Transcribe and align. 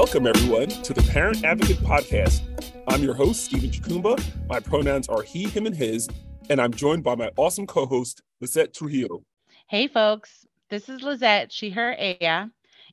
Welcome, 0.00 0.26
everyone, 0.26 0.68
to 0.68 0.94
the 0.94 1.02
Parent 1.12 1.44
Advocate 1.44 1.76
Podcast. 1.76 2.40
I'm 2.88 3.02
your 3.02 3.12
host, 3.12 3.44
Stephen 3.44 3.68
Chukumba. 3.68 4.18
My 4.48 4.58
pronouns 4.58 5.10
are 5.10 5.20
he, 5.20 5.46
him, 5.46 5.66
and 5.66 5.76
his, 5.76 6.08
and 6.48 6.58
I'm 6.58 6.72
joined 6.72 7.04
by 7.04 7.14
my 7.16 7.30
awesome 7.36 7.66
co 7.66 7.84
host, 7.84 8.22
Lizette 8.40 8.72
Trujillo. 8.72 9.22
Hey, 9.68 9.88
folks. 9.88 10.46
This 10.70 10.88
is 10.88 11.02
Lizette, 11.02 11.52
she, 11.52 11.68
her, 11.68 11.94
Aya. 11.98 12.46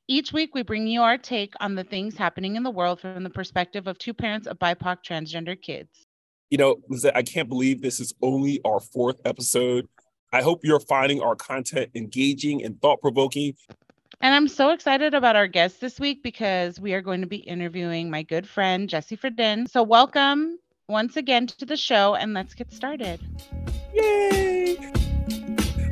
Each 0.09 0.34
week, 0.34 0.54
we 0.54 0.64
bring 0.64 0.86
you 0.86 1.02
our 1.02 1.18
take 1.18 1.54
on 1.62 1.75
the 1.75 1.86
things 1.86 2.18
happening 2.18 2.57
in 2.57 2.64
the 2.64 2.70
world 2.70 3.00
from 3.00 3.24
the 3.24 3.30
perspective 3.30 3.88
of 3.88 3.98
two 3.98 4.14
parents 4.14 4.46
of 4.46 4.60
BIPOC 4.60 4.98
transgender 5.02 5.60
kids. 5.60 6.08
You 6.50 6.58
know, 6.58 6.76
Lizette, 6.89 7.16
I 7.16 7.24
can't 7.24 7.48
believe 7.48 7.82
this 7.82 8.02
is 8.02 8.14
only 8.21 8.60
our 8.66 8.82
fourth 8.82 9.21
episode. 9.24 9.88
I 10.34 10.42
hope 10.42 10.66
you're 10.66 10.82
finding 10.82 11.21
our 11.21 11.38
content 11.38 11.89
engaging 11.96 12.66
and 12.66 12.81
thought 12.81 12.99
provoking. 12.99 13.53
And 14.20 14.34
I'm 14.34 14.48
so 14.48 14.71
excited 14.71 15.13
about 15.13 15.35
our 15.35 15.45
guest 15.45 15.80
this 15.80 15.99
week 15.99 16.23
because 16.23 16.80
we 16.80 16.94
are 16.94 17.02
going 17.02 17.21
to 17.21 17.27
be 17.27 17.38
interviewing 17.38 18.09
my 18.09 18.23
good 18.23 18.48
friend, 18.48 18.89
Jesse 18.89 19.16
Freidin. 19.16 19.70
So, 19.70 19.84
welcome 19.84 20.58
once 20.89 21.17
again 21.17 21.45
to 21.45 21.66
the 21.66 21.77
show, 21.77 22.16
and 22.16 22.34
let's 22.34 22.55
get 22.55 22.73
started. 22.73 23.20
Yay! 23.94 24.75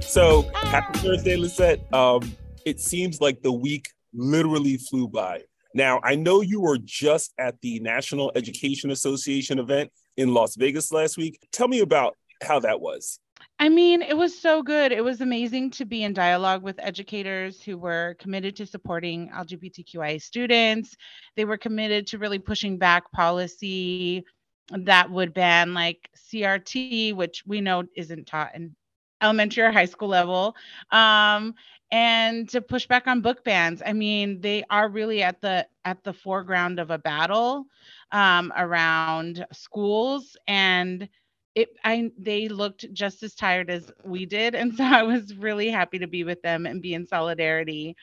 So, 0.02 0.42
happy 0.56 0.98
Thursday, 1.00 1.36
Lizette. 1.36 1.94
Um, 1.94 2.36
it 2.66 2.80
seems 2.80 3.22
like 3.22 3.44
the 3.44 3.52
week 3.52 3.90
literally 4.12 4.78
flew 4.78 5.08
by. 5.08 5.44
Now, 5.76 6.00
I 6.04 6.16
know 6.16 6.42
you 6.42 6.62
were 6.62 6.80
just 6.80 7.32
at 7.38 7.62
the 7.62 7.80
National 7.82 8.32
Education 8.34 8.90
Association 8.90 9.60
event 9.60 9.92
in 10.18 10.34
Las 10.34 10.56
Vegas 10.56 10.92
last 10.92 11.16
week. 11.16 11.38
Tell 11.52 11.68
me 11.68 11.82
about 11.82 12.18
how 12.42 12.60
that 12.62 12.82
was. 12.82 13.20
I 13.58 13.70
mean, 13.70 14.02
it 14.02 14.18
was 14.18 14.38
so 14.38 14.62
good. 14.62 14.92
It 14.92 15.04
was 15.04 15.22
amazing 15.22 15.72
to 15.72 15.86
be 15.86 16.04
in 16.04 16.14
dialogue 16.14 16.62
with 16.62 16.76
educators 16.80 17.62
who 17.62 17.78
were 17.78 18.16
committed 18.20 18.56
to 18.58 18.66
supporting 18.66 19.30
LGBTQIA 19.30 20.22
students. 20.22 20.98
They 21.36 21.46
were 21.46 21.58
committed 21.58 22.06
to 22.08 22.18
really 22.18 22.40
pushing 22.40 22.78
back 22.78 23.10
policy 23.14 24.26
that 24.72 25.10
would 25.10 25.34
ban 25.34 25.74
like 25.74 26.10
CRT, 26.18 27.16
which 27.16 27.44
we 27.46 27.62
know 27.62 27.84
isn't 27.96 28.28
taught 28.28 28.56
in 28.56 28.76
elementary 29.22 29.64
or 29.64 29.72
high 29.72 29.86
school 29.86 30.10
level, 30.10 30.56
um, 30.92 31.54
and 31.92 32.50
to 32.50 32.62
push 32.62 32.88
back 32.88 33.08
on 33.08 33.22
book 33.22 33.44
bans. 33.44 33.82
I 33.86 33.94
mean, 33.94 34.42
they 34.42 34.64
are 34.70 34.90
really 34.90 35.24
at 35.24 35.40
the 35.42 35.68
at 35.86 36.04
the 36.04 36.14
foreground 36.14 36.80
of 36.80 36.92
a 36.92 36.98
battle 36.98 37.66
um, 38.12 38.52
around 38.58 39.46
schools 39.54 40.36
and 40.48 41.08
it 41.56 41.70
I 41.84 42.12
they 42.20 42.50
looked 42.50 42.92
just 42.94 43.24
as 43.24 43.36
tired 43.36 43.70
as 43.70 43.92
we 44.04 44.26
did 44.26 44.56
and 44.56 44.76
so 44.76 44.84
I 44.84 45.04
was 45.04 45.36
really 45.36 45.70
happy 45.70 46.00
to 46.00 46.08
be 46.08 46.24
with 46.24 46.42
them 46.42 46.66
and 46.66 46.82
be 46.82 46.94
in 46.94 47.08
solidarity. 47.08 47.96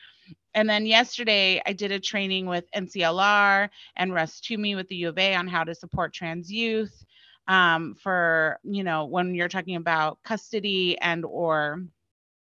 And 0.55 0.69
then 0.69 0.85
yesterday 0.85 1.61
I 1.65 1.73
did 1.73 1.91
a 1.91 1.99
training 1.99 2.45
with 2.47 2.65
NCLR 2.75 3.69
and 3.95 4.13
Russ 4.13 4.39
Toomey 4.41 4.75
with 4.75 4.87
the 4.89 4.97
U 4.97 5.09
of 5.09 5.17
A 5.17 5.35
on 5.35 5.47
how 5.47 5.63
to 5.63 5.75
support 5.75 6.13
trans 6.13 6.51
youth 6.51 7.05
um, 7.47 7.95
for 7.95 8.59
you 8.63 8.83
know 8.83 9.05
when 9.05 9.35
you're 9.35 9.49
talking 9.49 9.75
about 9.75 10.19
custody 10.23 10.97
and 10.99 11.25
or 11.25 11.83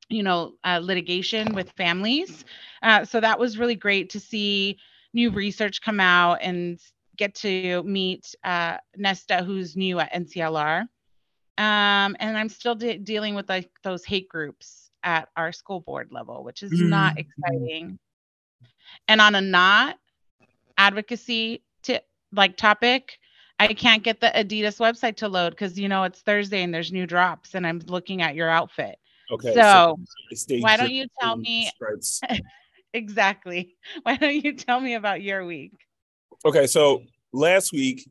you 0.09 0.23
know 0.23 0.53
uh, 0.63 0.79
litigation 0.81 1.53
with 1.53 1.71
families. 1.71 2.45
Uh, 2.81 3.05
so 3.05 3.19
that 3.19 3.39
was 3.39 3.57
really 3.57 3.75
great 3.75 4.09
to 4.11 4.19
see 4.19 4.77
new 5.13 5.31
research 5.31 5.81
come 5.81 5.99
out 5.99 6.39
and 6.41 6.79
get 7.19 7.35
to 7.35 7.83
meet 7.83 8.33
uh, 8.43 8.77
Nesta, 8.95 9.43
who's 9.43 9.75
new 9.75 9.99
at 9.99 10.13
NCLR. 10.13 10.81
Um, 11.57 12.15
and 12.19 12.37
I'm 12.37 12.47
still 12.47 12.73
de- 12.73 12.97
dealing 12.97 13.35
with 13.35 13.49
like 13.49 13.69
those 13.83 14.05
hate 14.05 14.29
groups 14.29 14.89
at 15.03 15.27
our 15.35 15.51
school 15.51 15.81
board 15.81 16.07
level, 16.11 16.43
which 16.43 16.63
is 16.63 16.71
mm-hmm. 16.71 16.89
not 16.89 17.17
exciting. 17.19 17.99
And 19.09 19.19
on 19.19 19.35
a 19.35 19.41
not 19.41 19.97
advocacy 20.77 21.61
to 21.83 22.01
like 22.31 22.55
topic, 22.55 23.19
I 23.59 23.73
can't 23.73 24.03
get 24.03 24.21
the 24.21 24.31
Adidas 24.33 24.79
website 24.79 25.17
to 25.17 25.27
load 25.27 25.49
because 25.49 25.77
you 25.77 25.89
know 25.89 26.03
it's 26.03 26.21
Thursday 26.21 26.63
and 26.63 26.73
there's 26.73 26.93
new 26.93 27.05
drops, 27.05 27.55
and 27.55 27.67
I'm 27.67 27.79
looking 27.87 28.21
at 28.21 28.35
your 28.35 28.49
outfit. 28.49 28.97
Okay. 29.29 29.53
So, 29.53 29.99
so 30.33 30.55
why 30.59 30.77
don't 30.77 30.91
you 30.91 31.07
tell 31.19 31.35
me 31.35 31.69
exactly? 32.93 33.75
Why 34.03 34.15
don't 34.15 34.43
you 34.43 34.53
tell 34.53 34.79
me 34.79 34.95
about 34.95 35.21
your 35.21 35.45
week? 35.45 35.73
Okay, 36.45 36.67
so 36.67 37.03
last 37.33 37.73
week 37.73 38.09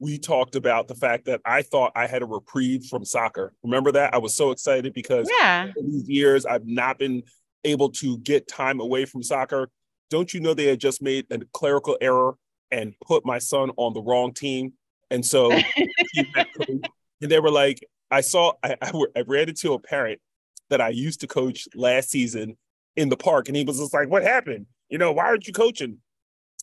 we 0.00 0.18
talked 0.18 0.56
about 0.56 0.88
the 0.88 0.94
fact 0.94 1.26
that 1.26 1.40
I 1.44 1.62
thought 1.62 1.92
I 1.94 2.06
had 2.06 2.22
a 2.22 2.26
reprieve 2.26 2.86
from 2.86 3.04
soccer. 3.04 3.52
Remember 3.62 3.92
that? 3.92 4.14
I 4.14 4.18
was 4.18 4.34
so 4.34 4.50
excited 4.50 4.94
because 4.94 5.28
yeah. 5.40 5.70
these 5.76 6.08
years 6.08 6.46
I've 6.46 6.66
not 6.66 6.98
been 6.98 7.22
able 7.64 7.90
to 7.90 8.18
get 8.18 8.48
time 8.48 8.80
away 8.80 9.04
from 9.04 9.22
soccer. 9.22 9.68
Don't 10.10 10.32
you 10.32 10.40
know 10.40 10.54
they 10.54 10.66
had 10.66 10.80
just 10.80 11.02
made 11.02 11.26
a 11.30 11.40
clerical 11.52 11.96
error 12.00 12.36
and 12.70 12.94
put 13.04 13.24
my 13.24 13.38
son 13.38 13.70
on 13.76 13.94
the 13.94 14.02
wrong 14.02 14.32
team? 14.32 14.72
And 15.10 15.24
so, 15.24 15.52
and 16.32 16.82
they 17.20 17.40
were 17.40 17.50
like, 17.50 17.86
I 18.10 18.20
saw, 18.20 18.52
I, 18.62 18.76
I, 18.80 18.92
I 19.16 19.20
ran 19.26 19.48
into 19.48 19.74
a 19.74 19.78
parent 19.78 20.20
that 20.70 20.80
I 20.80 20.90
used 20.90 21.20
to 21.20 21.26
coach 21.26 21.68
last 21.74 22.10
season 22.10 22.56
in 22.96 23.08
the 23.08 23.16
park, 23.16 23.48
and 23.48 23.56
he 23.56 23.64
was 23.64 23.78
just 23.78 23.94
like, 23.94 24.08
What 24.08 24.22
happened? 24.22 24.66
You 24.88 24.98
know, 24.98 25.12
why 25.12 25.24
aren't 25.24 25.46
you 25.46 25.52
coaching? 25.52 25.98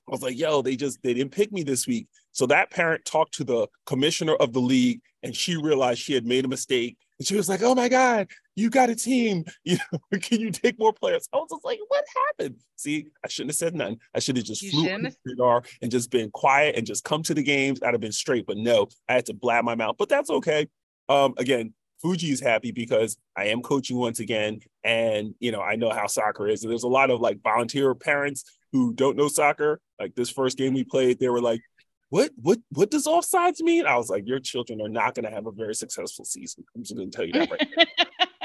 I 0.07 0.11
was 0.11 0.21
like, 0.21 0.38
yo, 0.38 0.61
they 0.61 0.75
just 0.75 1.01
they 1.03 1.13
didn't 1.13 1.31
pick 1.31 1.51
me 1.51 1.63
this 1.63 1.88
week. 1.88 2.07
So 2.31 2.45
that 2.47 2.69
parent 2.69 3.05
talked 3.05 3.33
to 3.35 3.43
the 3.43 3.67
commissioner 3.85 4.35
of 4.35 4.53
the 4.53 4.59
league 4.59 5.01
and 5.23 5.35
she 5.35 5.57
realized 5.57 5.99
she 5.99 6.13
had 6.13 6.25
made 6.25 6.45
a 6.45 6.47
mistake. 6.47 6.97
And 7.17 7.27
she 7.27 7.35
was 7.35 7.49
like, 7.49 7.63
Oh 7.63 7.73
my 7.73 7.89
God, 7.89 8.27
you 8.55 8.69
got 8.69 8.89
a 8.89 8.95
team. 8.95 9.45
You 9.63 9.77
know, 9.91 10.19
can 10.19 10.39
you 10.39 10.51
take 10.51 10.77
more 10.77 10.93
players? 10.93 11.27
I 11.33 11.38
was 11.38 11.47
just 11.49 11.66
like, 11.66 11.79
what 11.88 12.03
happened? 12.27 12.57
See, 12.75 13.07
I 13.23 13.27
shouldn't 13.27 13.51
have 13.51 13.57
said 13.57 13.73
nothing. 13.73 13.99
I 14.13 14.19
should 14.19 14.38
have 14.38 14.45
just 14.45 14.61
you 14.61 14.71
flew 14.71 15.09
radar 15.25 15.63
and 15.81 15.89
just 15.89 16.11
been 16.11 16.29
quiet 16.31 16.75
and 16.75 16.85
just 16.85 17.03
come 17.03 17.23
to 17.23 17.33
the 17.33 17.41
games. 17.41 17.79
I'd 17.81 17.93
have 17.93 18.01
been 18.01 18.11
straight. 18.11 18.45
But 18.45 18.57
no, 18.57 18.87
I 19.09 19.13
had 19.13 19.25
to 19.27 19.33
blab 19.33 19.66
my 19.66 19.75
mouth. 19.75 19.95
But 19.97 20.09
that's 20.09 20.29
okay. 20.29 20.67
Um, 21.09 21.33
again, 21.37 21.73
Fuji 22.01 22.31
is 22.31 22.39
happy 22.39 22.72
because 22.72 23.17
I 23.35 23.45
am 23.45 23.61
coaching 23.61 23.97
once 23.97 24.19
again. 24.19 24.59
And 24.83 25.33
you 25.39 25.51
know, 25.51 25.61
I 25.61 25.75
know 25.75 25.89
how 25.89 26.05
soccer 26.05 26.47
is. 26.47 26.63
And 26.63 26.72
there's 26.72 26.83
a 26.83 26.87
lot 26.87 27.09
of 27.09 27.22
like 27.22 27.41
volunteer 27.41 27.95
parents 27.95 28.43
who 28.75 28.93
don't 28.93 29.15
know 29.15 29.29
soccer, 29.29 29.79
like 29.99 30.15
this 30.15 30.29
first 30.29 30.57
game 30.57 30.73
we 30.73 30.83
played, 30.83 31.17
they 31.17 31.29
were 31.29 31.41
like, 31.41 31.61
what 32.09 32.31
what 32.35 32.59
what 32.71 32.91
does 32.91 33.07
offsides 33.07 33.61
mean? 33.61 33.85
I 33.85 33.95
was 33.95 34.09
like, 34.09 34.27
your 34.27 34.39
children 34.39 34.81
are 34.81 34.89
not 34.89 35.15
going 35.15 35.25
to 35.25 35.31
have 35.31 35.47
a 35.47 35.51
very 35.51 35.73
successful 35.73 36.25
season. 36.25 36.65
I'm 36.75 36.83
just 36.83 36.95
going 36.95 37.09
to 37.09 37.15
tell 37.15 37.25
you 37.25 37.33
that 37.33 37.51
right 37.51 37.87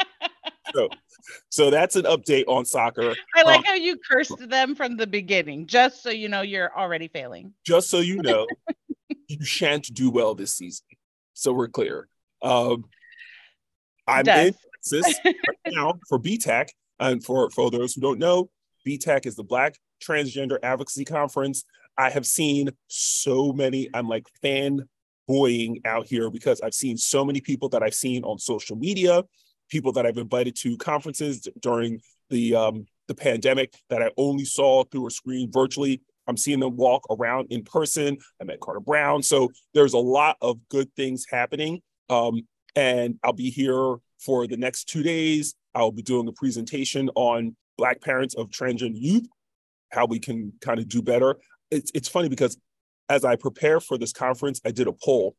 so, 0.74 0.88
so 1.48 1.70
that's 1.70 1.96
an 1.96 2.04
update 2.04 2.44
on 2.46 2.64
soccer. 2.64 3.14
I 3.36 3.42
like 3.42 3.58
um, 3.58 3.64
how 3.64 3.74
you 3.74 3.96
cursed 4.08 4.48
them 4.48 4.76
from 4.76 4.96
the 4.96 5.06
beginning, 5.06 5.66
just 5.66 6.02
so 6.02 6.10
you 6.10 6.28
know 6.28 6.42
you're 6.42 6.76
already 6.76 7.08
failing. 7.08 7.54
Just 7.66 7.90
so 7.90 7.98
you 7.98 8.22
know, 8.22 8.46
you 9.28 9.44
shan't 9.44 9.92
do 9.92 10.10
well 10.10 10.34
this 10.34 10.54
season. 10.54 10.86
So 11.34 11.52
we're 11.52 11.68
clear. 11.68 12.08
Um, 12.42 12.84
I'm 14.06 14.28
in 14.28 14.54
Texas 14.82 15.20
right 15.24 15.36
now 15.66 15.94
for 16.08 16.18
BTAC, 16.18 16.68
and 16.98 17.24
for 17.24 17.50
for 17.50 17.70
those 17.70 17.94
who 17.94 18.00
don't 18.00 18.18
know, 18.18 18.48
BTAC 18.86 19.26
is 19.26 19.36
the 19.36 19.44
Black 19.44 19.74
Transgender 20.00 20.58
Advocacy 20.62 21.04
Conference. 21.04 21.64
I 21.96 22.10
have 22.10 22.26
seen 22.26 22.70
so 22.88 23.52
many, 23.52 23.88
I'm 23.94 24.08
like 24.08 24.26
fanboying 24.42 25.84
out 25.84 26.06
here 26.06 26.30
because 26.30 26.60
I've 26.60 26.74
seen 26.74 26.96
so 26.96 27.24
many 27.24 27.40
people 27.40 27.68
that 27.70 27.82
I've 27.82 27.94
seen 27.94 28.24
on 28.24 28.38
social 28.38 28.76
media, 28.76 29.22
people 29.68 29.92
that 29.92 30.06
I've 30.06 30.18
invited 30.18 30.56
to 30.56 30.76
conferences 30.76 31.46
during 31.60 32.00
the 32.30 32.54
um, 32.54 32.86
the 33.08 33.14
pandemic 33.14 33.74
that 33.88 34.02
I 34.02 34.10
only 34.16 34.44
saw 34.44 34.84
through 34.84 35.08
a 35.08 35.10
screen 35.10 35.50
virtually. 35.50 36.00
I'm 36.28 36.36
seeing 36.36 36.60
them 36.60 36.76
walk 36.76 37.04
around 37.10 37.48
in 37.50 37.64
person. 37.64 38.18
I 38.40 38.44
met 38.44 38.60
Carter 38.60 38.78
Brown. 38.78 39.20
So 39.22 39.50
there's 39.74 39.94
a 39.94 39.98
lot 39.98 40.36
of 40.40 40.60
good 40.68 40.94
things 40.94 41.26
happening. 41.28 41.80
Um, 42.08 42.42
and 42.76 43.18
I'll 43.24 43.32
be 43.32 43.50
here 43.50 43.96
for 44.20 44.46
the 44.46 44.56
next 44.56 44.84
two 44.84 45.02
days. 45.02 45.56
I'll 45.74 45.90
be 45.90 46.02
doing 46.02 46.28
a 46.28 46.32
presentation 46.32 47.10
on 47.16 47.56
Black 47.76 48.00
parents 48.00 48.34
of 48.34 48.50
transgender 48.50 48.92
youth, 48.94 49.26
how 49.90 50.06
we 50.06 50.18
can 50.18 50.52
kind 50.60 50.78
of 50.78 50.88
do 50.88 51.02
better. 51.02 51.36
It's, 51.70 51.90
it's 51.94 52.08
funny 52.08 52.28
because 52.28 52.56
as 53.08 53.24
I 53.24 53.36
prepare 53.36 53.80
for 53.80 53.98
this 53.98 54.12
conference, 54.12 54.60
I 54.64 54.70
did 54.70 54.86
a 54.86 54.92
poll. 54.92 55.36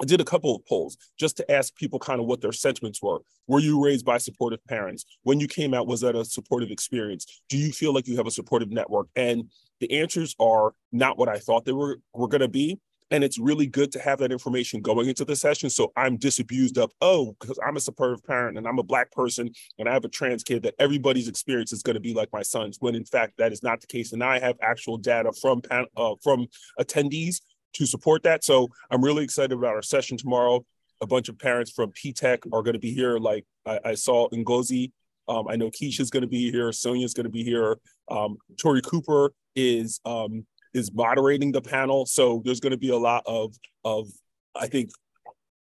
I 0.00 0.04
did 0.04 0.20
a 0.20 0.24
couple 0.24 0.54
of 0.54 0.64
polls 0.66 0.98
just 1.18 1.38
to 1.38 1.50
ask 1.50 1.74
people 1.74 1.98
kind 1.98 2.20
of 2.20 2.26
what 2.26 2.42
their 2.42 2.52
sentiments 2.52 3.02
were. 3.02 3.20
Were 3.46 3.60
you 3.60 3.82
raised 3.82 4.04
by 4.04 4.18
supportive 4.18 4.62
parents? 4.66 5.06
When 5.22 5.40
you 5.40 5.48
came 5.48 5.72
out, 5.72 5.86
was 5.86 6.02
that 6.02 6.14
a 6.14 6.24
supportive 6.24 6.70
experience? 6.70 7.42
Do 7.48 7.56
you 7.56 7.72
feel 7.72 7.94
like 7.94 8.06
you 8.06 8.16
have 8.18 8.26
a 8.26 8.30
supportive 8.30 8.70
network? 8.70 9.08
And 9.16 9.50
the 9.80 9.98
answers 9.98 10.36
are 10.38 10.74
not 10.92 11.16
what 11.16 11.30
I 11.30 11.38
thought 11.38 11.64
they 11.64 11.72
were, 11.72 11.98
were 12.12 12.28
going 12.28 12.42
to 12.42 12.48
be. 12.48 12.78
And 13.10 13.22
it's 13.22 13.38
really 13.38 13.66
good 13.66 13.92
to 13.92 14.00
have 14.00 14.18
that 14.18 14.32
information 14.32 14.80
going 14.80 15.08
into 15.08 15.24
the 15.24 15.36
session. 15.36 15.70
So 15.70 15.92
I'm 15.96 16.16
disabused 16.16 16.76
of, 16.76 16.90
oh, 17.00 17.36
because 17.38 17.58
I'm 17.64 17.76
a 17.76 17.80
supportive 17.80 18.24
parent 18.24 18.58
and 18.58 18.66
I'm 18.66 18.80
a 18.80 18.82
Black 18.82 19.12
person 19.12 19.50
and 19.78 19.88
I 19.88 19.92
have 19.92 20.04
a 20.04 20.08
trans 20.08 20.42
kid, 20.42 20.64
that 20.64 20.74
everybody's 20.78 21.28
experience 21.28 21.72
is 21.72 21.82
going 21.82 21.94
to 21.94 22.00
be 22.00 22.14
like 22.14 22.28
my 22.32 22.42
son's, 22.42 22.78
when 22.80 22.94
in 22.96 23.04
fact 23.04 23.34
that 23.38 23.52
is 23.52 23.62
not 23.62 23.80
the 23.80 23.86
case. 23.86 24.12
And 24.12 24.24
I 24.24 24.40
have 24.40 24.56
actual 24.60 24.98
data 24.98 25.32
from, 25.40 25.62
uh, 25.96 26.14
from 26.22 26.46
attendees 26.80 27.42
to 27.74 27.86
support 27.86 28.24
that. 28.24 28.42
So 28.42 28.68
I'm 28.90 29.04
really 29.04 29.22
excited 29.22 29.52
about 29.52 29.74
our 29.74 29.82
session 29.82 30.16
tomorrow. 30.16 30.64
A 31.00 31.06
bunch 31.06 31.28
of 31.28 31.38
parents 31.38 31.70
from 31.70 31.92
P-TECH 31.92 32.40
are 32.52 32.62
going 32.62 32.74
to 32.74 32.80
be 32.80 32.92
here. 32.92 33.18
Like 33.18 33.44
I, 33.66 33.80
I 33.84 33.94
saw 33.94 34.28
Ngozi. 34.30 34.92
Um, 35.28 35.46
I 35.48 35.56
know 35.56 35.70
Keisha's 35.70 36.10
going 36.10 36.22
to 36.22 36.28
be 36.28 36.50
here. 36.50 36.72
Sonia's 36.72 37.12
going 37.12 37.24
to 37.24 37.30
be 37.30 37.44
here. 37.44 37.78
Um, 38.08 38.38
Tori 38.58 38.80
Cooper 38.80 39.32
is 39.54 40.00
um, 40.04 40.46
is 40.76 40.92
moderating 40.92 41.52
the 41.52 41.62
panel. 41.62 42.06
So 42.06 42.42
there's 42.44 42.60
going 42.60 42.72
to 42.72 42.78
be 42.78 42.90
a 42.90 42.96
lot 42.96 43.22
of 43.26 43.54
of 43.84 44.08
I 44.54 44.66
think 44.66 44.90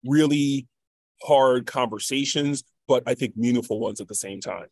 really 0.05 0.67
hard 1.23 1.67
conversations, 1.67 2.65
but 2.87 3.03
I 3.07 3.15
think 3.15 3.37
meaningful 3.37 3.81
ones 3.81 4.01
at 4.01 4.09
the 4.09 4.15
same 4.15 4.41
time. 4.41 4.67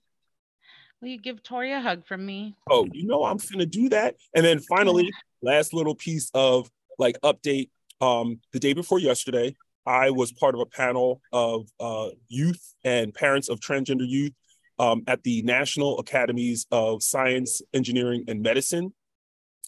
Will 1.00 1.08
you 1.08 1.18
give 1.18 1.42
Tori 1.42 1.72
a 1.72 1.80
hug 1.80 2.06
from 2.06 2.24
me? 2.24 2.54
Oh, 2.70 2.86
you 2.92 3.06
know 3.06 3.24
I'm 3.24 3.38
gonna 3.50 3.66
do 3.66 3.88
that. 3.88 4.16
And 4.34 4.44
then 4.44 4.60
finally, 4.60 5.10
last 5.42 5.74
little 5.74 5.94
piece 5.94 6.30
of 6.34 6.70
like 6.98 7.20
update. 7.22 7.70
Um, 8.00 8.40
the 8.52 8.58
day 8.58 8.72
before 8.72 8.98
yesterday, 8.98 9.54
I 9.86 10.10
was 10.10 10.32
part 10.32 10.54
of 10.54 10.60
a 10.60 10.66
panel 10.66 11.20
of 11.32 11.68
uh, 11.80 12.10
youth 12.28 12.74
and 12.84 13.14
parents 13.14 13.48
of 13.48 13.60
transgender 13.60 14.06
youth 14.06 14.32
um, 14.78 15.02
at 15.06 15.22
the 15.22 15.42
National 15.42 15.98
Academies 15.98 16.66
of 16.70 17.02
Science, 17.02 17.62
Engineering, 17.72 18.24
and 18.28 18.42
Medicine. 18.42 18.92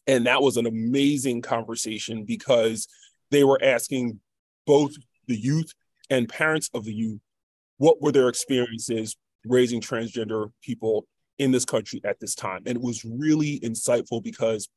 And 0.06 0.26
that 0.26 0.42
was 0.42 0.56
an 0.56 0.66
amazing 0.66 1.42
conversation 1.42 2.24
because 2.24 2.88
they 3.30 3.44
were 3.44 3.58
asking 3.62 4.20
both 4.66 4.92
the 5.26 5.36
youth 5.36 5.72
and 6.10 6.28
parents 6.28 6.70
of 6.74 6.84
the 6.84 6.94
youth 6.94 7.20
what 7.78 8.00
were 8.00 8.12
their 8.12 8.28
experiences 8.28 9.16
raising 9.44 9.80
transgender 9.80 10.50
people 10.62 11.06
in 11.38 11.50
this 11.50 11.64
country 11.64 12.00
at 12.04 12.20
this 12.20 12.34
time. 12.34 12.62
And 12.66 12.76
it 12.76 12.82
was 12.82 13.04
really 13.04 13.60
insightful 13.60 14.22
because 14.22 14.68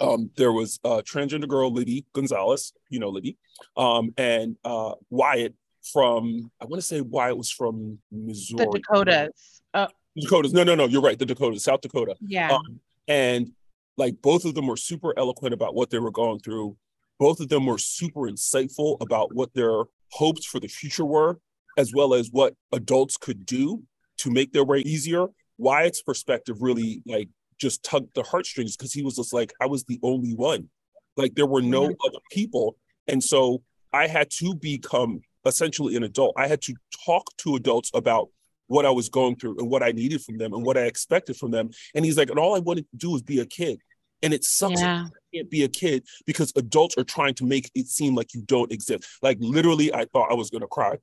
um, 0.00 0.30
there 0.36 0.52
was 0.52 0.80
a 0.84 1.02
transgender 1.02 1.46
girl, 1.46 1.72
Liddy 1.72 2.04
Gonzalez, 2.12 2.72
you 2.88 2.98
know 2.98 3.10
Liddy, 3.10 3.36
um, 3.76 4.12
and 4.16 4.56
uh, 4.64 4.94
Wyatt 5.10 5.54
from, 5.92 6.50
I 6.60 6.64
want 6.64 6.80
to 6.80 6.86
say 6.86 7.00
Wyatt 7.00 7.36
was 7.36 7.50
from 7.50 7.98
Missouri. 8.10 8.66
The 8.70 8.78
Dakotas. 8.78 9.62
Oh. 9.74 9.88
Dakotas. 10.18 10.52
No, 10.52 10.64
no, 10.64 10.74
no, 10.74 10.86
you're 10.86 11.02
right. 11.02 11.18
The 11.18 11.26
Dakotas, 11.26 11.64
South 11.64 11.80
Dakota. 11.80 12.16
Yeah. 12.20 12.52
Um, 12.52 12.80
and 13.08 13.52
like 13.96 14.20
both 14.22 14.44
of 14.44 14.54
them 14.54 14.66
were 14.66 14.76
super 14.76 15.12
eloquent 15.18 15.54
about 15.54 15.74
what 15.74 15.90
they 15.90 15.98
were 15.98 16.10
going 16.10 16.40
through. 16.40 16.76
Both 17.18 17.40
of 17.40 17.48
them 17.48 17.66
were 17.66 17.78
super 17.78 18.20
insightful 18.22 18.96
about 19.00 19.34
what 19.34 19.54
their 19.54 19.84
hopes 20.10 20.44
for 20.44 20.60
the 20.60 20.68
future 20.68 21.04
were, 21.04 21.38
as 21.76 21.92
well 21.94 22.14
as 22.14 22.28
what 22.30 22.54
adults 22.72 23.16
could 23.16 23.46
do 23.46 23.82
to 24.18 24.30
make 24.30 24.52
their 24.52 24.64
way 24.64 24.78
easier. 24.78 25.26
Wyatt's 25.58 26.02
perspective 26.02 26.56
really 26.60 27.02
like 27.06 27.28
just 27.60 27.82
tugged 27.82 28.14
the 28.14 28.22
heartstrings 28.22 28.76
because 28.76 28.92
he 28.92 29.02
was 29.02 29.16
just 29.16 29.32
like, 29.32 29.52
I 29.60 29.66
was 29.66 29.84
the 29.84 30.00
only 30.02 30.34
one. 30.34 30.68
Like 31.16 31.34
there 31.34 31.46
were 31.46 31.62
no 31.62 31.82
mm-hmm. 31.84 32.06
other 32.06 32.18
people. 32.30 32.76
And 33.06 33.22
so 33.22 33.62
I 33.92 34.06
had 34.06 34.30
to 34.38 34.54
become 34.54 35.20
essentially 35.44 35.96
an 35.96 36.02
adult. 36.02 36.34
I 36.36 36.48
had 36.48 36.62
to 36.62 36.74
talk 37.04 37.24
to 37.38 37.56
adults 37.56 37.90
about 37.94 38.28
what 38.72 38.86
I 38.86 38.90
was 38.90 39.08
going 39.10 39.36
through 39.36 39.58
and 39.58 39.68
what 39.68 39.82
I 39.82 39.92
needed 39.92 40.22
from 40.22 40.38
them 40.38 40.54
and 40.54 40.64
what 40.64 40.78
I 40.78 40.82
expected 40.82 41.36
from 41.36 41.50
them. 41.50 41.70
And 41.94 42.04
he's 42.04 42.16
like, 42.16 42.30
and 42.30 42.38
all 42.38 42.56
I 42.56 42.58
wanted 42.58 42.90
to 42.90 42.96
do 42.96 43.10
was 43.10 43.22
be 43.22 43.40
a 43.40 43.46
kid. 43.46 43.78
And 44.22 44.32
it 44.32 44.44
sucks 44.44 44.80
yeah. 44.80 45.04
you 45.04 45.40
can't 45.40 45.50
be 45.50 45.64
a 45.64 45.68
kid 45.68 46.04
because 46.26 46.52
adults 46.56 46.96
are 46.96 47.04
trying 47.04 47.34
to 47.34 47.44
make 47.44 47.70
it 47.74 47.88
seem 47.88 48.14
like 48.14 48.32
you 48.34 48.42
don't 48.42 48.72
exist. 48.72 49.04
Like 49.20 49.36
literally, 49.40 49.92
I 49.92 50.06
thought 50.06 50.30
I 50.30 50.34
was 50.34 50.48
gonna 50.48 50.68
cry 50.68 50.96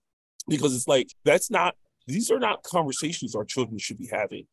because 0.48 0.76
it's 0.76 0.88
like 0.88 1.10
that's 1.26 1.52
not 1.52 1.76
these 2.08 2.32
are 2.32 2.40
not 2.40 2.64
conversations 2.64 3.36
our 3.36 3.46
children 3.46 3.78
should 3.78 4.00
be 4.00 4.08
having. 4.12 4.48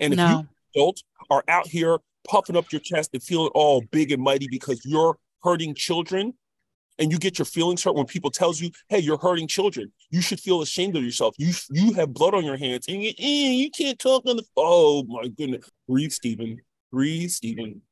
And 0.00 0.14
if 0.14 0.16
no. 0.16 0.28
you 0.30 0.48
adults 0.74 1.04
are 1.30 1.44
out 1.48 1.66
here 1.66 1.98
puffing 2.26 2.56
up 2.56 2.70
your 2.72 2.80
chest 2.80 3.10
and 3.12 3.22
feeling 3.22 3.50
all 3.54 3.82
big 3.90 4.12
and 4.12 4.22
mighty 4.22 4.46
because 4.48 4.80
you're 4.84 5.18
hurting 5.42 5.74
children, 5.74 6.34
and 6.98 7.10
you 7.10 7.18
get 7.18 7.38
your 7.38 7.46
feelings 7.46 7.82
hurt 7.82 7.94
when 7.94 8.06
people 8.06 8.30
tells 8.30 8.60
you, 8.60 8.70
"Hey, 8.88 8.98
you're 8.98 9.18
hurting 9.18 9.48
children. 9.48 9.92
You 10.10 10.20
should 10.20 10.40
feel 10.40 10.62
ashamed 10.62 10.96
of 10.96 11.04
yourself. 11.04 11.34
You 11.38 11.52
you 11.70 11.92
have 11.94 12.12
blood 12.12 12.34
on 12.34 12.44
your 12.44 12.56
hands, 12.56 12.86
and 12.88 13.02
you, 13.02 13.10
eh, 13.18 13.52
you 13.52 13.70
can't 13.70 13.98
talk 13.98 14.26
on 14.26 14.36
the." 14.36 14.44
Oh 14.56 15.04
my 15.04 15.28
goodness! 15.28 15.68
Breathe, 15.88 16.12
Stephen. 16.12 16.58
Breathe, 16.90 17.30
Stephen. 17.30 17.82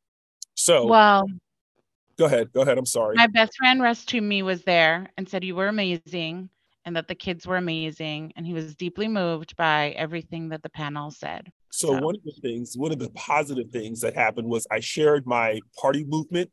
So, 0.55 0.87
well, 0.87 1.27
go 2.19 2.27
ahead. 2.27 2.53
Go 2.53 2.63
ahead. 2.63 2.79
I'm 2.79 2.87
sorry. 2.87 3.17
My 3.17 3.27
best 3.27 3.57
friend 3.57 3.81
Russ 3.81 4.13
me 4.13 4.43
was 4.43 4.63
there 4.65 5.11
and 5.17 5.29
said 5.29 5.43
you 5.45 5.55
were 5.55 5.69
amazing 5.69 6.51
and 6.85 6.97
that 6.97 7.09
the 7.09 7.15
kids 7.15 7.47
were 7.47 7.57
amazing, 7.57 8.33
and 8.37 8.47
he 8.47 8.53
was 8.53 8.75
deeply 8.75 9.07
moved 9.07 9.55
by 9.57 9.91
everything 9.91 10.49
that 10.49 10.63
the 10.63 10.71
panel 10.71 11.11
said. 11.11 11.53
So, 11.71 11.89
so. 11.89 12.01
one 12.01 12.17
of 12.17 12.23
the 12.25 12.33
things, 12.43 12.77
one 12.77 12.91
of 12.91 12.99
the 12.99 13.11
positive 13.11 13.71
things 13.71 14.01
that 14.01 14.15
happened 14.15 14.49
was 14.49 14.67
I 14.71 14.81
shared 14.81 15.27
my 15.27 15.61
party 15.79 16.05
movement 16.05 16.51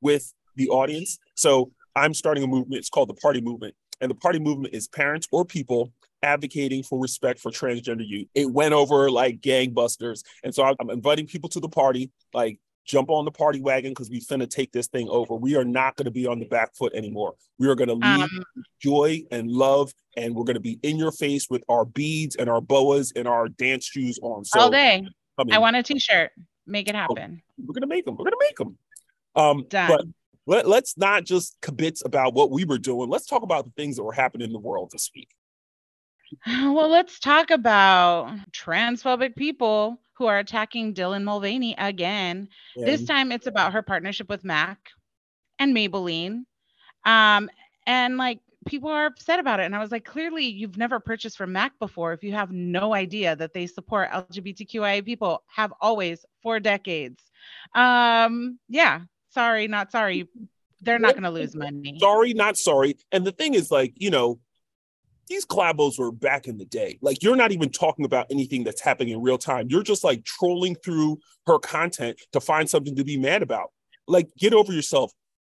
with 0.00 0.32
the 0.56 0.68
audience. 0.68 1.18
So 1.34 1.70
I'm 1.98 2.14
starting 2.14 2.44
a 2.44 2.46
movement. 2.46 2.78
It's 2.78 2.90
called 2.90 3.08
the 3.08 3.14
Party 3.14 3.40
Movement. 3.40 3.74
And 4.00 4.10
the 4.10 4.14
Party 4.14 4.38
Movement 4.38 4.74
is 4.74 4.86
parents 4.88 5.26
or 5.32 5.44
people 5.44 5.92
advocating 6.22 6.82
for 6.82 7.00
respect 7.00 7.40
for 7.40 7.50
transgender 7.50 8.06
youth. 8.06 8.28
It 8.34 8.50
went 8.50 8.74
over 8.74 9.10
like 9.10 9.40
gangbusters. 9.40 10.22
And 10.44 10.54
so 10.54 10.64
I'm 10.64 10.90
inviting 10.90 11.26
people 11.26 11.48
to 11.50 11.60
the 11.60 11.68
party, 11.68 12.10
like 12.32 12.58
jump 12.86 13.10
on 13.10 13.24
the 13.24 13.30
party 13.30 13.60
wagon 13.60 13.90
because 13.90 14.10
we 14.10 14.20
finna 14.20 14.48
take 14.48 14.72
this 14.72 14.86
thing 14.86 15.08
over. 15.08 15.34
We 15.34 15.56
are 15.56 15.64
not 15.64 15.96
going 15.96 16.06
to 16.06 16.10
be 16.10 16.26
on 16.26 16.38
the 16.38 16.46
back 16.46 16.74
foot 16.76 16.94
anymore. 16.94 17.34
We 17.58 17.68
are 17.68 17.74
going 17.74 17.88
to 17.88 17.94
lead 17.94 18.22
um, 18.22 18.44
joy 18.80 19.22
and 19.30 19.50
love, 19.50 19.92
and 20.16 20.34
we're 20.34 20.44
going 20.44 20.54
to 20.54 20.60
be 20.60 20.78
in 20.82 20.96
your 20.96 21.12
face 21.12 21.48
with 21.50 21.62
our 21.68 21.84
beads 21.84 22.36
and 22.36 22.48
our 22.48 22.60
boas 22.60 23.12
and 23.14 23.28
our 23.28 23.48
dance 23.48 23.84
shoes 23.84 24.18
on. 24.22 24.44
So, 24.44 24.60
all 24.60 24.70
day. 24.70 25.06
I, 25.38 25.44
mean, 25.44 25.54
I 25.54 25.58
want 25.58 25.76
a 25.76 25.82
t-shirt. 25.82 26.32
Make 26.66 26.88
it 26.88 26.94
oh, 26.94 26.98
happen. 26.98 27.42
We're 27.58 27.74
going 27.74 27.82
to 27.82 27.86
make 27.86 28.04
them. 28.04 28.16
We're 28.16 28.24
going 28.24 28.32
to 28.32 28.46
make 28.46 28.56
them. 28.56 28.78
Um, 29.36 29.66
Done. 29.68 30.14
Let, 30.48 30.66
let's 30.66 30.96
not 30.96 31.24
just 31.24 31.60
kibitz 31.60 32.02
about 32.02 32.32
what 32.32 32.50
we 32.50 32.64
were 32.64 32.78
doing. 32.78 33.10
Let's 33.10 33.26
talk 33.26 33.42
about 33.42 33.66
the 33.66 33.72
things 33.76 33.96
that 33.96 34.02
were 34.02 34.14
happening 34.14 34.46
in 34.46 34.52
the 34.54 34.58
world 34.58 34.90
this 34.90 35.10
week. 35.14 35.28
Well, 36.46 36.88
let's 36.88 37.18
talk 37.18 37.50
about 37.50 38.34
transphobic 38.52 39.36
people 39.36 40.00
who 40.14 40.26
are 40.26 40.38
attacking 40.38 40.94
Dylan 40.94 41.22
Mulvaney 41.22 41.74
again. 41.76 42.48
Yeah. 42.76 42.86
This 42.86 43.04
time 43.04 43.30
it's 43.30 43.46
about 43.46 43.74
her 43.74 43.82
partnership 43.82 44.28
with 44.28 44.42
Mac 44.42 44.78
and 45.58 45.76
Maybelline. 45.76 46.44
Um, 47.04 47.50
and 47.86 48.16
like 48.16 48.40
people 48.66 48.90
are 48.90 49.06
upset 49.06 49.40
about 49.40 49.60
it. 49.60 49.64
And 49.64 49.76
I 49.76 49.80
was 49.80 49.92
like, 49.92 50.04
clearly 50.04 50.44
you've 50.46 50.78
never 50.78 50.98
purchased 50.98 51.36
from 51.36 51.52
Mac 51.52 51.78
before 51.78 52.12
if 52.14 52.22
you 52.22 52.32
have 52.32 52.52
no 52.52 52.94
idea 52.94 53.36
that 53.36 53.52
they 53.52 53.66
support 53.66 54.10
LGBTQIA 54.10 55.04
people, 55.04 55.42
have 55.46 55.72
always 55.80 56.24
for 56.42 56.58
decades. 56.58 57.22
Um, 57.74 58.58
yeah, 58.68 59.02
sorry, 59.30 59.68
not 59.68 59.90
sorry. 59.92 60.28
They're 60.80 60.98
not 60.98 61.14
going 61.14 61.24
to 61.24 61.30
lose 61.30 61.56
money. 61.56 61.98
Sorry, 61.98 62.34
not 62.34 62.56
sorry. 62.56 62.96
And 63.10 63.26
the 63.26 63.32
thing 63.32 63.54
is, 63.54 63.70
like, 63.70 63.94
you 63.96 64.10
know, 64.10 64.38
these 65.28 65.44
collabos 65.44 65.98
were 65.98 66.12
back 66.12 66.46
in 66.46 66.56
the 66.56 66.64
day. 66.64 66.98
Like, 67.02 67.22
you're 67.22 67.36
not 67.36 67.52
even 67.52 67.70
talking 67.70 68.04
about 68.04 68.26
anything 68.30 68.64
that's 68.64 68.80
happening 68.80 69.14
in 69.14 69.22
real 69.22 69.38
time. 69.38 69.66
You're 69.68 69.82
just 69.82 70.04
like 70.04 70.24
trolling 70.24 70.76
through 70.76 71.18
her 71.46 71.58
content 71.58 72.20
to 72.32 72.40
find 72.40 72.68
something 72.68 72.96
to 72.96 73.04
be 73.04 73.16
mad 73.16 73.42
about. 73.42 73.72
Like, 74.06 74.28
get 74.38 74.54
over 74.54 74.72
yourself, 74.72 75.12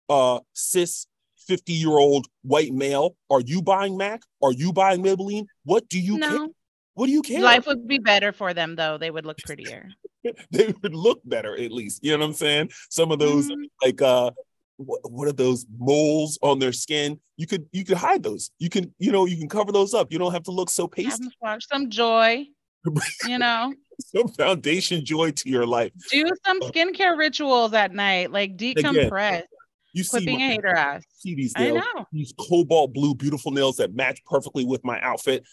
uh, 0.10 0.40
cis 0.54 1.06
50 1.48 1.74
year 1.74 1.90
old 1.90 2.28
white 2.44 2.74
male. 2.74 3.16
Are 3.30 3.42
you 3.42 3.62
buying 3.62 3.98
Mac? 3.98 4.22
Are 4.42 4.52
you 4.52 4.74
buying 4.74 5.04
Maybelline? 5.04 5.46
What 5.64 5.90
do 5.90 6.00
you 6.00 6.18
no. 6.18 6.30
care? 6.30 6.48
What 6.94 7.06
do 7.06 7.12
you 7.12 7.22
care? 7.22 7.42
Life 7.42 7.66
would 7.66 7.88
be 7.88 8.00
better 8.00 8.32
for 8.32 8.54
them, 8.54 8.76
though. 8.76 8.98
They 8.98 9.10
would 9.10 9.26
look 9.26 9.38
prettier. 9.38 9.90
they 10.52 10.74
would 10.82 10.96
look 10.96 11.22
better 11.26 11.58
at 11.58 11.72
least. 11.72 12.04
You 12.04 12.14
know 12.14 12.20
what 12.20 12.26
I'm 12.26 12.34
saying? 12.34 12.72
Some 12.90 13.12
of 13.12 13.20
those 13.20 13.50
mm-hmm. 13.50 13.64
like 13.84 14.02
uh 14.02 14.32
what, 14.78 15.12
what 15.12 15.28
are 15.28 15.34
those 15.34 15.66
moles 15.78 16.40
on 16.42 16.60
their 16.60 16.72
skin? 16.72 17.20
You 17.38 17.48
could 17.48 17.66
you 17.72 17.84
could 17.86 17.98
hide 17.98 18.24
those. 18.24 18.52
You 18.60 18.70
can 18.70 18.94
you 18.98 19.12
know 19.12 19.26
you 19.26 19.38
can 19.38 19.50
cover 19.50 19.72
those 19.72 19.94
up. 19.94 20.12
You 20.12 20.20
don't 20.20 20.32
have 20.32 20.44
to 20.44 20.52
look 20.52 20.70
so 20.70 20.88
pasty. 20.88 21.28
Some 21.72 21.90
joy. 21.90 22.46
you 23.28 23.38
know, 23.38 23.74
some 24.00 24.30
foundation 24.30 25.04
joy 25.04 25.32
to 25.32 25.50
your 25.50 25.66
life. 25.66 25.92
Do 26.12 26.26
some 26.46 26.62
uh, 26.62 26.70
skincare 26.70 27.18
rituals 27.18 27.74
at 27.74 27.94
night, 27.94 28.32
like 28.32 28.56
decompress. 28.56 29.30
Again, 29.30 29.44
you 29.94 30.04
see 30.04 30.26
being 30.26 30.42
a 30.42 30.48
hater 30.48 30.74
ass. 30.74 31.04
See 31.12 31.36
these 31.36 31.54
nails, 31.58 31.84
these 32.12 32.34
cobalt 32.40 32.94
blue, 32.94 33.16
beautiful 33.16 33.52
nails 33.52 33.78
that 33.78 33.94
match 33.94 34.24
perfectly 34.26 34.64
with 34.64 34.84
my 34.86 35.00
outfit. 35.02 35.44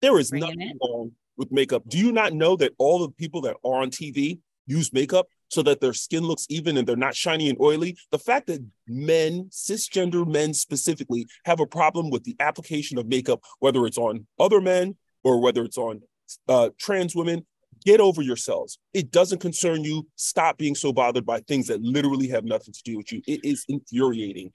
There 0.00 0.18
is 0.18 0.30
Bring 0.30 0.40
nothing 0.40 0.78
wrong 0.82 1.12
with 1.36 1.52
makeup. 1.52 1.82
Do 1.88 1.98
you 1.98 2.12
not 2.12 2.32
know 2.32 2.56
that 2.56 2.72
all 2.78 3.00
the 3.00 3.10
people 3.10 3.40
that 3.42 3.56
are 3.64 3.82
on 3.82 3.90
TV 3.90 4.38
use 4.66 4.92
makeup 4.92 5.26
so 5.48 5.62
that 5.62 5.80
their 5.80 5.92
skin 5.92 6.24
looks 6.24 6.46
even 6.48 6.76
and 6.76 6.86
they're 6.86 6.96
not 6.96 7.14
shiny 7.14 7.48
and 7.48 7.60
oily? 7.60 7.96
The 8.10 8.18
fact 8.18 8.46
that 8.48 8.64
men, 8.86 9.50
cisgender 9.50 10.26
men 10.26 10.54
specifically, 10.54 11.26
have 11.44 11.60
a 11.60 11.66
problem 11.66 12.10
with 12.10 12.24
the 12.24 12.36
application 12.40 12.98
of 12.98 13.06
makeup, 13.06 13.40
whether 13.60 13.86
it's 13.86 13.98
on 13.98 14.26
other 14.38 14.60
men 14.60 14.96
or 15.24 15.40
whether 15.40 15.62
it's 15.64 15.78
on 15.78 16.02
uh, 16.48 16.70
trans 16.78 17.14
women, 17.14 17.44
get 17.84 18.00
over 18.00 18.22
yourselves. 18.22 18.78
It 18.94 19.10
doesn't 19.10 19.40
concern 19.40 19.84
you. 19.84 20.06
Stop 20.16 20.58
being 20.58 20.74
so 20.74 20.92
bothered 20.92 21.26
by 21.26 21.40
things 21.40 21.66
that 21.66 21.82
literally 21.82 22.28
have 22.28 22.44
nothing 22.44 22.72
to 22.72 22.82
do 22.84 22.96
with 22.96 23.12
you. 23.12 23.22
It 23.26 23.40
is 23.44 23.64
infuriating. 23.68 24.52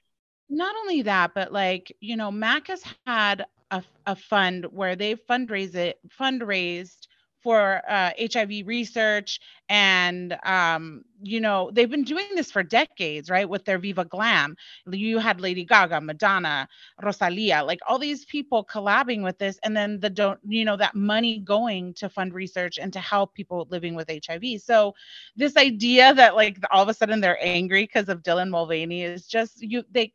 Not 0.50 0.76
only 0.82 1.02
that, 1.02 1.34
but 1.34 1.52
like, 1.52 1.96
you 2.00 2.16
know, 2.16 2.32
Mac 2.32 2.68
has 2.68 2.82
had 3.06 3.46
a, 3.72 3.84
a 4.06 4.16
fund 4.16 4.66
where 4.72 4.96
they 4.96 5.16
fundraise 5.16 5.76
it 5.76 6.00
fundraised 6.20 7.08
for 7.44 7.82
uh, 7.88 8.12
HIV 8.20 8.68
research. 8.68 9.40
And, 9.70 10.38
um, 10.44 11.04
you 11.22 11.40
know, 11.40 11.70
they've 11.72 11.90
been 11.90 12.04
doing 12.04 12.28
this 12.36 12.52
for 12.52 12.64
decades, 12.64 13.30
right? 13.30 13.48
With 13.48 13.64
their 13.66 13.78
Viva 13.78 14.06
Glam. 14.06 14.56
You 14.90 15.20
had 15.20 15.40
Lady 15.40 15.64
Gaga, 15.64 16.02
Madonna, 16.02 16.68
Rosalia, 17.02 17.64
like 17.64 17.80
all 17.88 18.00
these 18.00 18.26
people 18.26 18.66
collabing 18.66 19.24
with 19.24 19.38
this. 19.38 19.60
And 19.64 19.76
then 19.78 20.00
the 20.00 20.10
don't, 20.10 20.40
you 20.48 20.66
know, 20.66 20.78
that 20.78 20.96
money 20.96 21.40
going 21.40 21.94
to 21.96 22.10
fund 22.10 22.34
research 22.34 22.80
and 22.80 22.92
to 22.94 23.00
help 23.00 23.34
people 23.34 23.68
living 23.70 23.96
with 23.96 24.10
HIV. 24.10 24.62
So 24.62 24.94
this 25.36 25.56
idea 25.58 26.14
that 26.16 26.36
like 26.36 26.58
all 26.72 26.84
of 26.84 26.90
a 26.90 26.94
sudden 26.94 27.22
they're 27.22 27.40
angry 27.42 27.84
because 27.84 28.10
of 28.10 28.24
Dylan 28.24 28.50
Mulvaney 28.50 29.04
is 29.04 29.28
just 29.28 29.62
you, 29.62 29.84
they, 29.92 30.12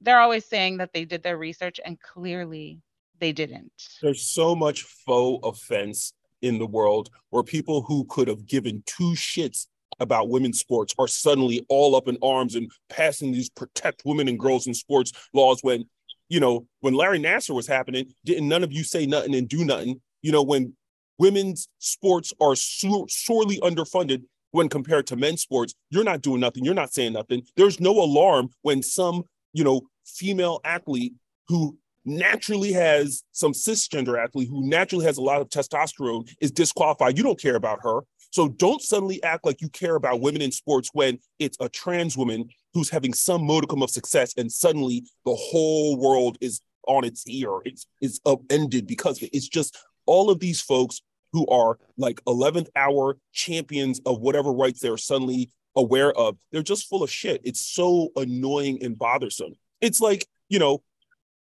they're 0.00 0.20
always 0.20 0.44
saying 0.44 0.78
that 0.78 0.92
they 0.92 1.04
did 1.04 1.22
their 1.22 1.38
research 1.38 1.80
and 1.84 2.00
clearly 2.00 2.80
they 3.18 3.32
didn't. 3.32 3.72
There's 4.02 4.22
so 4.22 4.54
much 4.54 4.82
faux 4.82 5.46
offense 5.46 6.12
in 6.42 6.58
the 6.58 6.66
world 6.66 7.10
where 7.30 7.42
people 7.42 7.82
who 7.82 8.04
could 8.04 8.28
have 8.28 8.46
given 8.46 8.82
two 8.86 9.12
shits 9.14 9.66
about 9.98 10.28
women's 10.28 10.60
sports 10.60 10.94
are 10.98 11.08
suddenly 11.08 11.64
all 11.68 11.96
up 11.96 12.08
in 12.08 12.18
arms 12.22 12.54
and 12.54 12.70
passing 12.88 13.32
these 13.32 13.48
protect 13.48 14.02
women 14.04 14.28
and 14.28 14.38
girls 14.38 14.66
in 14.66 14.74
sports 14.74 15.12
laws 15.32 15.60
when 15.62 15.84
you 16.28 16.40
know 16.40 16.66
when 16.80 16.92
larry 16.92 17.18
nassar 17.18 17.54
was 17.54 17.66
happening 17.66 18.12
didn't 18.24 18.48
none 18.48 18.64
of 18.64 18.72
you 18.72 18.84
say 18.84 19.06
nothing 19.06 19.34
and 19.34 19.48
do 19.48 19.64
nothing? 19.64 20.00
You 20.22 20.32
know 20.32 20.42
when 20.42 20.74
women's 21.18 21.68
sports 21.78 22.32
are 22.40 22.54
so- 22.54 23.06
sorely 23.08 23.58
underfunded 23.60 24.24
when 24.50 24.68
compared 24.68 25.06
to 25.06 25.16
men's 25.16 25.40
sports 25.40 25.74
you're 25.90 26.04
not 26.04 26.20
doing 26.20 26.40
nothing. 26.40 26.64
You're 26.64 26.74
not 26.74 26.92
saying 26.92 27.14
nothing. 27.14 27.42
There's 27.56 27.80
no 27.80 27.92
alarm 27.92 28.50
when 28.62 28.82
some 28.82 29.22
you 29.56 29.64
know 29.64 29.82
female 30.04 30.60
athlete 30.64 31.14
who 31.48 31.76
naturally 32.04 32.72
has 32.72 33.24
some 33.32 33.52
cisgender 33.52 34.22
athlete 34.22 34.48
who 34.48 34.66
naturally 34.66 35.04
has 35.04 35.18
a 35.18 35.22
lot 35.22 35.40
of 35.40 35.48
testosterone 35.48 36.30
is 36.40 36.52
disqualified. 36.52 37.18
You 37.18 37.24
don't 37.24 37.40
care 37.40 37.56
about 37.56 37.80
her. 37.82 38.02
So 38.30 38.48
don't 38.48 38.80
suddenly 38.82 39.22
act 39.22 39.44
like 39.44 39.60
you 39.60 39.68
care 39.70 39.96
about 39.96 40.20
women 40.20 40.42
in 40.42 40.52
sports 40.52 40.90
when 40.92 41.18
it's 41.38 41.56
a 41.60 41.68
trans 41.68 42.16
woman 42.16 42.48
who's 42.74 42.90
having 42.90 43.12
some 43.12 43.44
modicum 43.44 43.82
of 43.82 43.90
success 43.90 44.34
and 44.36 44.50
suddenly 44.50 45.04
the 45.24 45.34
whole 45.34 45.98
world 45.98 46.38
is 46.40 46.60
on 46.86 47.04
its 47.04 47.26
ear. 47.26 47.50
It's, 47.64 47.86
it's 48.00 48.20
upended 48.24 48.86
because 48.86 49.20
it's 49.20 49.48
just 49.48 49.76
all 50.06 50.30
of 50.30 50.38
these 50.38 50.60
folks 50.60 51.02
who 51.32 51.46
are 51.48 51.78
like 51.96 52.22
11th 52.26 52.68
hour 52.76 53.18
champions 53.32 54.00
of 54.06 54.20
whatever 54.20 54.52
rights 54.52 54.80
they're 54.80 54.96
suddenly 54.96 55.50
aware 55.76 56.12
of. 56.12 56.36
They're 56.50 56.62
just 56.62 56.88
full 56.88 57.02
of 57.02 57.10
shit. 57.10 57.42
It's 57.44 57.60
so 57.60 58.10
annoying 58.16 58.82
and 58.82 58.98
bothersome. 58.98 59.54
It's 59.80 60.00
like, 60.00 60.26
you 60.48 60.58
know, 60.58 60.82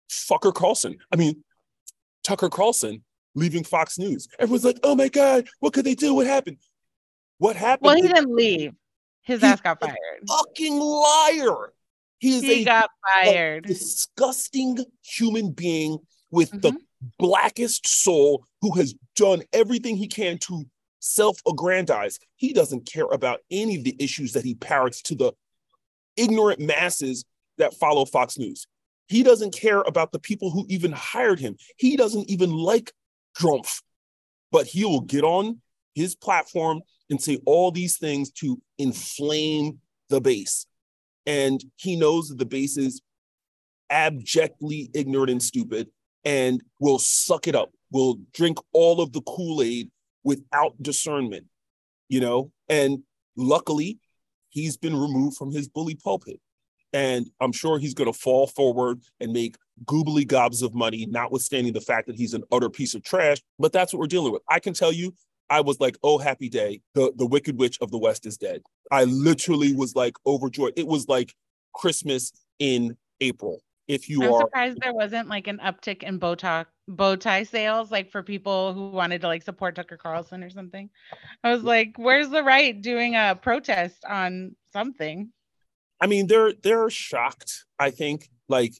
fucker 0.09 0.53
Carlson. 0.53 0.97
I 1.11 1.17
mean, 1.17 1.43
Tucker 2.23 2.49
Carlson 2.49 3.03
leaving 3.35 3.63
Fox 3.63 3.99
News. 3.99 4.27
Everyone's 4.39 4.65
like, 4.65 4.79
oh 4.83 4.95
my 4.95 5.09
God, 5.09 5.47
what 5.59 5.73
could 5.73 5.85
they 5.85 5.95
do? 5.95 6.13
What 6.13 6.27
happened? 6.27 6.57
What 7.37 7.55
happened? 7.55 7.87
Well, 7.87 7.95
he 7.95 8.03
didn't 8.03 8.33
leave. 8.33 8.73
His 9.23 9.43
ass 9.43 9.61
got 9.61 9.79
fired. 9.79 9.97
Fucking 10.27 10.79
liar. 10.79 11.73
He, 12.19 12.39
he 12.41 12.61
a, 12.61 12.65
got 12.65 12.89
fired. 13.03 13.65
disgusting 13.65 14.77
human 15.03 15.51
being 15.51 15.97
with 16.31 16.51
mm-hmm. 16.51 16.59
the 16.59 16.77
blackest 17.19 17.87
soul 17.87 18.45
who 18.61 18.73
has 18.75 18.95
done 19.15 19.43
everything 19.51 19.97
he 19.97 20.07
can 20.07 20.37
to 20.39 20.65
self-aggrandize. 21.03 22.17
He 22.37 22.53
doesn't 22.53 22.89
care 22.91 23.07
about 23.11 23.41
any 23.51 23.75
of 23.75 23.83
the 23.83 23.95
issues 23.99 24.33
that 24.33 24.45
he 24.45 24.55
parrots 24.55 25.01
to 25.03 25.15
the 25.15 25.33
ignorant 26.15 26.61
masses 26.61 27.25
that 27.57 27.73
follow 27.73 28.05
Fox 28.05 28.37
News. 28.37 28.67
He 29.07 29.21
doesn't 29.21 29.53
care 29.53 29.81
about 29.81 30.13
the 30.13 30.19
people 30.19 30.49
who 30.49 30.65
even 30.69 30.93
hired 30.93 31.39
him. 31.39 31.57
He 31.77 31.97
doesn't 31.97 32.29
even 32.29 32.51
like 32.51 32.93
Trump, 33.35 33.65
but 34.51 34.65
he 34.65 34.85
will 34.85 35.01
get 35.01 35.25
on 35.25 35.59
his 35.93 36.15
platform 36.15 36.81
and 37.09 37.21
say 37.21 37.37
all 37.45 37.69
these 37.69 37.97
things 37.97 38.31
to 38.31 38.61
inflame 38.77 39.79
the 40.09 40.21
base. 40.21 40.65
And 41.25 41.61
he 41.75 41.97
knows 41.97 42.29
that 42.29 42.37
the 42.37 42.45
base 42.45 42.77
is 42.77 43.01
abjectly 43.89 44.89
ignorant 44.93 45.31
and 45.31 45.43
stupid 45.43 45.89
and 46.23 46.63
will 46.79 46.97
suck 46.97 47.47
it 47.47 47.55
up, 47.55 47.71
will 47.91 48.19
drink 48.33 48.57
all 48.71 49.01
of 49.01 49.11
the 49.11 49.21
Kool 49.21 49.61
Aid 49.61 49.91
without 50.23 50.81
discernment, 50.81 51.45
you 52.09 52.19
know? 52.19 52.51
And 52.69 53.03
luckily, 53.35 53.99
he's 54.49 54.77
been 54.77 54.95
removed 54.95 55.37
from 55.37 55.51
his 55.51 55.67
bully 55.67 55.95
pulpit. 55.95 56.39
And 56.93 57.29
I'm 57.41 57.51
sure 57.51 57.79
he's 57.79 57.95
going 57.95 58.11
to 58.11 58.17
fall 58.17 58.45
forward 58.45 59.01
and 59.19 59.33
make 59.33 59.55
goobly 59.85 60.27
gobs 60.27 60.61
of 60.61 60.75
money, 60.75 61.07
notwithstanding 61.07 61.73
the 61.73 61.81
fact 61.81 62.05
that 62.07 62.15
he's 62.15 62.35
an 62.35 62.43
utter 62.51 62.69
piece 62.69 62.93
of 62.93 63.03
trash. 63.03 63.41
But 63.57 63.73
that's 63.73 63.91
what 63.91 63.99
we're 63.99 64.07
dealing 64.07 64.31
with. 64.31 64.43
I 64.47 64.59
can 64.59 64.73
tell 64.73 64.91
you, 64.91 65.13
I 65.49 65.61
was 65.61 65.79
like, 65.79 65.97
oh, 66.03 66.19
happy 66.19 66.49
day. 66.49 66.81
The, 66.93 67.11
the 67.15 67.25
Wicked 67.25 67.57
Witch 67.57 67.77
of 67.81 67.91
the 67.91 67.97
West 67.97 68.25
is 68.25 68.37
dead. 68.37 68.61
I 68.91 69.05
literally 69.05 69.73
was 69.73 69.95
like 69.95 70.13
overjoyed. 70.25 70.73
It 70.77 70.87
was 70.87 71.07
like 71.07 71.33
Christmas 71.73 72.31
in 72.59 72.95
April. 73.19 73.61
If 73.87 74.09
you 74.09 74.23
I'm 74.23 74.33
are 74.33 74.41
surprised 74.41 74.79
there 74.81 74.93
wasn't 74.93 75.27
like 75.27 75.47
an 75.47 75.59
uptick 75.59 76.03
in 76.03 76.19
Botox 76.19 76.65
bow 76.87 77.15
tie 77.15 77.43
sales, 77.43 77.91
like 77.91 78.11
for 78.11 78.23
people 78.23 78.73
who 78.73 78.89
wanted 78.89 79.21
to 79.21 79.27
like 79.27 79.43
support 79.43 79.75
Tucker 79.75 79.97
Carlson 79.97 80.43
or 80.43 80.49
something. 80.49 80.89
I 81.43 81.51
was 81.51 81.63
like, 81.63 81.95
where's 81.97 82.29
the 82.29 82.43
right 82.43 82.79
doing 82.81 83.15
a 83.15 83.37
protest 83.41 84.03
on 84.07 84.55
something? 84.71 85.31
I 85.99 86.07
mean, 86.07 86.27
they're 86.27 86.53
they're 86.53 86.89
shocked. 86.89 87.65
I 87.79 87.89
think 87.89 88.29
like 88.47 88.73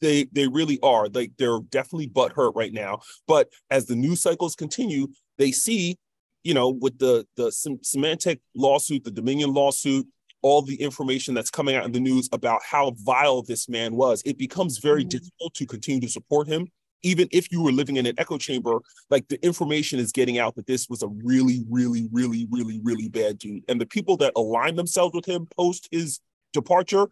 they 0.00 0.24
they 0.32 0.48
really 0.48 0.78
are. 0.82 1.08
Like 1.08 1.32
they're 1.38 1.60
definitely 1.70 2.08
butthurt 2.08 2.54
right 2.54 2.72
now. 2.72 3.00
But 3.26 3.48
as 3.70 3.86
the 3.86 3.96
news 3.96 4.22
cycles 4.22 4.54
continue, 4.54 5.08
they 5.38 5.52
see, 5.52 5.96
you 6.44 6.54
know, 6.54 6.70
with 6.70 6.98
the 6.98 7.26
the 7.36 7.48
Smartmatic 7.48 8.40
lawsuit, 8.54 9.04
the 9.04 9.10
Dominion 9.10 9.52
lawsuit, 9.52 10.06
all 10.46 10.62
the 10.62 10.80
information 10.80 11.34
that's 11.34 11.50
coming 11.50 11.74
out 11.74 11.84
in 11.84 11.90
the 11.90 11.98
news 11.98 12.28
about 12.30 12.62
how 12.62 12.92
vile 13.04 13.42
this 13.42 13.68
man 13.68 13.96
was, 13.96 14.22
it 14.24 14.38
becomes 14.38 14.78
very 14.78 15.02
mm-hmm. 15.02 15.08
difficult 15.08 15.52
to 15.54 15.66
continue 15.66 16.00
to 16.00 16.08
support 16.08 16.46
him. 16.46 16.68
Even 17.02 17.26
if 17.32 17.50
you 17.50 17.60
were 17.60 17.72
living 17.72 17.96
in 17.96 18.06
an 18.06 18.14
echo 18.16 18.38
chamber, 18.38 18.78
like 19.10 19.26
the 19.26 19.44
information 19.44 19.98
is 19.98 20.12
getting 20.12 20.38
out 20.38 20.54
that 20.54 20.68
this 20.68 20.88
was 20.88 21.02
a 21.02 21.08
really, 21.08 21.64
really, 21.68 22.08
really, 22.12 22.46
really, 22.48 22.80
really 22.84 23.08
bad 23.08 23.38
dude. 23.38 23.64
And 23.68 23.80
the 23.80 23.86
people 23.86 24.16
that 24.18 24.34
align 24.36 24.76
themselves 24.76 25.14
with 25.16 25.26
him 25.26 25.48
post 25.56 25.88
his 25.90 26.20
departure, 26.52 27.08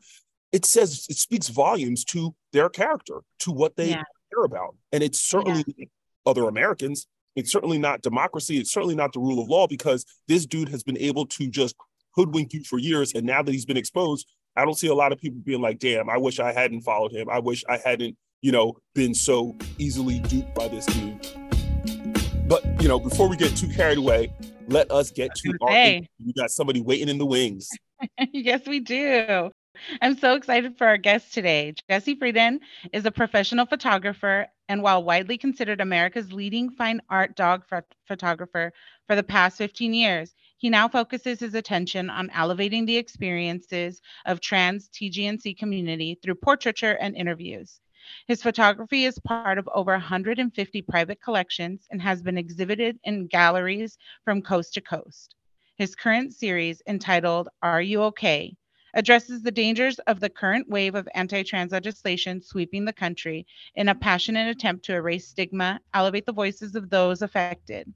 it 0.53 0.65
says 0.65 1.05
it 1.11 1.17
speaks 1.17 1.49
volumes 1.49 2.05
to 2.05 2.37
their 2.53 2.69
character, 2.69 3.23
to 3.41 3.51
what 3.51 3.75
they 3.75 3.91
yeah. 3.91 4.03
care 4.33 4.45
about. 4.45 4.77
And 4.93 5.03
it's 5.03 5.21
certainly 5.21 5.65
yeah. 5.77 5.87
other 6.25 6.45
Americans. 6.45 7.09
It's 7.35 7.51
certainly 7.51 7.79
not 7.79 8.01
democracy. 8.01 8.59
It's 8.59 8.73
certainly 8.73 8.95
not 8.95 9.13
the 9.13 9.19
rule 9.19 9.43
of 9.43 9.49
law 9.49 9.67
because 9.67 10.07
this 10.29 10.47
dude 10.47 10.69
has 10.69 10.85
been 10.85 10.99
able 10.99 11.27
to 11.27 11.49
just 11.49 11.75
hoodwink 12.17 12.53
you 12.53 12.65
for 12.65 12.79
years. 12.79 13.13
And 13.15 13.27
now 13.27 13.43
that 13.43 13.51
he's 13.51 13.65
been 13.65 13.77
exposed, 13.77 14.27
I 14.57 14.65
don't 14.65 14.79
see 14.79 14.89
a 14.89 14.95
lot 14.95 15.13
of 15.13 15.19
people 15.19 15.41
being 15.43 15.61
like, 15.61 15.79
damn, 15.79 16.09
I 16.09 16.17
wish 16.17 16.39
I 16.39 16.53
hadn't 16.53 16.83
followed 16.83 17.13
him. 17.13 17.29
I 17.29 17.41
wish 17.41 17.65
I 17.69 17.79
hadn't, 17.79 18.17
you 18.41 18.53
know, 18.53 18.77
been 18.95 19.15
so 19.15 19.57
easily 19.79 20.21
duped 20.21 20.55
by 20.55 20.69
this 20.69 20.87
dude. 20.87 21.27
But, 22.47 22.65
you 22.81 22.89
know, 22.89 23.01
before 23.01 23.29
we 23.29 23.37
get 23.37 23.57
too 23.57 23.69
carried 23.69 23.99
away, 23.99 24.33
let 24.69 24.91
us 24.91 25.11
get 25.11 25.35
to 25.35 25.55
our. 25.63 25.71
hey. 25.71 26.09
We 26.25 26.33
got 26.35 26.51
somebody 26.51 26.81
waiting 26.81 27.09
in 27.09 27.19
the 27.19 27.27
wings. 27.27 27.69
yes, 28.33 28.67
we 28.67 28.81
do. 28.81 29.51
I'm 30.01 30.17
so 30.17 30.35
excited 30.35 30.79
for 30.79 30.87
our 30.87 30.97
guest 30.97 31.35
today. 31.35 31.75
Jesse 31.91 32.17
Freidin 32.17 32.61
is 32.93 33.07
a 33.07 33.11
professional 33.11 33.67
photographer 33.67 34.47
and 34.69 34.83
while 34.83 35.03
widely 35.03 35.37
considered 35.37 35.81
America's 35.81 36.33
leading 36.33 36.71
fine 36.71 37.01
art 37.11 37.37
dog 37.37 37.65
photographer 38.07 38.73
for 39.07 39.17
the 39.17 39.23
past 39.23 39.59
15 39.59 39.93
years, 39.93 40.35
he 40.57 40.71
now 40.71 40.89
focuses 40.89 41.41
his 41.41 41.55
attention 41.55 42.09
on 42.09 42.31
elevating 42.31 42.87
the 42.87 42.97
experiences 42.97 44.01
of 44.25 44.41
trans 44.41 44.89
TGNC 44.89 45.59
community 45.59 46.19
through 46.23 46.37
portraiture 46.37 46.97
and 47.01 47.17
interviews. 47.17 47.81
His 48.29 48.43
photography 48.43 49.05
is 49.05 49.19
part 49.19 49.59
of 49.59 49.69
over 49.75 49.93
150 49.93 50.83
private 50.83 51.21
collections 51.21 51.87
and 51.91 52.01
has 52.03 52.23
been 52.23 52.39
exhibited 52.39 52.99
in 53.05 53.27
galleries 53.27 53.99
from 54.25 54.43
coast 54.43 54.75
to 54.75 54.81
coast. 54.81 55.35
His 55.77 55.95
current 55.95 56.33
series, 56.35 56.83
entitled 56.87 57.49
Are 57.63 57.83
You 57.83 58.03
OK? 58.03 58.57
addresses 58.95 59.43
the 59.43 59.51
dangers 59.51 59.99
of 60.01 60.21
the 60.21 60.31
current 60.31 60.69
wave 60.69 60.95
of 60.95 61.09
anti 61.15 61.43
trans 61.43 61.73
legislation 61.73 62.41
sweeping 62.41 62.85
the 62.85 62.93
country 62.93 63.47
in 63.75 63.89
a 63.89 63.95
passionate 63.95 64.49
attempt 64.49 64.85
to 64.85 64.95
erase 64.95 65.27
stigma, 65.27 65.81
elevate 65.93 66.27
the 66.27 66.33
voices 66.33 66.77
of 66.77 66.91
those 66.91 67.23
affected. 67.23 67.93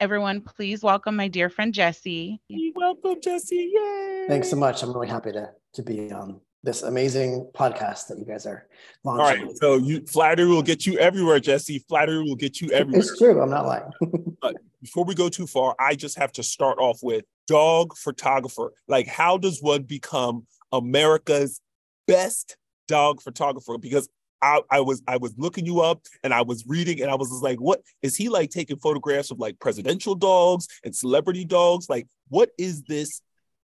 Everyone, 0.00 0.40
please 0.40 0.82
welcome 0.82 1.14
my 1.14 1.28
dear 1.28 1.50
friend 1.50 1.74
Jesse. 1.74 2.40
Welcome, 2.74 3.20
Jesse. 3.20 3.70
Yay! 3.70 4.24
Thanks 4.28 4.48
so 4.48 4.56
much. 4.56 4.82
I'm 4.82 4.94
really 4.94 5.08
happy 5.08 5.30
to, 5.32 5.50
to 5.74 5.82
be 5.82 6.10
on 6.10 6.40
this 6.62 6.82
amazing 6.82 7.50
podcast 7.54 8.08
that 8.08 8.18
you 8.18 8.24
guys 8.24 8.46
are 8.46 8.66
launching. 9.04 9.42
All 9.42 9.48
right, 9.48 9.56
so 9.58 9.76
you 9.76 10.06
flattery 10.06 10.46
will 10.46 10.62
get 10.62 10.86
you 10.86 10.98
everywhere, 10.98 11.38
Jesse. 11.38 11.80
Flattery 11.80 12.22
will 12.22 12.34
get 12.34 12.62
you 12.62 12.70
everywhere. 12.70 13.00
It's 13.00 13.18
true. 13.18 13.42
I'm 13.42 13.50
not 13.50 13.66
lying. 13.66 13.90
but 14.40 14.56
before 14.80 15.04
we 15.04 15.14
go 15.14 15.28
too 15.28 15.46
far, 15.46 15.76
I 15.78 15.96
just 15.96 16.16
have 16.16 16.32
to 16.32 16.42
start 16.42 16.78
off 16.78 17.00
with 17.02 17.26
dog 17.46 17.94
photographer. 17.94 18.72
Like, 18.88 19.06
how 19.06 19.36
does 19.36 19.60
one 19.60 19.82
become 19.82 20.46
America's 20.72 21.60
best 22.06 22.56
dog 22.88 23.20
photographer? 23.20 23.76
Because 23.76 24.08
I, 24.42 24.60
I 24.70 24.80
was 24.80 25.02
I 25.06 25.16
was 25.16 25.34
looking 25.36 25.66
you 25.66 25.80
up 25.80 26.02
and 26.24 26.32
I 26.32 26.42
was 26.42 26.64
reading 26.66 27.02
and 27.02 27.10
I 27.10 27.14
was 27.14 27.30
just 27.30 27.42
like, 27.42 27.60
what 27.60 27.82
is 28.02 28.16
he 28.16 28.28
like 28.28 28.50
taking 28.50 28.78
photographs 28.78 29.30
of 29.30 29.38
like 29.38 29.58
presidential 29.58 30.14
dogs 30.14 30.66
and 30.84 30.94
celebrity 30.94 31.44
dogs? 31.44 31.88
Like, 31.88 32.06
what 32.28 32.50
is 32.58 32.82
this? 32.82 33.22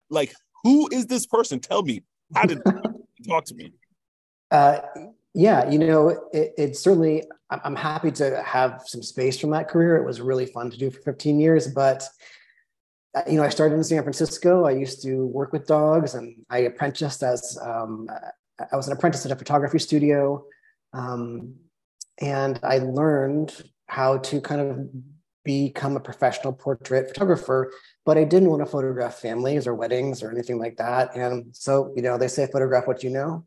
Like, 0.10 0.34
who 0.64 0.90
is 0.92 1.08
this 1.08 1.26
person? 1.26 1.60
Tell 1.60 1.84
me. 1.84 2.04
How 2.34 2.44
did 2.44 2.62
talk 3.28 3.46
to 3.46 3.56
me? 3.56 3.74
Uh, 4.50 4.80
yeah, 5.34 5.70
you 5.70 5.80
know, 5.80 6.10
it, 6.32 6.54
it 6.58 6.76
certainly. 6.76 7.24
I'm 7.50 7.76
happy 7.76 8.12
to 8.12 8.42
have 8.44 8.84
some 8.86 9.04
space 9.04 9.38
from 9.38 9.50
that 9.52 9.68
career. 9.68 9.98
It 9.98 10.06
was 10.06 10.22
really 10.22 10.46
fun 10.46 10.72
to 10.72 10.78
do 10.78 10.90
for 10.90 11.02
15 11.02 11.38
years, 11.38 11.68
but 11.68 12.02
uh, 13.14 13.24
you 13.28 13.36
know, 13.36 13.44
I 13.44 13.50
started 13.50 13.76
in 13.76 13.84
San 13.84 14.04
Francisco. 14.04 14.66
I 14.66 14.72
used 14.72 15.04
to 15.04 15.26
work 15.26 15.52
with 15.52 15.68
dogs, 15.68 16.16
and 16.16 16.46
I 16.50 16.60
apprenticed 16.60 17.24
as 17.24 17.60
um, 17.62 18.08
I 18.72 18.76
was 18.76 18.88
an 18.88 18.94
apprentice 18.94 19.26
at 19.26 19.32
a 19.32 19.36
photography 19.36 19.80
studio, 19.80 20.46
um, 20.94 21.56
and 22.20 22.60
I 22.64 22.80
learned 22.80 23.56
how 23.88 24.18
to 24.20 24.42
kind 24.42 24.62
of 24.62 24.90
become 25.44 25.96
a 25.96 26.00
professional 26.00 26.54
portrait 26.54 27.08
photographer. 27.08 27.72
But 28.06 28.18
I 28.18 28.24
didn't 28.24 28.50
want 28.50 28.64
to 28.64 28.72
photograph 28.72 29.16
families 29.16 29.68
or 29.68 29.76
weddings 29.76 30.24
or 30.24 30.32
anything 30.32 30.60
like 30.60 30.78
that. 30.78 31.16
And 31.16 31.56
so, 31.56 31.94
you 31.96 32.02
know, 32.02 32.18
they 32.18 32.28
say 32.28 32.48
photograph 32.48 32.88
what 32.88 33.04
you 33.04 33.10
know, 33.10 33.46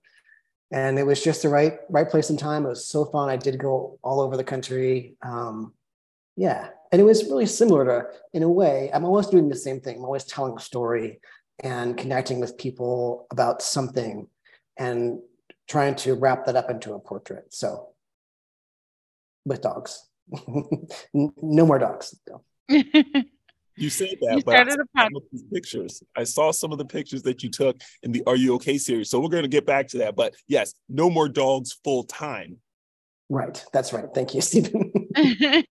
and 0.70 0.98
it 0.98 1.06
was 1.06 1.22
just 1.22 1.42
the 1.42 1.48
right 1.48 1.74
right 1.88 2.08
place 2.08 2.30
and 2.30 2.38
time. 2.38 2.66
It 2.66 2.70
was 2.70 2.88
so 2.88 3.04
fun. 3.06 3.28
I 3.28 3.36
did 3.36 3.58
go 3.58 3.98
all 4.02 4.20
over 4.20 4.36
the 4.36 4.44
country. 4.44 5.16
Um, 5.22 5.72
yeah, 6.36 6.68
and 6.90 7.00
it 7.00 7.04
was 7.04 7.24
really 7.24 7.46
similar 7.46 7.84
to, 7.84 8.06
in 8.32 8.42
a 8.42 8.48
way, 8.48 8.90
I'm 8.92 9.04
always 9.04 9.28
doing 9.28 9.48
the 9.48 9.56
same 9.56 9.80
thing. 9.80 9.98
I'm 9.98 10.04
always 10.04 10.24
telling 10.24 10.56
a 10.56 10.60
story 10.60 11.20
and 11.60 11.96
connecting 11.96 12.40
with 12.40 12.58
people 12.58 13.28
about 13.30 13.62
something 13.62 14.26
and 14.76 15.20
trying 15.68 15.94
to 15.96 16.14
wrap 16.14 16.46
that 16.46 16.56
up 16.56 16.70
into 16.70 16.94
a 16.94 16.98
portrait. 16.98 17.52
So 17.54 17.90
with 19.44 19.62
dogs, 19.62 20.08
no 21.14 21.66
more 21.66 21.78
dogs. 21.78 22.14
You 23.76 23.90
said 23.90 24.18
that, 24.20 24.36
you 24.36 24.44
but 24.44 24.54
I 24.54 24.70
saw 24.70 25.08
these 25.32 25.42
pictures. 25.52 26.00
I 26.14 26.22
saw 26.22 26.52
some 26.52 26.70
of 26.70 26.78
the 26.78 26.84
pictures 26.84 27.22
that 27.22 27.42
you 27.42 27.50
took 27.50 27.80
in 28.04 28.12
the 28.12 28.22
Are 28.24 28.36
You 28.36 28.54
Okay 28.54 28.78
series. 28.78 29.10
So 29.10 29.18
we're 29.18 29.30
going 29.30 29.42
to 29.42 29.48
get 29.48 29.66
back 29.66 29.88
to 29.88 29.98
that. 29.98 30.14
But 30.14 30.34
yes, 30.46 30.74
no 30.88 31.10
more 31.10 31.28
dogs 31.28 31.72
full 31.82 32.04
time. 32.04 32.58
Right. 33.28 33.64
That's 33.72 33.92
right. 33.92 34.06
Thank 34.14 34.32
you, 34.32 34.42
Stephen. 34.42 34.92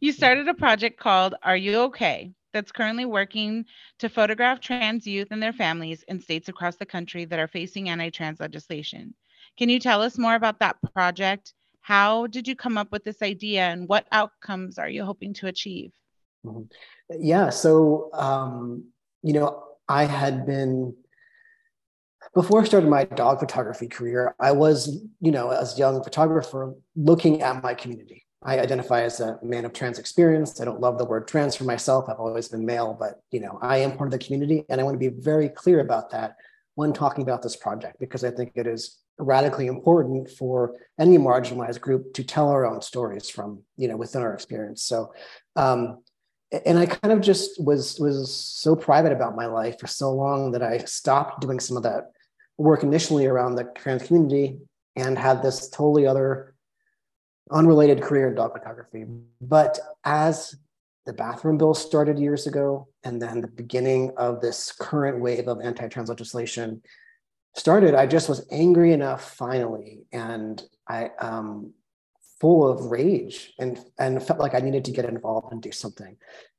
You 0.00 0.12
started 0.12 0.48
a 0.48 0.54
project 0.54 0.98
called 0.98 1.34
Are 1.42 1.56
You 1.56 1.76
Okay? 1.82 2.32
That's 2.52 2.72
currently 2.72 3.04
working 3.04 3.64
to 3.98 4.08
photograph 4.08 4.60
trans 4.60 5.06
youth 5.06 5.28
and 5.30 5.42
their 5.42 5.52
families 5.52 6.04
in 6.08 6.20
states 6.20 6.48
across 6.48 6.76
the 6.76 6.86
country 6.86 7.24
that 7.24 7.38
are 7.38 7.48
facing 7.48 7.88
anti 7.88 8.10
trans 8.10 8.40
legislation. 8.40 9.14
Can 9.58 9.68
you 9.68 9.78
tell 9.78 10.02
us 10.02 10.18
more 10.18 10.34
about 10.34 10.60
that 10.60 10.76
project? 10.94 11.54
How 11.80 12.26
did 12.26 12.46
you 12.46 12.54
come 12.54 12.78
up 12.78 12.92
with 12.92 13.04
this 13.04 13.22
idea 13.22 13.62
and 13.62 13.88
what 13.88 14.06
outcomes 14.12 14.78
are 14.78 14.88
you 14.88 15.04
hoping 15.04 15.34
to 15.34 15.48
achieve? 15.48 15.92
Mm-hmm. 16.46 16.62
Yeah, 17.20 17.50
so, 17.50 18.10
um, 18.14 18.84
you 19.22 19.32
know, 19.32 19.64
I 19.88 20.04
had 20.04 20.46
been 20.46 20.94
before 22.34 22.62
I 22.62 22.64
started 22.64 22.88
my 22.88 23.04
dog 23.04 23.40
photography 23.40 23.88
career, 23.88 24.34
I 24.40 24.52
was, 24.52 25.02
you 25.20 25.30
know, 25.30 25.50
as 25.50 25.74
a 25.74 25.78
young 25.78 26.02
photographer 26.02 26.74
looking 26.96 27.42
at 27.42 27.62
my 27.62 27.74
community. 27.74 28.24
I 28.44 28.58
identify 28.58 29.02
as 29.02 29.20
a 29.20 29.38
man 29.42 29.64
of 29.64 29.72
trans 29.72 29.98
experience. 29.98 30.60
I 30.60 30.64
don't 30.64 30.80
love 30.80 30.98
the 30.98 31.04
word 31.04 31.28
trans 31.28 31.54
for 31.54 31.64
myself. 31.64 32.08
I've 32.08 32.18
always 32.18 32.48
been 32.48 32.66
male, 32.66 32.96
but 32.98 33.20
you 33.30 33.40
know, 33.40 33.58
I 33.62 33.78
am 33.78 33.96
part 33.96 34.12
of 34.12 34.18
the 34.18 34.24
community, 34.24 34.64
and 34.68 34.80
I 34.80 34.84
want 34.84 34.94
to 34.94 35.10
be 35.10 35.16
very 35.20 35.48
clear 35.48 35.80
about 35.80 36.10
that 36.10 36.36
when 36.74 36.92
talking 36.92 37.22
about 37.22 37.42
this 37.42 37.56
project 37.56 37.96
because 38.00 38.24
I 38.24 38.30
think 38.30 38.52
it 38.54 38.66
is 38.66 38.98
radically 39.18 39.66
important 39.66 40.30
for 40.30 40.74
any 40.98 41.18
marginalized 41.18 41.80
group 41.80 42.14
to 42.14 42.24
tell 42.24 42.48
our 42.48 42.66
own 42.66 42.80
stories 42.80 43.28
from 43.28 43.62
you 43.76 43.88
know 43.88 43.96
within 43.96 44.22
our 44.22 44.34
experience. 44.34 44.82
So, 44.82 45.12
um, 45.56 46.02
and 46.66 46.78
I 46.78 46.86
kind 46.86 47.12
of 47.12 47.20
just 47.20 47.62
was 47.62 47.98
was 48.00 48.34
so 48.34 48.74
private 48.74 49.12
about 49.12 49.36
my 49.36 49.46
life 49.46 49.78
for 49.78 49.86
so 49.86 50.12
long 50.12 50.52
that 50.52 50.62
I 50.62 50.78
stopped 50.78 51.40
doing 51.40 51.60
some 51.60 51.76
of 51.76 51.84
that 51.84 52.10
work 52.58 52.82
initially 52.82 53.26
around 53.26 53.54
the 53.54 53.64
trans 53.76 54.02
community 54.04 54.58
and 54.96 55.18
had 55.18 55.42
this 55.42 55.68
totally 55.68 56.06
other 56.06 56.51
unrelated 57.50 58.02
career 58.02 58.28
in 58.28 58.34
dog 58.34 58.52
photography. 58.52 59.04
But 59.40 59.78
as 60.04 60.54
the 61.06 61.12
bathroom 61.12 61.58
bill 61.58 61.74
started 61.74 62.18
years 62.18 62.46
ago, 62.46 62.88
and 63.04 63.20
then 63.20 63.40
the 63.40 63.48
beginning 63.48 64.12
of 64.16 64.40
this 64.40 64.72
current 64.72 65.20
wave 65.20 65.48
of 65.48 65.60
anti 65.60 65.88
trans 65.88 66.08
legislation 66.08 66.82
started, 67.56 67.94
I 67.94 68.06
just 68.06 68.28
was 68.28 68.46
angry 68.50 68.92
enough 68.92 69.34
finally, 69.34 70.04
and 70.12 70.62
I, 70.88 71.10
um, 71.18 71.72
full 72.40 72.68
of 72.68 72.86
rage 72.86 73.52
and, 73.58 73.78
and 73.98 74.22
felt 74.22 74.40
like 74.40 74.54
I 74.54 74.58
needed 74.58 74.84
to 74.86 74.90
get 74.90 75.04
involved 75.04 75.52
and 75.52 75.62
do 75.62 75.70
something, 75.70 76.16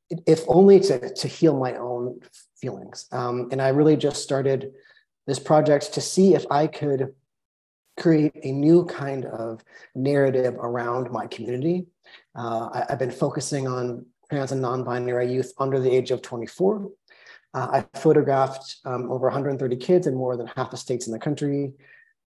if 0.09 0.41
only 0.47 0.79
to, 0.81 1.13
to 1.13 1.27
heal 1.27 1.57
my 1.57 1.75
own 1.75 2.19
feelings. 2.59 3.07
Um, 3.11 3.49
and 3.51 3.61
I 3.61 3.69
really 3.69 3.97
just 3.97 4.23
started 4.23 4.71
this 5.27 5.39
project 5.39 5.93
to 5.93 6.01
see 6.01 6.35
if 6.35 6.45
I 6.49 6.67
could 6.67 7.13
create 7.97 8.33
a 8.43 8.51
new 8.51 8.85
kind 8.85 9.25
of 9.25 9.63
narrative 9.95 10.55
around 10.55 11.11
my 11.11 11.27
community. 11.27 11.85
Uh, 12.35 12.69
I, 12.73 12.85
have 12.89 12.99
been 12.99 13.11
focusing 13.11 13.67
on 13.67 14.05
trans 14.29 14.51
and 14.51 14.61
non-binary 14.61 15.31
youth 15.31 15.53
under 15.59 15.79
the 15.79 15.91
age 15.91 16.11
of 16.11 16.21
24. 16.21 16.89
Uh, 17.53 17.67
I 17.71 17.99
photographed 17.99 18.77
um, 18.85 19.11
over 19.11 19.27
130 19.27 19.75
kids 19.77 20.07
in 20.07 20.15
more 20.15 20.35
than 20.35 20.47
half 20.47 20.71
the 20.71 20.77
states 20.77 21.05
in 21.05 21.13
the 21.13 21.19
country. 21.19 21.73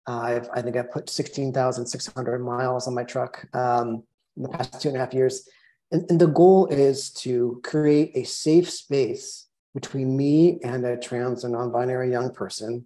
Uh, 0.06 0.42
i 0.54 0.62
think 0.62 0.76
I've 0.76 0.92
put 0.92 1.10
16,600 1.10 2.40
miles 2.40 2.88
on 2.88 2.94
my 2.94 3.06
truck 3.06 3.46
um, 3.56 4.04
in 4.36 4.44
the 4.44 4.50
past 4.50 4.82
two 4.82 4.90
and 4.90 4.98
a 4.98 5.00
half 5.00 5.14
years. 5.14 5.48
And, 5.92 6.06
and 6.10 6.20
the 6.20 6.28
goal 6.28 6.68
is 6.68 7.10
to 7.12 7.62
create 7.64 8.12
a 8.16 8.26
safe 8.26 8.70
space 8.70 9.48
between 9.74 10.18
me 10.18 10.60
and 10.62 10.86
a 10.86 10.98
trans 10.98 11.46
and 11.46 11.54
non-binary 11.54 12.12
young 12.12 12.34
person 12.34 12.86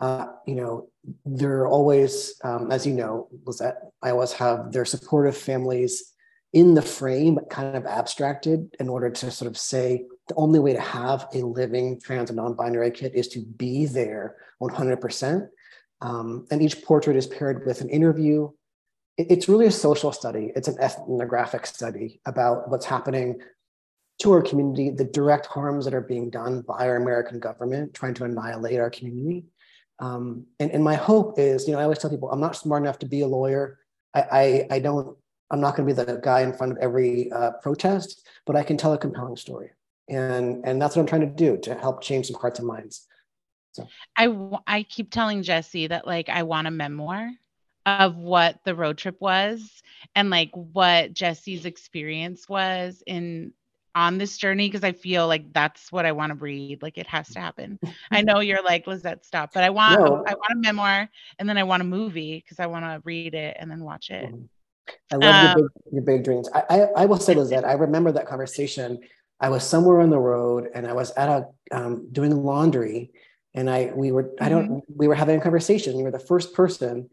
uh, 0.00 0.26
you 0.46 0.54
know, 0.54 0.88
they're 1.24 1.66
always, 1.66 2.34
um, 2.44 2.70
as 2.70 2.86
you 2.86 2.92
know, 2.92 3.28
Lizette, 3.44 3.78
I 4.02 4.10
always 4.10 4.32
have 4.34 4.72
their 4.72 4.84
supportive 4.84 5.36
families 5.36 6.12
in 6.52 6.74
the 6.74 6.82
frame, 6.82 7.38
kind 7.50 7.76
of 7.76 7.86
abstracted 7.86 8.74
in 8.80 8.88
order 8.88 9.10
to 9.10 9.30
sort 9.30 9.50
of 9.50 9.58
say 9.58 10.04
the 10.28 10.34
only 10.36 10.58
way 10.58 10.72
to 10.72 10.80
have 10.80 11.28
a 11.34 11.38
living 11.38 12.00
trans 12.00 12.30
and 12.30 12.36
non-binary 12.36 12.90
kid 12.90 13.12
is 13.14 13.28
to 13.28 13.40
be 13.40 13.86
there 13.86 14.36
100%. 14.62 15.48
Um, 16.00 16.46
and 16.50 16.62
each 16.62 16.82
portrait 16.82 17.16
is 17.16 17.26
paired 17.26 17.64
with 17.66 17.80
an 17.80 17.88
interview. 17.88 18.50
It, 19.16 19.30
it's 19.30 19.48
really 19.48 19.66
a 19.66 19.70
social 19.70 20.12
study. 20.12 20.52
It's 20.54 20.68
an 20.68 20.78
ethnographic 20.80 21.66
study 21.66 22.20
about 22.26 22.70
what's 22.70 22.86
happening 22.86 23.40
to 24.20 24.32
our 24.32 24.42
community, 24.42 24.90
the 24.90 25.04
direct 25.04 25.46
harms 25.46 25.84
that 25.84 25.94
are 25.94 26.00
being 26.00 26.30
done 26.30 26.62
by 26.62 26.88
our 26.88 26.96
American 26.96 27.38
government, 27.38 27.92
trying 27.92 28.14
to 28.14 28.24
annihilate 28.24 28.80
our 28.80 28.90
community, 28.90 29.44
um, 29.98 30.46
and, 30.60 30.70
and 30.70 30.84
my 30.84 30.94
hope 30.94 31.38
is, 31.38 31.66
you 31.66 31.72
know, 31.72 31.80
I 31.80 31.84
always 31.84 31.98
tell 31.98 32.10
people 32.10 32.30
I'm 32.30 32.40
not 32.40 32.56
smart 32.56 32.82
enough 32.82 32.98
to 33.00 33.06
be 33.06 33.22
a 33.22 33.26
lawyer. 33.26 33.78
I, 34.14 34.20
I, 34.20 34.66
I 34.76 34.78
don't, 34.78 35.16
I'm 35.50 35.60
not 35.60 35.76
going 35.76 35.88
to 35.88 35.94
be 35.94 36.04
the 36.04 36.20
guy 36.20 36.40
in 36.40 36.52
front 36.52 36.72
of 36.72 36.78
every 36.78 37.30
uh, 37.32 37.52
protest, 37.62 38.26
but 38.44 38.56
I 38.56 38.62
can 38.62 38.76
tell 38.76 38.92
a 38.92 38.98
compelling 38.98 39.36
story. 39.36 39.70
And, 40.08 40.64
and 40.64 40.80
that's 40.80 40.96
what 40.96 41.02
I'm 41.02 41.08
trying 41.08 41.22
to 41.22 41.26
do 41.26 41.56
to 41.58 41.74
help 41.74 42.02
change 42.02 42.26
some 42.26 42.40
hearts 42.40 42.58
and 42.58 42.68
minds. 42.68 43.06
So 43.72 43.88
I, 44.16 44.34
I 44.66 44.82
keep 44.84 45.10
telling 45.10 45.42
Jesse 45.42 45.88
that 45.88 46.06
like, 46.06 46.28
I 46.28 46.42
want 46.44 46.66
a 46.66 46.70
memoir 46.70 47.30
of 47.84 48.16
what 48.16 48.58
the 48.64 48.74
road 48.74 48.98
trip 48.98 49.16
was 49.20 49.82
and 50.14 50.28
like 50.28 50.50
what 50.52 51.12
Jesse's 51.12 51.64
experience 51.64 52.48
was 52.48 53.02
in 53.06 53.52
on 53.96 54.18
this 54.18 54.36
journey 54.36 54.68
because 54.68 54.84
I 54.84 54.92
feel 54.92 55.26
like 55.26 55.54
that's 55.54 55.90
what 55.90 56.04
I 56.04 56.12
want 56.12 56.30
to 56.30 56.36
read. 56.36 56.82
Like 56.82 56.98
it 56.98 57.06
has 57.06 57.28
to 57.30 57.40
happen. 57.40 57.80
I 58.10 58.20
know 58.22 58.40
you're 58.40 58.62
like, 58.62 58.86
Lizette, 58.86 59.24
stop. 59.24 59.54
But 59.54 59.64
I 59.64 59.70
want 59.70 59.98
no. 59.98 60.22
I 60.26 60.34
want 60.34 60.52
a 60.52 60.56
memoir 60.56 61.08
and 61.38 61.48
then 61.48 61.56
I 61.56 61.62
want 61.62 61.80
a 61.80 61.84
movie 61.84 62.36
because 62.36 62.60
I 62.60 62.66
want 62.66 62.84
to 62.84 63.00
read 63.04 63.34
it 63.34 63.56
and 63.58 63.70
then 63.70 63.82
watch 63.82 64.10
it. 64.10 64.26
Mm-hmm. 64.26 64.44
I 65.12 65.16
love 65.16 65.34
um, 65.34 65.58
your, 65.58 65.68
big, 65.68 65.92
your 65.94 66.02
big 66.02 66.24
dreams. 66.24 66.48
I, 66.54 66.62
I, 66.68 66.80
I 66.96 67.06
will 67.06 67.18
say, 67.18 67.34
Lizette, 67.34 67.64
I 67.64 67.72
remember 67.72 68.12
that 68.12 68.26
conversation. 68.26 69.00
I 69.40 69.48
was 69.48 69.64
somewhere 69.64 70.00
on 70.00 70.10
the 70.10 70.18
road 70.18 70.68
and 70.74 70.86
I 70.86 70.92
was 70.92 71.10
at 71.12 71.28
a 71.28 71.48
um, 71.72 72.08
doing 72.12 72.36
laundry 72.36 73.10
and 73.54 73.70
I 73.70 73.92
we 73.94 74.12
were 74.12 74.30
I 74.40 74.50
don't 74.50 74.68
mm-hmm. 74.68 74.92
we 74.94 75.08
were 75.08 75.14
having 75.14 75.38
a 75.38 75.42
conversation. 75.42 75.96
You 75.96 76.04
were 76.04 76.10
the 76.10 76.18
first 76.18 76.52
person 76.52 77.08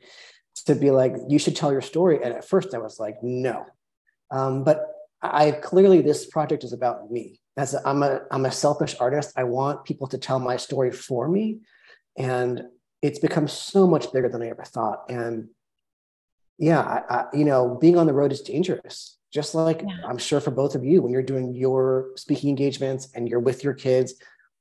to 0.66 0.76
be 0.76 0.92
like, 0.92 1.16
you 1.30 1.40
should 1.40 1.56
tell 1.56 1.72
your 1.72 1.82
story. 1.82 2.22
And 2.22 2.34
at 2.34 2.46
first 2.46 2.76
I 2.76 2.78
was 2.78 3.00
like, 3.00 3.24
no. 3.24 3.66
Um, 4.30 4.66
but 4.66 4.93
I 5.24 5.52
clearly 5.52 6.02
this 6.02 6.26
project 6.26 6.64
is 6.64 6.74
about 6.74 7.10
me. 7.10 7.40
As 7.56 7.74
a, 7.74 7.88
I'm 7.88 8.04
a 8.04 8.22
I'm 8.30 8.46
a 8.46 8.52
selfish 8.52 8.96
artist. 9.00 9.34
I 9.38 9.46
want 9.46 9.86
people 9.86 10.08
to 10.08 10.18
tell 10.18 10.40
my 10.40 10.58
story 10.58 10.92
for 10.92 11.28
me, 11.28 11.60
and 12.18 12.64
it's 13.02 13.20
become 13.20 13.48
so 13.48 13.88
much 13.88 14.12
bigger 14.12 14.28
than 14.28 14.42
I 14.42 14.50
ever 14.50 14.64
thought. 14.64 15.06
And 15.10 15.50
yeah, 16.58 16.82
I, 16.82 17.16
I, 17.16 17.26
you 17.34 17.46
know, 17.46 17.78
being 17.80 17.98
on 17.98 18.08
the 18.08 18.14
road 18.14 18.32
is 18.32 18.42
dangerous. 18.42 19.18
Just 19.32 19.56
like 19.56 19.82
yeah. 19.82 19.98
I'm 20.08 20.18
sure 20.18 20.40
for 20.40 20.52
both 20.52 20.76
of 20.76 20.84
you, 20.84 21.02
when 21.02 21.12
you're 21.12 21.24
doing 21.24 21.54
your 21.54 22.12
speaking 22.16 22.50
engagements 22.50 23.10
and 23.16 23.28
you're 23.28 23.40
with 23.40 23.64
your 23.64 23.74
kids, 23.74 24.14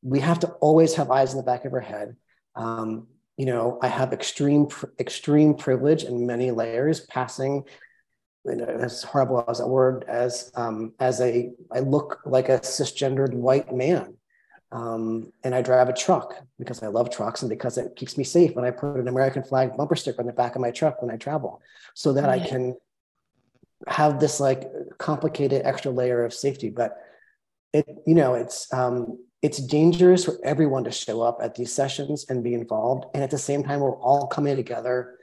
we 0.03 0.21
have 0.21 0.41
to 0.41 0.49
always 0.61 0.95
have 0.95 1.11
eyes 1.11 1.33
in 1.33 1.37
the 1.39 1.45
back 1.45 1.65
of 1.65 1.73
our 1.73 1.81
head. 1.81 2.17
Um, 2.57 3.07
you 3.37 3.47
know, 3.47 3.79
I 3.83 3.89
have 3.89 4.13
extreme, 4.13 4.69
extreme 4.99 5.55
privilege 5.55 6.05
in 6.05 6.27
many 6.27 6.51
layers 6.51 7.01
passing 7.01 7.65
you 8.45 8.57
know, 8.57 8.65
as 8.65 9.03
horrible 9.03 9.45
as 9.49 9.59
that 9.59 9.69
word 9.69 10.05
as 10.09 10.51
um, 10.55 10.93
as 10.99 11.21
a 11.21 11.51
I 11.71 11.81
look 11.81 12.21
like 12.27 12.49
a 12.49 12.59
cisgendered 12.59 13.35
white 13.35 13.73
man, 13.75 14.17
um, 14.73 15.33
and 15.45 15.55
I 15.55 15.63
drive 15.63 15.89
a 15.89 15.93
truck 15.93 16.35
because 16.59 16.83
I 16.83 16.89
love 16.89 17.11
trucks 17.11 17.43
and 17.43 17.49
because 17.49 17.79
it 17.79 17.95
keeps 17.95 18.19
me 18.19 18.25
safe. 18.25 18.57
And 18.57 18.67
I 18.67 18.71
put 18.73 18.97
an 18.97 19.09
American 19.09 19.45
flag 19.45 19.77
bumper 19.77 19.95
sticker 19.95 20.21
on 20.21 20.27
the 20.27 20.33
back 20.33 20.57
of 20.57 20.61
my 20.61 20.71
truck 20.71 21.01
when 21.03 21.11
I 21.11 21.17
travel, 21.17 21.61
so 21.95 22.13
that 22.15 22.29
I 22.29 22.41
can 22.41 22.77
have 23.87 24.19
this 24.19 24.41
like 24.41 24.65
complicated 24.99 25.63
extra 25.65 25.93
layer 25.93 26.25
of 26.25 26.35
safety. 26.35 26.69
But 26.69 26.97
it 27.73 27.87
you 28.07 28.15
know 28.15 28.35
it's 28.35 28.73
um, 28.75 29.19
it's 29.41 29.59
dangerous 29.59 30.25
for 30.25 30.37
everyone 30.43 30.83
to 30.85 30.91
show 30.91 31.23
up 31.23 31.39
at 31.41 31.55
these 31.55 31.73
sessions 31.73 32.27
and 32.29 32.43
be 32.43 32.55
involved, 32.55 33.05
and 33.15 33.23
at 33.23 33.31
the 33.31 33.39
same 33.39 33.63
time 33.63 33.79
we're 33.79 33.97
all 34.01 34.27
coming 34.27 34.57
together 34.57 35.19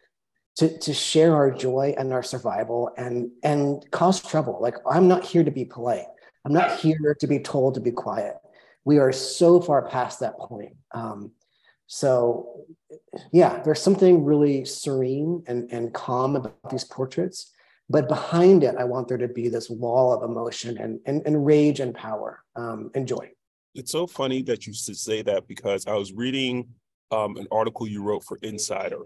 to, 0.59 0.77
to 0.77 0.93
share 0.93 1.33
our 1.35 1.51
joy 1.51 1.95
and 1.97 2.11
our 2.11 2.23
survival 2.23 2.91
and 2.97 3.31
and 3.43 3.89
cause 3.91 4.21
trouble. 4.21 4.59
Like 4.61 4.75
i'm 4.89 5.07
not 5.07 5.23
here 5.23 5.43
to 5.43 5.51
be 5.51 5.65
polite. 5.65 6.07
I'm 6.45 6.53
not 6.53 6.79
here 6.79 7.15
to 7.19 7.27
be 7.27 7.39
told 7.39 7.75
to 7.75 7.81
be 7.81 7.91
quiet. 7.91 8.35
We 8.85 8.97
are 8.97 9.11
so 9.11 9.61
far 9.61 9.87
past 9.87 10.19
that 10.19 10.37
point. 10.37 10.75
Um, 10.91 11.31
so 11.87 12.65
yeah 13.31 13.61
there's 13.63 13.81
something 13.81 14.23
really 14.23 14.63
serene 14.63 15.43
and, 15.47 15.71
and 15.71 15.93
calm 15.93 16.35
about 16.35 16.69
these 16.69 16.83
portraits 16.83 17.51
but 17.89 18.07
behind 18.07 18.63
it 18.63 18.75
i 18.77 18.83
want 18.83 19.07
there 19.07 19.17
to 19.17 19.27
be 19.27 19.49
this 19.49 19.71
wall 19.71 20.13
of 20.13 20.21
emotion 20.21 20.77
and, 20.77 20.99
and, 21.07 21.23
and 21.25 21.45
rage 21.45 21.79
and 21.79 21.95
power 21.95 22.43
um, 22.55 22.91
and 22.93 23.07
joy. 23.07 23.27
It's 23.73 23.91
so 23.91 24.05
funny 24.05 24.43
that 24.43 24.67
you 24.67 24.73
should 24.73 24.97
say 24.97 25.23
that 25.23 25.47
because 25.47 25.87
i 25.87 25.93
was 25.93 26.13
reading 26.13 26.67
um, 27.11 27.37
an 27.37 27.47
article 27.51 27.87
you 27.87 28.03
wrote 28.03 28.23
for 28.23 28.37
insider 28.43 28.99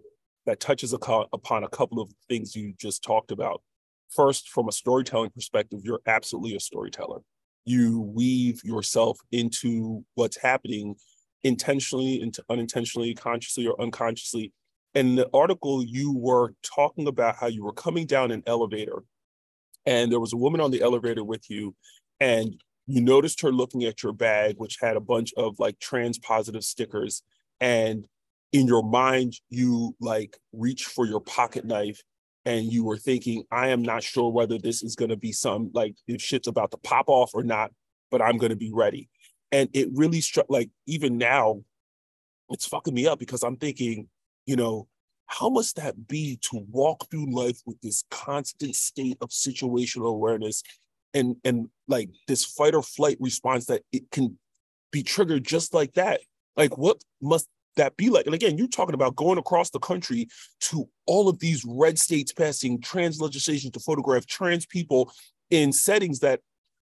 that 0.45 0.59
touches 0.59 0.93
upon 0.93 1.63
a 1.63 1.69
couple 1.69 2.01
of 2.01 2.11
things 2.27 2.55
you 2.55 2.73
just 2.79 3.03
talked 3.03 3.31
about. 3.31 3.61
First, 4.09 4.49
from 4.49 4.67
a 4.67 4.71
storytelling 4.71 5.31
perspective, 5.31 5.81
you're 5.83 6.01
absolutely 6.05 6.55
a 6.55 6.59
storyteller. 6.59 7.21
You 7.65 8.01
weave 8.01 8.61
yourself 8.63 9.17
into 9.31 10.03
what's 10.15 10.37
happening 10.37 10.95
intentionally, 11.43 12.21
into 12.21 12.43
unintentionally, 12.49 13.13
consciously 13.13 13.67
or 13.67 13.79
unconsciously. 13.81 14.53
In 14.93 15.15
the 15.15 15.29
article, 15.33 15.83
you 15.83 16.13
were 16.15 16.53
talking 16.63 17.07
about 17.07 17.37
how 17.37 17.47
you 17.47 17.63
were 17.63 17.73
coming 17.73 18.05
down 18.05 18.31
an 18.31 18.43
elevator 18.45 19.03
and 19.85 20.11
there 20.11 20.19
was 20.19 20.33
a 20.33 20.37
woman 20.37 20.61
on 20.61 20.71
the 20.71 20.81
elevator 20.81 21.23
with 21.23 21.49
you 21.49 21.75
and 22.19 22.55
you 22.85 23.01
noticed 23.01 23.41
her 23.41 23.51
looking 23.51 23.83
at 23.83 24.03
your 24.03 24.13
bag, 24.13 24.55
which 24.57 24.77
had 24.81 24.97
a 24.97 25.01
bunch 25.01 25.33
of 25.37 25.57
like 25.59 25.79
trans 25.79 26.17
positive 26.17 26.63
stickers. 26.63 27.23
And 27.59 28.05
in 28.53 28.67
your 28.67 28.83
mind 28.83 29.33
you 29.49 29.95
like 29.99 30.37
reach 30.53 30.85
for 30.85 31.05
your 31.05 31.19
pocket 31.19 31.65
knife 31.65 32.01
and 32.45 32.71
you 32.71 32.83
were 32.85 32.97
thinking 32.97 33.43
i 33.51 33.67
am 33.67 33.81
not 33.81 34.03
sure 34.03 34.31
whether 34.31 34.57
this 34.57 34.83
is 34.83 34.95
going 34.95 35.09
to 35.09 35.17
be 35.17 35.31
some 35.31 35.69
like 35.73 35.95
if 36.07 36.21
shit's 36.21 36.47
about 36.47 36.71
to 36.71 36.77
pop 36.77 37.09
off 37.09 37.31
or 37.33 37.43
not 37.43 37.71
but 38.11 38.21
i'm 38.21 38.37
going 38.37 38.51
to 38.51 38.55
be 38.55 38.71
ready. 38.71 39.09
And 39.51 39.69
it 39.73 39.89
really 39.93 40.21
struck 40.21 40.47
like 40.49 40.69
even 40.87 41.17
now 41.17 41.61
it's 42.49 42.65
fucking 42.65 42.93
me 42.93 43.07
up 43.07 43.19
because 43.19 43.43
i'm 43.43 43.57
thinking 43.57 44.07
you 44.45 44.55
know 44.55 44.87
how 45.25 45.49
must 45.49 45.77
that 45.77 46.07
be 46.07 46.37
to 46.41 46.65
walk 46.69 47.09
through 47.09 47.33
life 47.33 47.59
with 47.65 47.79
this 47.81 48.03
constant 48.11 48.75
state 48.75 49.17
of 49.21 49.29
situational 49.29 50.09
awareness 50.09 50.61
and 51.13 51.35
and 51.43 51.69
like 51.87 52.09
this 52.27 52.45
fight 52.45 52.75
or 52.75 52.83
flight 52.83 53.17
response 53.19 53.65
that 53.65 53.81
it 53.91 54.09
can 54.11 54.37
be 54.91 55.03
triggered 55.03 55.43
just 55.43 55.73
like 55.73 55.93
that? 55.93 56.21
Like 56.55 56.77
what 56.77 57.01
must 57.21 57.47
that 57.75 57.97
be 57.97 58.09
like? 58.09 58.25
And 58.25 58.35
again, 58.35 58.57
you're 58.57 58.67
talking 58.67 58.95
about 58.95 59.15
going 59.15 59.37
across 59.37 59.69
the 59.69 59.79
country 59.79 60.27
to 60.61 60.87
all 61.05 61.29
of 61.29 61.39
these 61.39 61.63
red 61.65 61.99
states 61.99 62.31
passing 62.31 62.81
trans 62.81 63.19
legislation 63.19 63.71
to 63.71 63.79
photograph 63.79 64.25
trans 64.25 64.65
people 64.65 65.11
in 65.49 65.71
settings 65.71 66.19
that 66.19 66.41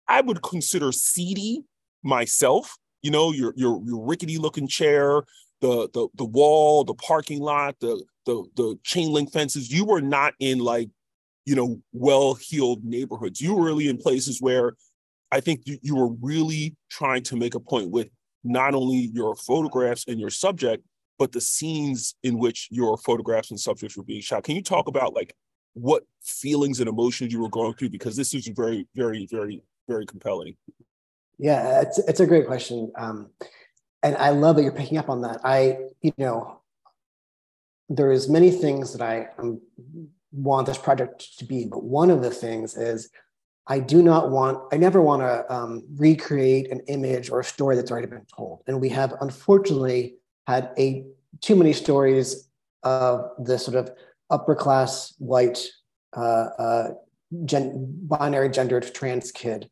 I 0.08 0.22
would 0.22 0.42
consider 0.42 0.92
seedy 0.92 1.64
myself. 2.04 2.78
You 3.02 3.12
know, 3.12 3.32
your 3.32 3.54
your 3.56 3.82
your 3.86 4.06
rickety 4.06 4.38
looking 4.38 4.68
chair, 4.68 5.24
the 5.62 5.90
the 5.94 6.08
the 6.16 6.26
wall, 6.26 6.84
the 6.84 6.96
parking 6.96 7.40
lot, 7.40 7.76
the 7.80 8.04
the 8.26 8.44
the 8.56 8.80
chain 8.84 9.12
link 9.12 9.32
fences. 9.32 9.72
You 9.72 9.86
were 9.86 10.02
not 10.02 10.34
in 10.40 10.60
like, 10.60 10.90
you 11.46 11.56
know, 11.56 11.82
well-heeled 11.94 12.84
neighborhoods. 12.84 13.40
You 13.40 13.54
were 13.54 13.66
really 13.66 13.88
in 13.88 13.98
places 13.98 14.42
where 14.42 14.74
I 15.32 15.42
think 15.42 15.62
you, 15.66 15.78
you 15.82 15.96
were 15.96 16.14
really 16.22 16.76
trying 16.90 17.24
to 17.24 17.36
make 17.36 17.56
a 17.56 17.60
point 17.60 17.92
with 17.92 18.10
not 18.48 18.74
only 18.74 19.10
your 19.14 19.36
photographs 19.36 20.06
and 20.08 20.20
your 20.20 20.30
subject, 20.30 20.84
but 21.20 21.32
the 21.32 21.42
scenes 21.42 22.16
in 22.24 22.38
which 22.38 22.68
your 22.72 22.98
photographs 22.98 23.52
and 23.52 23.60
subjects 23.60 23.98
were 23.98 24.04
being 24.04 24.22
shot. 24.22 24.44
Can 24.44 24.56
you 24.56 24.62
talk 24.62 24.88
about 24.88 25.14
like 25.14 25.36
what 25.74 26.04
feelings 26.24 26.80
and 26.80 26.90
emotions 26.90 27.34
you 27.34 27.42
were 27.42 27.50
going 27.50 27.74
through? 27.74 27.90
Because 27.90 28.16
this 28.16 28.34
is 28.34 28.48
very, 28.48 28.88
very, 28.96 29.28
very, 29.30 29.62
very 29.88 30.06
compelling. 30.06 30.56
Yeah, 31.40 31.82
it's 31.82 32.00
it's 32.00 32.20
a 32.20 32.26
great 32.26 32.48
question, 32.48 32.92
um, 32.98 33.30
and 34.02 34.16
I 34.18 34.32
love 34.32 34.56
that 34.56 34.64
you're 34.64 34.72
picking 34.72 34.98
up 34.98 35.08
on 35.08 35.22
that. 35.22 35.40
I, 35.44 35.78
you 36.02 36.12
know, 36.18 36.62
there 37.90 38.12
is 38.12 38.28
many 38.28 38.50
things 38.50 38.94
that 38.94 39.04
I 39.04 39.28
um, 39.38 39.62
want 40.32 40.66
this 40.66 40.80
project 40.80 41.38
to 41.38 41.46
be, 41.46 41.66
but 41.66 41.84
one 41.84 42.10
of 42.10 42.24
the 42.24 42.32
things 42.32 42.76
is 42.76 43.10
I 43.68 43.80
do 43.80 44.02
not 44.02 44.32
want, 44.32 44.64
I 44.72 44.78
never 44.78 45.02
want 45.02 45.22
to 45.22 45.54
um, 45.54 45.84
recreate 45.96 46.72
an 46.72 46.82
image 46.88 47.30
or 47.30 47.42
a 47.42 47.44
story 47.44 47.76
that's 47.76 47.92
already 47.92 48.08
been 48.08 48.26
told. 48.34 48.64
And 48.68 48.80
we 48.80 48.90
have 48.90 49.14
unfortunately 49.20 50.16
had 50.48 50.72
a 50.78 51.06
too 51.42 51.56
many 51.56 51.74
stories 51.74 52.48
of 52.84 53.30
the 53.40 53.60
sort 53.60 53.76
of 53.76 53.92
upper 54.30 54.56
class 54.56 55.14
white 55.20 55.60
uh, 56.16 56.48
uh, 56.58 56.90
gen- 57.46 57.94
binary 58.04 58.50
gendered 58.50 58.94
trans 58.94 59.32
kid 59.32 59.70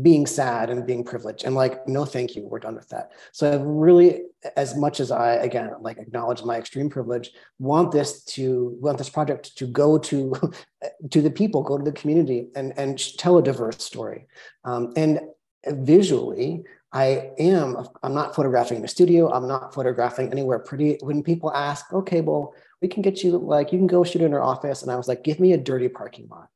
being 0.00 0.26
sad 0.26 0.70
and 0.70 0.86
being 0.86 1.04
privileged. 1.04 1.44
And 1.44 1.54
like 1.54 1.86
no 1.86 2.04
thank 2.04 2.34
you. 2.34 2.46
We're 2.46 2.60
done 2.60 2.76
with 2.76 2.88
that. 2.88 3.12
So 3.32 3.50
i 3.50 3.56
really 3.62 4.22
as 4.56 4.74
much 4.74 4.98
as 5.00 5.10
i 5.10 5.34
again 5.34 5.70
like 5.80 5.98
acknowledge 5.98 6.42
my 6.42 6.56
extreme 6.56 6.88
privilege 6.88 7.30
want 7.58 7.92
this 7.92 8.24
to 8.24 8.76
want 8.80 8.98
this 8.98 9.10
project 9.10 9.56
to 9.58 9.66
go 9.66 9.98
to 9.98 10.34
to 11.10 11.20
the 11.20 11.30
people 11.30 11.62
go 11.62 11.76
to 11.76 11.84
the 11.84 11.92
community 11.92 12.48
and 12.56 12.72
and 12.78 12.98
tell 13.18 13.36
a 13.38 13.42
diverse 13.42 13.82
story. 13.82 14.26
Um, 14.64 14.92
and 14.96 15.20
visually 15.66 16.64
i 16.92 17.30
am 17.38 17.86
i'm 18.02 18.14
not 18.14 18.34
photographing 18.34 18.78
in 18.78 18.84
a 18.84 18.88
studio. 18.88 19.30
I'm 19.30 19.46
not 19.46 19.74
photographing 19.74 20.30
anywhere 20.32 20.58
pretty. 20.58 20.98
When 21.02 21.22
people 21.22 21.52
ask 21.52 21.92
okay 21.92 22.22
well 22.22 22.54
we 22.80 22.88
can 22.88 23.02
get 23.02 23.22
you 23.22 23.36
like 23.38 23.72
you 23.72 23.78
can 23.78 23.86
go 23.86 24.04
shoot 24.04 24.22
in 24.22 24.32
our 24.32 24.42
office 24.42 24.82
and 24.82 24.90
i 24.90 24.96
was 24.96 25.06
like 25.06 25.22
give 25.22 25.38
me 25.38 25.52
a 25.52 25.58
dirty 25.58 25.88
parking 25.88 26.26
lot 26.28 26.48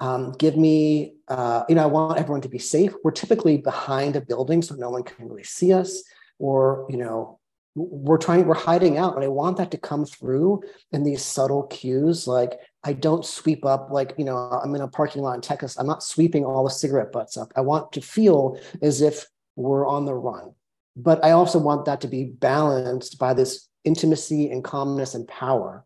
um, 0.00 0.32
give 0.32 0.56
me, 0.56 1.14
uh, 1.28 1.64
you 1.68 1.74
know, 1.74 1.82
I 1.82 1.86
want 1.86 2.18
everyone 2.18 2.40
to 2.42 2.48
be 2.48 2.58
safe. 2.58 2.92
We're 3.04 3.10
typically 3.12 3.58
behind 3.58 4.16
a 4.16 4.20
building, 4.20 4.62
so 4.62 4.74
no 4.74 4.90
one 4.90 5.02
can 5.02 5.28
really 5.28 5.44
see 5.44 5.72
us, 5.72 6.02
or, 6.38 6.86
you 6.88 6.96
know, 6.96 7.38
we're 7.76 8.18
trying, 8.18 8.46
we're 8.46 8.54
hiding 8.54 8.98
out. 8.98 9.14
And 9.14 9.24
I 9.24 9.28
want 9.28 9.58
that 9.58 9.70
to 9.70 9.78
come 9.78 10.04
through 10.04 10.62
in 10.90 11.04
these 11.04 11.22
subtle 11.22 11.64
cues. 11.64 12.26
Like, 12.26 12.58
I 12.82 12.94
don't 12.94 13.24
sweep 13.24 13.64
up, 13.64 13.90
like, 13.92 14.14
you 14.18 14.24
know, 14.24 14.36
I'm 14.36 14.74
in 14.74 14.80
a 14.80 14.88
parking 14.88 15.22
lot 15.22 15.34
in 15.34 15.40
Texas. 15.40 15.78
I'm 15.78 15.86
not 15.86 16.02
sweeping 16.02 16.44
all 16.44 16.64
the 16.64 16.70
cigarette 16.70 17.12
butts 17.12 17.36
up. 17.36 17.52
I 17.54 17.60
want 17.60 17.92
to 17.92 18.00
feel 18.00 18.58
as 18.82 19.02
if 19.02 19.26
we're 19.54 19.86
on 19.86 20.04
the 20.04 20.14
run. 20.14 20.52
But 20.96 21.24
I 21.24 21.30
also 21.30 21.58
want 21.58 21.84
that 21.84 22.00
to 22.00 22.08
be 22.08 22.24
balanced 22.24 23.18
by 23.18 23.34
this 23.34 23.68
intimacy 23.84 24.50
and 24.50 24.64
calmness 24.64 25.14
and 25.14 25.28
power. 25.28 25.84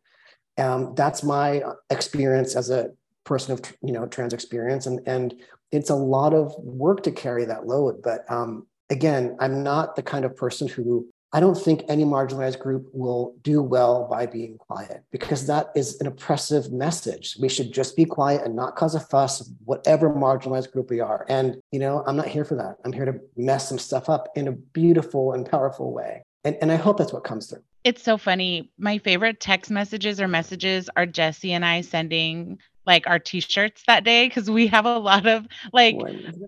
Um, 0.57 0.95
that's 0.95 1.23
my 1.23 1.63
experience 1.91 2.57
as 2.57 2.71
a 2.71 2.91
person 3.25 3.53
of 3.53 3.61
you 3.83 3.93
know 3.93 4.07
trans 4.07 4.33
experience 4.33 4.87
and 4.87 5.01
and 5.07 5.35
it's 5.73 5.91
a 5.91 5.95
lot 5.95 6.33
of 6.33 6.55
work 6.59 7.03
to 7.03 7.11
carry 7.11 7.45
that 7.45 7.67
load 7.67 8.03
but 8.03 8.31
um, 8.31 8.67
again 8.91 9.37
i'm 9.41 9.63
not 9.63 9.97
the 9.97 10.03
kind 10.03 10.25
of 10.25 10.37
person 10.37 10.69
who 10.69 11.07
i 11.33 11.41
don't 11.41 11.57
think 11.57 11.83
any 11.89 12.05
marginalized 12.05 12.59
group 12.59 12.87
will 12.93 13.35
do 13.43 13.63
well 13.63 14.07
by 14.09 14.27
being 14.27 14.57
quiet 14.59 15.03
because 15.11 15.47
that 15.47 15.69
is 15.75 16.01
an 16.01 16.07
oppressive 16.07 16.71
message. 16.71 17.37
We 17.41 17.49
should 17.49 17.73
just 17.73 17.97
be 17.97 18.05
quiet 18.05 18.45
and 18.45 18.55
not 18.55 18.77
cause 18.77 18.95
a 18.95 19.01
fuss 19.01 19.51
whatever 19.65 20.11
marginalized 20.11 20.71
group 20.71 20.91
we 20.91 21.01
are. 21.01 21.25
And 21.29 21.57
you 21.73 21.79
know 21.79 22.05
i'm 22.07 22.17
not 22.17 22.29
here 22.29 22.45
for 22.45 22.57
that. 22.57 22.77
I'm 22.85 22.93
here 22.93 23.07
to 23.07 23.19
mess 23.37 23.69
some 23.69 23.79
stuff 23.79 24.09
up 24.09 24.29
in 24.37 24.49
a 24.49 24.53
beautiful 24.53 25.33
and 25.33 25.51
powerful 25.51 25.93
way. 25.93 26.23
And, 26.45 26.57
and 26.61 26.71
i 26.71 26.77
hope 26.77 26.99
that's 26.99 27.13
what 27.13 27.25
comes 27.25 27.47
through 27.47 27.63
it's 27.85 28.03
so 28.03 28.17
funny. 28.19 28.71
My 28.79 28.99
favorite 28.99 29.41
text 29.41 29.71
messages 29.71 30.21
or 30.21 30.29
messages 30.29 30.91
are 30.97 31.07
Jesse 31.07 31.53
and 31.53 31.65
I 31.65 31.83
sending 31.83 32.59
like 32.87 33.07
our 33.07 33.19
t-shirts 33.19 33.83
that 33.87 34.05
day 34.05 34.27
because 34.29 34.51
we 34.51 34.67
have 34.69 34.85
a 34.87 34.99
lot 34.99 35.27
of 35.27 35.47
like 35.73 36.05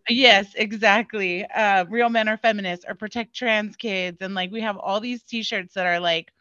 yes 0.08 0.52
exactly. 0.54 1.44
Uh 1.44 1.84
real 1.88 2.08
men 2.08 2.28
are 2.28 2.36
feminists 2.36 2.84
or 2.88 2.94
protect 2.94 3.34
trans 3.34 3.76
kids 3.76 4.18
and 4.20 4.34
like 4.34 4.50
we 4.50 4.60
have 4.60 4.76
all 4.78 5.00
these 5.00 5.22
t-shirts 5.22 5.74
that 5.74 5.86
are 5.86 6.00
like 6.00 6.32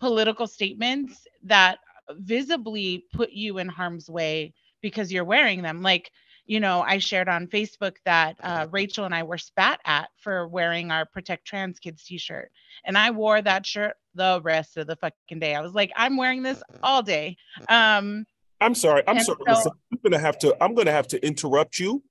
political 0.00 0.46
statements 0.46 1.26
that 1.44 1.78
visibly 2.10 3.04
put 3.12 3.30
you 3.32 3.58
in 3.58 3.68
harm's 3.68 4.08
way 4.08 4.54
because 4.82 5.12
you're 5.12 5.24
wearing 5.24 5.62
them. 5.62 5.82
Like 5.82 6.10
you 6.46 6.60
know, 6.60 6.82
I 6.82 6.98
shared 6.98 7.28
on 7.28 7.48
Facebook 7.48 7.96
that 8.04 8.36
uh, 8.42 8.66
Rachel 8.70 9.04
and 9.04 9.14
I 9.14 9.24
were 9.24 9.38
spat 9.38 9.80
at 9.84 10.08
for 10.18 10.46
wearing 10.46 10.90
our 10.90 11.04
Protect 11.04 11.44
Trans 11.44 11.78
Kids 11.78 12.04
t-shirt. 12.04 12.50
And 12.84 12.96
I 12.96 13.10
wore 13.10 13.42
that 13.42 13.66
shirt 13.66 13.96
the 14.14 14.40
rest 14.42 14.76
of 14.76 14.86
the 14.86 14.96
fucking 14.96 15.40
day. 15.40 15.54
I 15.54 15.60
was 15.60 15.74
like, 15.74 15.92
I'm 15.96 16.16
wearing 16.16 16.42
this 16.42 16.62
all 16.82 17.02
day. 17.02 17.36
Um, 17.68 18.26
I'm 18.60 18.74
sorry. 18.74 19.02
I'm 19.06 19.20
sorry. 19.20 19.38
So, 19.46 19.70
I'm 19.92 19.98
gonna 20.02 20.18
have 20.18 20.38
to. 20.38 20.56
I'm 20.62 20.74
gonna 20.74 20.92
have 20.92 21.08
to 21.08 21.26
interrupt 21.26 21.78
you 21.78 22.02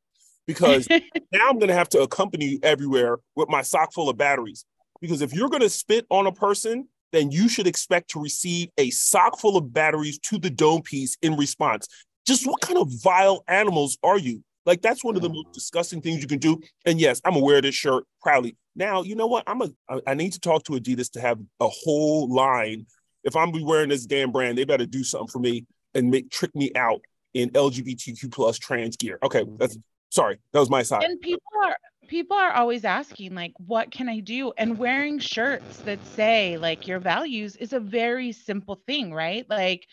because 0.45 0.87
now 1.31 1.49
I'm 1.49 1.57
gonna 1.57 1.73
have 1.73 1.89
to 1.89 2.01
accompany 2.01 2.45
you 2.45 2.59
everywhere 2.61 3.17
with 3.35 3.49
my 3.49 3.61
sock 3.61 3.93
full 3.93 4.09
of 4.09 4.17
batteries. 4.17 4.65
Because 5.01 5.21
if 5.21 5.33
you're 5.33 5.49
gonna 5.49 5.69
spit 5.69 6.05
on 6.09 6.27
a 6.27 6.31
person, 6.31 6.87
then 7.11 7.31
you 7.31 7.47
should 7.47 7.65
expect 7.65 8.09
to 8.11 8.21
receive 8.21 8.69
a 8.77 8.89
sock 8.89 9.39
full 9.39 9.57
of 9.57 9.73
batteries 9.73 10.19
to 10.19 10.37
the 10.37 10.49
dome 10.49 10.81
piece 10.81 11.17
in 11.21 11.35
response. 11.35 11.87
Just 12.25 12.47
what 12.47 12.61
kind 12.61 12.77
of 12.79 12.89
vile 13.01 13.43
animals 13.47 13.97
are 14.03 14.17
you? 14.17 14.43
Like 14.65 14.81
that's 14.81 15.03
one 15.03 15.15
of 15.15 15.21
the 15.21 15.29
most 15.29 15.51
disgusting 15.53 16.01
things 16.01 16.21
you 16.21 16.27
can 16.27 16.39
do. 16.39 16.59
And 16.85 16.99
yes, 16.99 17.21
I'm 17.23 17.33
gonna 17.33 17.45
wear 17.45 17.61
this 17.61 17.75
shirt 17.75 18.05
proudly. 18.21 18.57
Now, 18.75 19.03
you 19.03 19.15
know 19.15 19.27
what? 19.27 19.43
I'm 19.47 19.61
a 19.61 19.69
I 20.07 20.15
need 20.15 20.33
to 20.33 20.39
talk 20.39 20.63
to 20.63 20.73
Adidas 20.73 21.11
to 21.11 21.21
have 21.21 21.39
a 21.59 21.67
whole 21.67 22.33
line. 22.33 22.87
If 23.23 23.35
I'm 23.35 23.51
wearing 23.63 23.89
this 23.89 24.05
damn 24.05 24.31
brand, 24.31 24.57
they 24.57 24.65
better 24.65 24.85
do 24.85 25.03
something 25.03 25.27
for 25.27 25.39
me 25.39 25.65
and 25.93 26.09
make 26.09 26.29
trick 26.29 26.55
me 26.55 26.71
out 26.75 27.01
in 27.33 27.49
LGBTQ 27.51 28.31
plus 28.31 28.57
trans 28.57 28.97
gear. 28.97 29.19
Okay, 29.23 29.45
that's 29.57 29.77
sorry. 30.09 30.39
That 30.51 30.59
was 30.59 30.69
my 30.69 30.81
side. 30.83 31.03
And 31.03 31.21
people 31.21 31.43
are 31.63 31.75
people 32.07 32.37
are 32.37 32.51
always 32.51 32.85
asking 32.85 33.35
like 33.35 33.53
what 33.57 33.91
can 33.91 34.09
I 34.09 34.19
do? 34.19 34.51
And 34.57 34.79
wearing 34.79 35.19
shirts 35.19 35.77
that 35.79 35.99
say 36.07 36.57
like 36.57 36.87
your 36.87 36.99
values 36.99 37.55
is 37.55 37.73
a 37.73 37.79
very 37.79 38.31
simple 38.31 38.81
thing, 38.87 39.13
right? 39.13 39.47
Like 39.49 39.87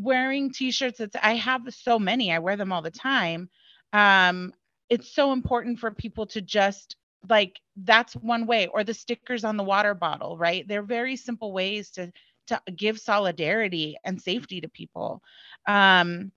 wearing 0.00 0.50
t-shirts 0.52 0.98
that 0.98 1.14
I 1.22 1.34
have 1.34 1.62
so 1.70 1.98
many. 1.98 2.32
I 2.32 2.38
wear 2.38 2.56
them 2.56 2.72
all 2.72 2.82
the 2.82 2.90
time 2.90 3.48
um, 3.92 4.52
it's 4.88 5.14
so 5.14 5.32
important 5.32 5.78
for 5.78 5.90
people 5.90 6.26
to 6.26 6.40
just 6.40 6.96
like 7.28 7.60
that's 7.76 8.14
one 8.14 8.46
way 8.46 8.66
or 8.68 8.82
the 8.82 8.94
stickers 8.94 9.44
on 9.44 9.58
the 9.58 9.62
water 9.62 9.92
bottle 9.92 10.38
right 10.38 10.66
they're 10.66 10.82
very 10.82 11.16
simple 11.16 11.52
ways 11.52 11.90
to 11.90 12.10
to 12.46 12.58
give 12.74 12.98
solidarity 12.98 13.94
and 14.04 14.20
safety 14.20 14.58
to 14.58 14.68
people 14.70 15.22
um 15.68 16.32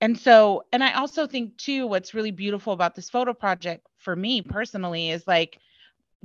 and 0.00 0.18
so 0.18 0.64
and 0.72 0.82
i 0.82 0.94
also 0.94 1.26
think 1.26 1.54
too 1.58 1.86
what's 1.86 2.14
really 2.14 2.30
beautiful 2.30 2.72
about 2.72 2.94
this 2.94 3.10
photo 3.10 3.34
project 3.34 3.86
for 3.98 4.16
me 4.16 4.40
personally 4.40 5.10
is 5.10 5.26
like 5.26 5.58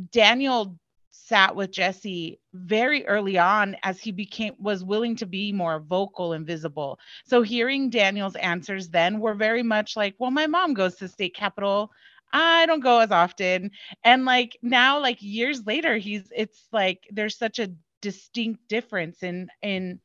daniel 0.10 0.80
sat 1.12 1.56
with 1.56 1.72
Jesse 1.72 2.40
very 2.54 3.06
early 3.08 3.38
on 3.38 3.76
as 3.84 4.00
he 4.00 4.12
became 4.12 4.56
was 4.60 4.84
willing 4.84 5.16
to 5.18 5.26
be 5.26 5.52
more 5.52 5.80
vocal 5.80 6.34
and 6.34 6.46
visible. 6.48 7.00
So 7.26 7.42
hearing 7.42 7.90
Daniel's 7.90 8.36
answers 8.36 8.90
then 8.90 9.20
were 9.20 9.34
very 9.34 9.64
much 9.64 9.96
like, 9.96 10.16
well, 10.20 10.32
my 10.32 10.48
mom 10.48 10.74
goes 10.74 10.96
to 10.98 11.08
state 11.08 11.36
capitol. 11.36 11.92
I 12.34 12.66
don't 12.66 12.80
go 12.82 13.00
as 13.00 13.12
often. 13.12 13.72
And 14.04 14.26
like 14.26 14.58
now, 14.62 15.00
like 15.00 15.18
years 15.22 15.66
later, 15.66 15.98
he's 15.98 16.32
it's 16.36 16.68
like 16.72 17.08
there's 17.12 17.38
such 17.38 17.60
a 17.60 17.72
distinct 18.02 18.68
difference 18.68 19.24
in 19.24 19.50
in 19.62 20.00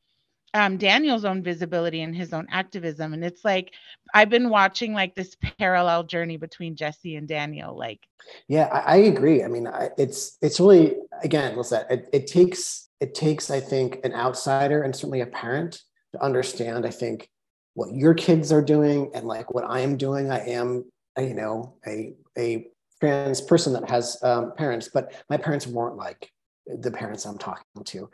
um, 0.53 0.77
Daniel's 0.77 1.25
own 1.25 1.43
visibility 1.43 2.01
and 2.01 2.15
his 2.15 2.33
own 2.33 2.47
activism. 2.49 3.13
And 3.13 3.23
it's 3.23 3.43
like 3.43 3.73
I've 4.13 4.29
been 4.29 4.49
watching 4.49 4.93
like 4.93 5.15
this 5.15 5.35
parallel 5.59 6.03
journey 6.03 6.37
between 6.37 6.75
Jesse 6.75 7.15
and 7.15 7.27
Daniel. 7.27 7.77
Like, 7.77 7.99
yeah, 8.47 8.67
I, 8.71 8.79
I 8.79 8.95
agree. 8.97 9.43
I 9.43 9.47
mean, 9.47 9.67
I, 9.67 9.89
it's 9.97 10.37
it's 10.41 10.59
really 10.59 10.95
again, 11.23 11.55
what's 11.55 11.69
that? 11.69 11.91
It, 11.91 12.09
it 12.13 12.27
takes 12.27 12.89
it 12.99 13.13
takes 13.13 13.51
I 13.51 13.59
think 13.59 13.99
an 14.03 14.13
outsider 14.13 14.83
and 14.83 14.95
certainly 14.95 15.21
a 15.21 15.27
parent 15.27 15.81
to 16.13 16.23
understand. 16.23 16.85
I 16.85 16.91
think 16.91 17.29
what 17.73 17.93
your 17.93 18.13
kids 18.13 18.51
are 18.51 18.61
doing 18.61 19.11
and 19.13 19.27
like 19.27 19.53
what 19.53 19.65
I 19.69 19.81
am 19.81 19.97
doing. 19.97 20.31
I 20.31 20.39
am, 20.47 20.85
a, 21.15 21.23
you 21.23 21.35
know, 21.35 21.75
a 21.85 22.13
a 22.37 22.67
trans 22.99 23.41
person 23.41 23.73
that 23.73 23.89
has 23.89 24.17
um, 24.23 24.53
parents, 24.57 24.89
but 24.91 25.13
my 25.29 25.37
parents 25.37 25.67
weren't 25.67 25.97
like 25.97 26.31
the 26.67 26.91
parents 26.91 27.25
I'm 27.25 27.37
talking 27.37 27.83
to. 27.85 28.09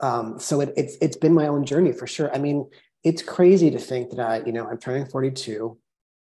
Um, 0.00 0.38
so 0.38 0.60
it, 0.60 0.72
it's 0.76 0.96
it's 1.00 1.16
been 1.16 1.34
my 1.34 1.46
own 1.46 1.64
journey 1.64 1.92
for 1.92 2.06
sure. 2.06 2.34
I 2.34 2.38
mean, 2.38 2.68
it's 3.04 3.22
crazy 3.22 3.70
to 3.70 3.78
think 3.78 4.10
that 4.10 4.20
I, 4.20 4.42
you 4.44 4.52
know, 4.52 4.66
I'm 4.66 4.78
turning 4.78 5.06
42. 5.06 5.78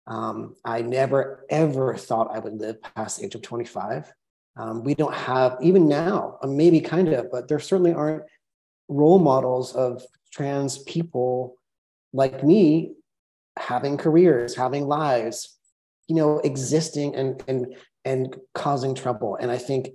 Um, 0.07 0.57
I 0.64 0.83
never 0.83 1.47
ever 1.51 1.97
thought 1.97 2.35
I 2.35 2.38
would 2.38 2.55
live 2.55 2.83
past 2.83 3.19
the 3.19 3.27
age 3.27 3.35
of 3.35 3.43
25. 3.43 4.12
Um, 4.57 4.83
we 4.85 4.95
don't 4.95 5.14
have 5.14 5.57
even 5.62 5.88
now, 5.88 6.38
uh, 6.43 6.47
maybe 6.47 6.81
kind 6.81 7.09
of, 7.09 7.31
but 7.31 7.49
there 7.49 7.61
certainly 7.61 7.93
aren't 7.93 8.25
role 8.88 9.19
models 9.19 9.75
of 9.75 10.03
trans 10.33 10.79
people 10.79 11.57
like 12.12 12.43
me 12.43 12.95
having 13.57 13.97
careers, 13.97 14.57
having 14.57 14.87
lives, 14.87 15.57
you 16.09 16.16
know, 16.16 16.38
existing 16.40 17.14
and 17.14 17.43
and 17.47 17.77
and 18.05 18.37
causing 18.55 18.95
trouble. 18.95 19.37
And 19.37 19.51
I 19.51 19.59
think 19.59 19.90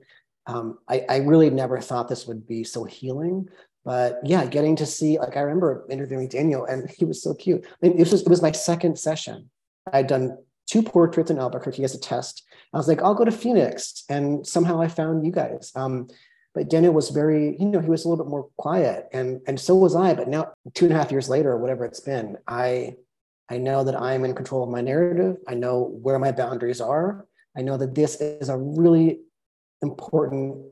um, 0.47 0.79
I, 0.87 1.05
I 1.09 1.17
really 1.17 1.49
never 1.49 1.81
thought 1.81 2.07
this 2.07 2.27
would 2.27 2.47
be 2.47 2.63
so 2.63 2.83
healing. 2.83 3.49
But 3.83 4.19
yeah, 4.23 4.45
getting 4.45 4.75
to 4.77 4.85
see, 4.85 5.19
like 5.19 5.37
I 5.37 5.41
remember 5.41 5.85
interviewing 5.89 6.27
Daniel 6.27 6.65
and 6.65 6.89
he 6.97 7.05
was 7.05 7.21
so 7.21 7.33
cute. 7.33 7.65
I 7.65 7.87
mean, 7.87 7.97
it 7.99 8.11
was, 8.11 8.21
it 8.21 8.27
was 8.27 8.41
my 8.41 8.51
second 8.51 8.97
session. 8.97 9.49
I'd 9.91 10.07
done 10.07 10.37
two 10.67 10.81
portraits 10.81 11.29
in 11.29 11.37
Albuquerque 11.37 11.83
as 11.83 11.93
a 11.93 11.99
test. 11.99 12.43
I 12.73 12.77
was 12.77 12.87
like, 12.87 13.01
I'll 13.01 13.13
go 13.13 13.25
to 13.25 13.31
Phoenix. 13.31 14.03
And 14.09 14.45
somehow 14.45 14.81
I 14.81 14.87
found 14.87 15.25
you 15.25 15.31
guys. 15.31 15.71
Um, 15.75 16.07
but 16.55 16.69
Daniel 16.69 16.93
was 16.93 17.09
very, 17.09 17.55
you 17.59 17.65
know, 17.65 17.79
he 17.79 17.89
was 17.89 18.05
a 18.05 18.09
little 18.09 18.23
bit 18.23 18.29
more 18.29 18.49
quiet 18.57 19.07
and, 19.13 19.41
and 19.45 19.59
so 19.59 19.75
was 19.75 19.95
I. 19.95 20.13
But 20.13 20.29
now 20.29 20.53
two 20.73 20.85
and 20.85 20.93
a 20.93 20.97
half 20.97 21.11
years 21.11 21.29
later, 21.29 21.51
or 21.51 21.57
whatever 21.57 21.85
it's 21.85 21.99
been, 21.99 22.37
I, 22.47 22.95
I 23.49 23.57
know 23.57 23.83
that 23.83 23.99
I'm 23.99 24.25
in 24.25 24.33
control 24.33 24.63
of 24.63 24.69
my 24.69 24.81
narrative. 24.81 25.37
I 25.47 25.53
know 25.53 25.83
where 26.01 26.17
my 26.17 26.31
boundaries 26.31 26.81
are. 26.81 27.27
I 27.55 27.61
know 27.61 27.77
that 27.77 27.93
this 27.93 28.19
is 28.19 28.49
a 28.49 28.57
really 28.57 29.19
important 29.81 30.65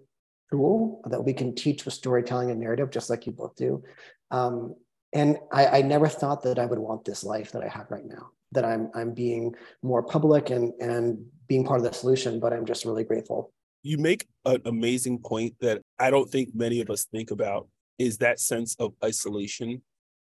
tool 0.52 1.02
that 1.10 1.24
we 1.24 1.34
can 1.34 1.56
teach 1.56 1.86
with 1.86 1.94
storytelling 1.94 2.52
and 2.52 2.60
narrative, 2.60 2.92
just 2.92 3.10
like 3.10 3.26
you 3.26 3.32
both 3.32 3.56
do. 3.56 3.84
Um, 4.32 4.76
and 5.14 5.38
I, 5.52 5.68
I, 5.68 5.82
never 5.82 6.08
thought 6.08 6.42
that 6.44 6.58
I 6.58 6.66
would 6.66 6.80
want 6.80 7.06
this 7.06 7.24
life 7.24 7.52
that 7.52 7.64
I 7.64 7.68
have 7.68 7.92
right 7.92 8.06
now. 8.06 8.32
That 8.52 8.66
I'm 8.66 8.90
I'm 8.94 9.14
being 9.14 9.56
more 9.82 10.04
public 10.04 10.50
and 10.50 10.74
and 10.80 11.26
being 11.48 11.64
part 11.64 11.80
of 11.80 11.86
the 11.86 11.94
solution. 11.94 12.40
But 12.40 12.54
I'm 12.54 12.66
just 12.66 12.86
really 12.86 13.04
grateful. 13.04 13.52
You 13.84 13.98
make 13.98 14.28
an 14.46 14.62
amazing 14.66 15.20
point 15.20 15.56
that 15.60 15.82
I 16.00 16.10
don't 16.10 16.30
think 16.30 16.50
many 16.54 16.82
of 16.82 16.90
us 16.90 17.06
think 17.06 17.32
about 17.32 17.68
is 18.00 18.18
that 18.20 18.40
sense 18.40 18.76
of 18.80 18.94
isolation 19.04 19.82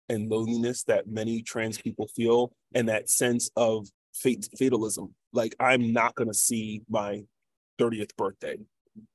and 0.09 0.31
loneliness 0.31 0.85
that 0.85 1.07
many 1.07 1.43
trans 1.43 1.79
people 1.79 2.09
feel, 2.15 2.53
and 2.75 2.89
that 2.89 3.11
sense 3.11 3.51
of 3.57 3.87
fate 4.15 4.49
fatalism. 4.59 5.15
Like 5.33 5.55
I'm 5.61 5.93
not 5.93 6.15
going 6.15 6.29
to 6.29 6.35
see 6.35 6.83
my 6.89 7.23
30th 7.79 8.17
birthday. 8.17 8.57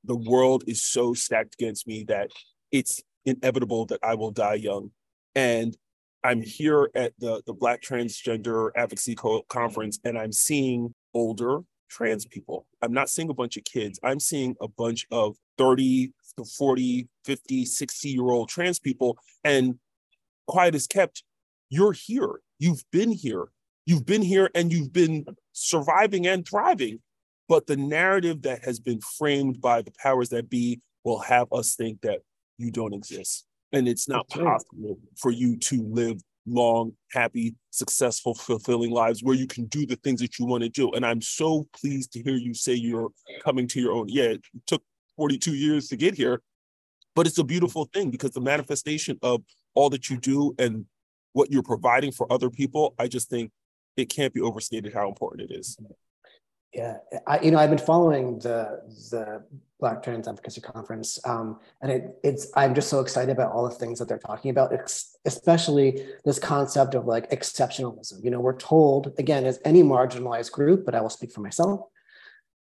The 0.04 0.16
world 0.16 0.64
is 0.66 0.82
so 0.82 1.14
stacked 1.14 1.54
against 1.54 1.86
me 1.86 2.04
that 2.08 2.30
it's 2.72 3.02
inevitable 3.24 3.86
that 3.86 4.00
I 4.02 4.14
will 4.14 4.30
die 4.30 4.54
young. 4.54 4.90
And 5.34 5.76
I'm 6.22 6.40
here 6.40 6.90
at 6.94 7.12
the, 7.18 7.42
the 7.46 7.52
Black 7.52 7.82
Transgender 7.82 8.70
Advocacy 8.76 9.14
Co- 9.14 9.42
Conference 9.48 9.98
and 10.04 10.18
I'm 10.18 10.32
seeing 10.32 10.94
older 11.12 11.60
trans 11.90 12.24
people. 12.26 12.66
I'm 12.82 12.92
not 12.92 13.08
seeing 13.08 13.28
a 13.30 13.34
bunch 13.34 13.56
of 13.56 13.64
kids. 13.64 14.00
I'm 14.02 14.18
seeing 14.18 14.56
a 14.60 14.68
bunch 14.68 15.06
of 15.10 15.36
30 15.58 16.12
to 16.38 16.44
40, 16.44 17.08
50, 17.24 17.64
60 17.64 18.08
year 18.08 18.24
old 18.24 18.48
trans 18.48 18.78
people. 18.78 19.18
And 19.44 19.78
quiet 20.48 20.74
is 20.74 20.86
kept, 20.86 21.22
you're 21.68 21.92
here. 21.92 22.40
You've 22.58 22.84
been 22.90 23.12
here. 23.12 23.48
You've 23.86 24.06
been 24.06 24.22
here 24.22 24.50
and 24.54 24.72
you've 24.72 24.92
been 24.92 25.26
surviving 25.52 26.26
and 26.26 26.46
thriving. 26.48 27.00
But 27.48 27.66
the 27.66 27.76
narrative 27.76 28.42
that 28.42 28.64
has 28.64 28.80
been 28.80 29.00
framed 29.00 29.60
by 29.60 29.82
the 29.82 29.92
powers 30.02 30.30
that 30.30 30.48
be 30.48 30.80
will 31.04 31.18
have 31.18 31.52
us 31.52 31.74
think 31.74 32.00
that 32.02 32.20
you 32.58 32.70
don't 32.70 32.94
exist. 32.94 33.46
And 33.72 33.88
it's 33.88 34.08
not 34.08 34.26
That's 34.28 34.42
possible 34.42 34.88
right. 34.88 35.18
for 35.18 35.30
you 35.30 35.56
to 35.58 35.82
live 35.82 36.20
long, 36.46 36.92
happy, 37.10 37.54
successful, 37.70 38.34
fulfilling 38.34 38.90
lives 38.90 39.22
where 39.22 39.34
you 39.34 39.46
can 39.46 39.66
do 39.66 39.86
the 39.86 39.96
things 39.96 40.20
that 40.20 40.38
you 40.38 40.46
want 40.46 40.62
to 40.62 40.68
do. 40.68 40.92
And 40.92 41.04
I'm 41.04 41.20
so 41.20 41.66
pleased 41.78 42.12
to 42.12 42.22
hear 42.22 42.36
you 42.36 42.54
say 42.54 42.74
you're 42.74 43.10
coming 43.42 43.66
to 43.68 43.80
your 43.80 43.92
own. 43.92 44.08
Yeah, 44.08 44.24
it 44.24 44.42
took 44.66 44.82
42 45.16 45.54
years 45.54 45.88
to 45.88 45.96
get 45.96 46.14
here, 46.14 46.42
but 47.14 47.26
it's 47.26 47.38
a 47.38 47.44
beautiful 47.44 47.88
thing 47.92 48.10
because 48.10 48.32
the 48.32 48.40
manifestation 48.40 49.18
of 49.22 49.42
all 49.74 49.90
that 49.90 50.10
you 50.10 50.18
do 50.18 50.54
and 50.58 50.86
what 51.32 51.50
you're 51.50 51.62
providing 51.62 52.12
for 52.12 52.30
other 52.32 52.50
people, 52.50 52.94
I 52.98 53.08
just 53.08 53.28
think 53.28 53.50
it 53.96 54.06
can't 54.06 54.32
be 54.32 54.40
overstated 54.40 54.92
how 54.92 55.08
important 55.08 55.50
it 55.50 55.54
is. 55.54 55.76
Yeah, 56.74 56.96
I, 57.26 57.40
you 57.40 57.52
know, 57.52 57.58
I've 57.58 57.70
been 57.70 57.78
following 57.78 58.38
the 58.40 58.82
the 59.10 59.44
Black 59.78 60.02
Trans 60.02 60.26
Advocacy 60.26 60.60
Conference, 60.60 61.20
um, 61.24 61.60
and 61.80 61.92
it, 61.92 62.18
it's 62.24 62.50
I'm 62.56 62.74
just 62.74 62.88
so 62.88 63.00
excited 63.00 63.30
about 63.30 63.52
all 63.52 63.68
the 63.68 63.74
things 63.74 63.98
that 64.00 64.08
they're 64.08 64.18
talking 64.18 64.50
about, 64.50 64.72
especially 65.24 66.04
this 66.24 66.38
concept 66.38 66.94
of 66.94 67.06
like 67.06 67.30
exceptionalism. 67.30 68.24
You 68.24 68.30
know, 68.30 68.40
we're 68.40 68.56
told 68.56 69.12
again 69.18 69.44
as 69.44 69.60
any 69.64 69.82
marginalized 69.82 70.50
group, 70.50 70.84
but 70.84 70.96
I 70.96 71.00
will 71.00 71.10
speak 71.10 71.30
for 71.30 71.42
myself 71.42 71.86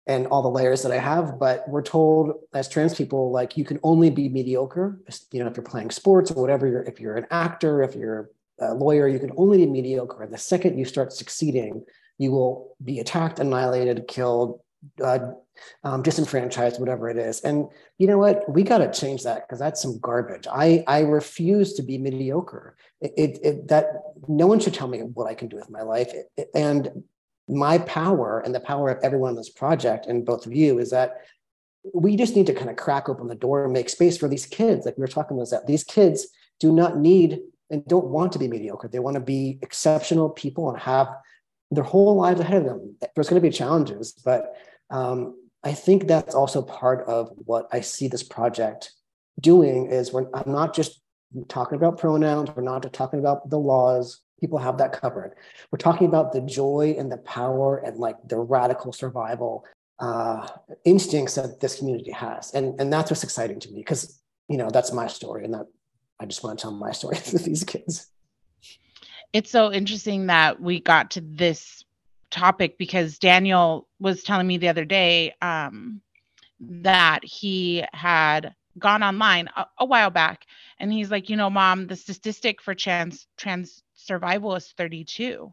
and 0.07 0.27
all 0.27 0.43
the 0.43 0.51
layers 0.51 0.83
that 0.83 0.93
I 0.93 0.99
have, 0.99 1.39
but 1.39 1.67
we're 1.69 1.83
told 1.83 2.35
as 2.53 2.69
trans 2.69 2.95
people 2.95 3.31
like 3.31 3.57
you 3.57 3.65
can 3.65 3.81
only 3.83 4.11
be 4.11 4.29
mediocre. 4.29 5.01
You 5.33 5.43
know, 5.43 5.49
if 5.49 5.57
you're 5.57 5.65
playing 5.65 5.91
sports 5.91 6.31
or 6.31 6.41
whatever, 6.41 6.67
you're, 6.67 6.83
if 6.83 7.01
you're 7.01 7.17
an 7.17 7.27
actor, 7.31 7.83
if 7.83 7.95
you're 7.95 8.31
a 8.59 8.75
lawyer, 8.75 9.09
you 9.09 9.19
can 9.19 9.33
only 9.37 9.59
be 9.59 9.67
mediocre. 9.67 10.23
And 10.23 10.33
the 10.33 10.39
second 10.39 10.79
you 10.79 10.85
start 10.85 11.13
succeeding, 11.13 11.85
you 12.19 12.31
will 12.33 12.77
be 12.83 13.01
attacked, 13.01 13.39
annihilated, 13.39 14.07
killed, 14.09 14.61
uh, 15.03 15.31
um, 15.83 16.03
disenfranchised, 16.03 16.79
whatever 16.79 17.09
it 17.09 17.17
is. 17.17 17.41
And 17.41 17.69
you 17.99 18.07
know 18.07 18.19
what? 18.19 18.49
We 18.49 18.63
got 18.63 18.79
to 18.79 18.93
change 18.93 19.23
that 19.23 19.47
because 19.47 19.59
that's 19.59 19.81
some 19.81 19.99
garbage. 20.01 20.47
I 20.51 20.85
I 20.87 21.01
refuse 21.01 21.75
to 21.75 21.83
be 21.83 21.97
mediocre. 21.99 22.77
It, 23.01 23.13
it, 23.17 23.39
it, 23.43 23.69
that 23.69 23.87
no 24.29 24.47
one 24.47 24.61
should 24.61 24.75
tell 24.75 24.89
me 24.89 24.99
what 25.01 25.29
I 25.29 25.35
can 25.35 25.49
do 25.49 25.57
with 25.57 25.71
my 25.71 25.83
life. 25.83 26.13
and 26.55 27.05
my 27.47 27.79
power 27.79 28.41
and 28.41 28.55
the 28.55 28.61
power 28.61 28.89
of 28.89 29.05
everyone 29.05 29.31
on 29.31 29.37
this 29.37 29.51
project 29.51 30.07
and 30.07 30.25
both 30.25 30.47
of 30.47 30.55
you 30.55 30.79
is 30.79 30.91
that 30.91 31.21
we 31.93 32.17
just 32.17 32.35
need 32.35 32.47
to 32.47 32.55
kind 32.55 32.71
of 32.71 32.77
crack 32.77 33.09
open 33.09 33.29
the 33.29 33.35
door 33.35 33.65
and 33.65 33.73
make 33.73 33.91
space 33.91 34.17
for 34.17 34.29
these 34.29 34.47
kids. 34.47 34.87
Like 34.87 34.97
we 34.97 35.03
were 35.03 35.09
talking 35.09 35.37
about 35.37 35.51
that 35.51 35.67
these 35.67 35.85
kids 35.85 36.27
do 36.59 36.73
not 36.73 36.97
need 36.97 37.41
and 37.71 37.85
don't 37.87 38.07
want 38.07 38.33
to 38.33 38.39
be 38.39 38.49
mediocre. 38.49 38.89
They 38.89 38.99
want 38.99 39.15
to 39.15 39.21
be 39.21 39.59
exceptional 39.61 40.31
people 40.31 40.71
and 40.71 40.79
have 40.79 41.09
their 41.71 41.85
whole 41.85 42.17
lives 42.17 42.41
ahead 42.41 42.59
of 42.59 42.65
them. 42.65 42.97
There's 43.15 43.29
going 43.29 43.43
to 43.43 43.49
be 43.49 43.55
challenges, 43.55 44.13
but 44.25 44.55
um, 44.91 45.37
I 45.63 45.73
think 45.73 46.07
that's 46.07 46.35
also 46.35 46.63
part 46.63 47.07
of 47.07 47.31
what 47.37 47.69
I 47.73 47.81
see 47.81 48.09
this 48.09 48.23
project 48.23 48.93
doing 49.41 49.87
is 49.87 50.13
when 50.13 50.29
I'm 50.35 50.53
not 50.53 50.75
just 50.75 51.01
talking 51.49 51.77
about 51.77 51.99
pronouns, 51.99 52.51
we're 52.55 52.63
not 52.63 52.83
just 52.83 52.95
talking 52.95 53.19
about 53.19 53.51
the 53.51 53.59
laws, 53.59 54.21
people 54.41 54.59
have 54.59 54.79
that 54.79 54.93
covered. 54.93 55.35
We're 55.71 55.79
talking 55.79 56.07
about 56.07 56.33
the 56.33 56.43
joy 56.43 56.95
and 56.99 57.11
the 57.11 57.17
power 57.19 57.79
and 57.79 57.97
like 57.97 58.17
the 58.29 58.39
radical 58.39 58.93
survival 58.93 59.65
uh, 59.99 60.47
instincts 60.85 61.37
that 61.37 61.61
this 61.61 61.79
community 61.79 62.11
has. 62.11 62.53
And, 62.53 62.79
and 62.81 62.93
that's 62.93 63.11
what's 63.11 63.25
exciting 63.25 63.61
to 63.61 63.71
me 63.71 63.81
because, 63.81 64.21
you 64.49 64.59
know, 64.59 64.69
that's 64.71 64.93
my 64.93 65.07
story 65.07 65.45
and 65.45 65.55
that 65.55 65.67
I 66.21 66.27
just 66.27 66.45
want 66.45 66.59
to 66.59 66.63
tell 66.63 66.73
my 66.73 66.93
story 66.93 67.17
to 67.25 67.39
these 67.39 67.65
kids. 67.65 68.11
It's 69.35 69.51
so 69.51 69.73
interesting 69.73 70.29
that 70.29 70.61
we 70.61 70.79
got 70.79 71.11
to 71.11 71.21
this 71.21 71.85
topic 72.31 72.79
because 72.79 73.19
Daniel 73.19 73.89
was 73.99 74.23
telling 74.23 74.47
me 74.47 74.59
the 74.59 74.69
other 74.69 74.85
day 74.85 75.35
um, 75.43 76.01
that 76.61 77.25
he 77.25 77.85
had 77.93 78.55
gone 78.79 79.03
online 79.03 79.49
a, 79.57 79.67
a, 79.81 79.85
while 79.87 80.11
back 80.11 80.47
and 80.79 80.93
he's 80.93 81.11
like, 81.11 81.29
you 81.29 81.35
know, 81.35 81.51
mom, 81.51 81.89
the 81.89 81.97
statistic 81.97 82.63
for 82.63 82.77
trans 82.77 83.27
trans 83.37 83.83
survival 83.95 84.55
is 84.55 84.73
32. 84.79 85.53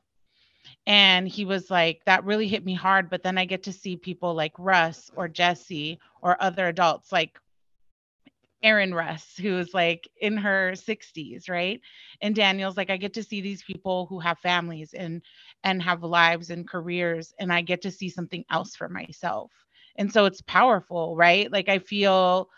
And 0.86 1.28
he 1.28 1.44
was 1.44 1.72
like, 1.72 2.02
that 2.06 2.24
really 2.24 2.48
hit 2.48 2.64
me 2.64 2.76
hard. 2.76 3.10
But 3.10 3.24
then 3.24 3.40
I 3.40 3.46
get 3.46 3.64
to 3.64 3.74
see 3.74 3.98
people 3.98 4.36
like 4.36 4.54
Russ 4.60 5.10
or 5.16 5.28
Jesse 5.28 5.98
or 6.22 6.40
other 6.40 6.68
adults 6.68 7.12
like 7.12 7.40
Erin 8.64 8.94
Russ, 8.94 9.36
who's 9.38 9.74
like 9.74 10.10
in 10.20 10.38
her 10.38 10.76
60s, 10.76 11.50
right? 11.50 11.82
And 12.22 12.36
Daniel's 12.36 12.78
like, 12.78 12.90
I 12.90 12.98
get 12.98 13.14
to 13.16 13.24
see 13.24 13.42
these 13.42 13.64
people 13.64 14.06
who 14.08 14.20
have 14.20 14.40
families 14.40 14.94
and 14.94 15.22
and 15.64 15.82
have 15.84 16.04
lives 16.04 16.50
and 16.50 16.68
careers, 16.68 17.34
and 17.40 17.52
I 17.54 17.62
get 17.62 17.82
to 17.84 17.92
see 17.92 18.10
something 18.10 18.46
else 18.52 18.76
for 18.76 18.90
myself. 18.90 19.52
And 19.98 20.12
so 20.12 20.26
it's 20.26 20.42
powerful, 20.42 21.16
right? 21.16 21.52
Like 21.52 21.70
I 21.70 21.80
feel 21.80 22.50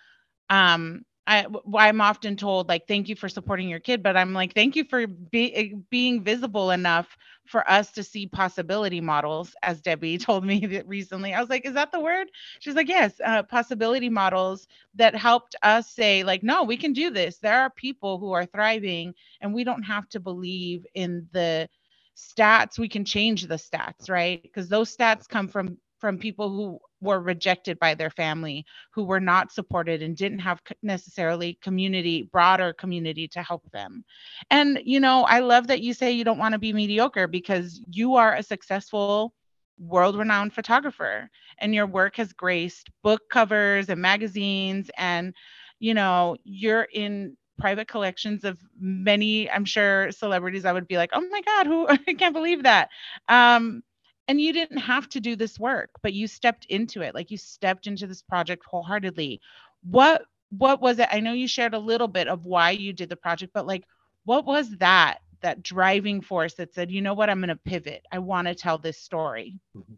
um 0.50 1.04
I, 1.26 1.46
I'm 1.76 2.02
often 2.02 2.36
told 2.36 2.68
like 2.68 2.88
thank 2.88 3.08
you 3.08 3.16
for 3.16 3.30
supporting 3.30 3.70
your 3.70 3.80
kid, 3.80 4.04
but 4.04 4.18
I'm 4.18 4.34
like 4.34 4.54
thank 4.54 4.76
you 4.76 4.84
for 4.84 5.08
be, 5.08 5.56
eh, 5.56 5.70
being 5.90 6.24
visible 6.24 6.72
enough 6.72 7.18
for 7.46 7.70
us 7.70 7.92
to 7.94 8.04
see 8.04 8.28
possibility 8.28 9.00
models, 9.02 9.56
as 9.64 9.82
Debbie 9.82 10.18
told 10.20 10.46
me 10.46 10.82
recently. 10.86 11.34
I 11.34 11.40
was 11.40 11.50
like, 11.50 11.66
is 11.66 11.74
that 11.76 11.92
the 11.92 12.00
word? 12.00 12.28
She's 12.60 12.76
like, 12.76 12.90
yes, 12.90 13.14
uh, 13.24 13.44
possibility 13.44 14.10
models 14.10 14.68
that 14.96 15.16
helped 15.16 15.56
us 15.64 15.90
say 15.90 16.24
like, 16.24 16.44
no, 16.44 16.64
we 16.64 16.78
can 16.78 16.94
do 16.94 17.10
this. 17.10 17.38
There 17.38 17.60
are 17.62 17.70
people 17.70 18.20
who 18.20 18.32
are 18.34 18.46
thriving, 18.46 19.14
and 19.42 19.54
we 19.54 19.64
don't 19.64 19.84
have 19.84 20.10
to 20.10 20.20
believe 20.20 20.86
in 20.94 21.28
the 21.32 21.70
stats. 22.18 22.78
We 22.78 22.90
can 22.90 23.06
change 23.06 23.48
the 23.48 23.56
stats, 23.56 24.10
right? 24.10 24.42
Because 24.44 24.68
those 24.70 24.96
stats 24.96 25.28
come 25.28 25.48
from 25.48 25.78
from 26.04 26.18
people 26.18 26.50
who 26.50 26.78
were 27.00 27.22
rejected 27.22 27.80
by 27.80 27.96
their 27.96 28.10
family, 28.10 28.66
who 28.92 29.06
were 29.06 29.22
not 29.22 29.54
supported 29.54 30.02
and 30.02 30.18
didn't 30.18 30.40
have 30.40 30.60
necessarily 30.82 31.58
community, 31.62 32.24
broader 32.24 32.74
community 32.74 33.26
to 33.26 33.42
help 33.42 33.64
them. 33.72 34.04
And, 34.52 34.82
you 34.84 35.00
know, 35.00 35.24
I 35.24 35.40
love 35.40 35.68
that 35.68 35.80
you 35.80 35.94
say 35.94 36.12
you 36.12 36.26
don't 36.26 36.38
want 36.38 36.52
to 36.52 36.60
be 36.60 36.74
mediocre 36.74 37.26
because 37.26 37.80
you 37.90 38.16
are 38.16 38.36
a 38.36 38.44
successful 38.44 39.34
world 39.80 40.18
renowned 40.18 40.52
photographer 40.52 41.30
and 41.60 41.74
your 41.74 41.88
work 41.88 42.18
has 42.18 42.34
graced 42.34 42.90
book 43.02 43.22
covers 43.30 43.88
and 43.88 44.02
magazines 44.02 44.92
and 44.98 45.34
you 45.80 45.94
know 45.94 46.36
you're 46.44 46.88
in 46.94 47.38
private 47.58 47.88
collections 47.88 48.44
of 48.44 48.60
many 48.80 49.50
i'm 49.50 49.66
sure 49.66 50.12
celebrities 50.12 50.64
i 50.64 50.72
would 50.72 50.88
be 50.88 50.98
like 50.98 51.10
oh 51.14 51.28
my 51.32 51.42
god 51.42 51.66
who 51.66 51.88
i 52.08 52.14
can't 52.14 52.36
believe 52.36 52.64
that 52.64 52.90
um 53.30 53.82
and 54.28 54.40
you 54.40 54.54
didn't 54.54 54.78
have 54.78 55.10
to 55.10 55.20
do 55.20 55.36
this 55.36 55.60
work 55.60 55.90
but 56.02 56.14
you 56.14 56.28
stepped 56.28 56.66
into 56.66 57.02
it 57.02 57.14
like 57.14 57.32
you 57.32 57.38
stepped 57.38 57.88
into 57.88 58.08
this 58.08 58.22
project 58.22 58.64
wholeheartedly. 58.66 59.42
What 59.84 60.26
what 60.58 60.82
was 60.82 61.00
it 61.00 61.08
i 61.12 61.20
know 61.20 61.34
you 61.34 61.48
shared 61.48 61.74
a 61.74 61.80
little 61.80 62.08
bit 62.08 62.28
of 62.28 62.46
why 62.46 62.72
you 62.72 62.94
did 62.94 63.10
the 63.10 63.16
project 63.16 63.52
but 63.54 63.66
like 63.66 63.84
what 64.26 64.46
was 64.46 64.70
that 64.78 65.20
that 65.42 65.64
driving 65.64 66.22
force 66.22 66.54
that 66.54 66.74
said 66.74 66.92
you 66.92 67.02
know 67.02 67.14
what 67.14 67.30
i'm 67.30 67.40
going 67.40 67.50
to 67.50 67.56
pivot. 67.56 68.06
I 68.12 68.20
want 68.20 68.48
to 68.48 68.56
tell 68.56 68.78
this 68.78 68.98
story 68.98 69.56
mm-hmm. 69.76 69.94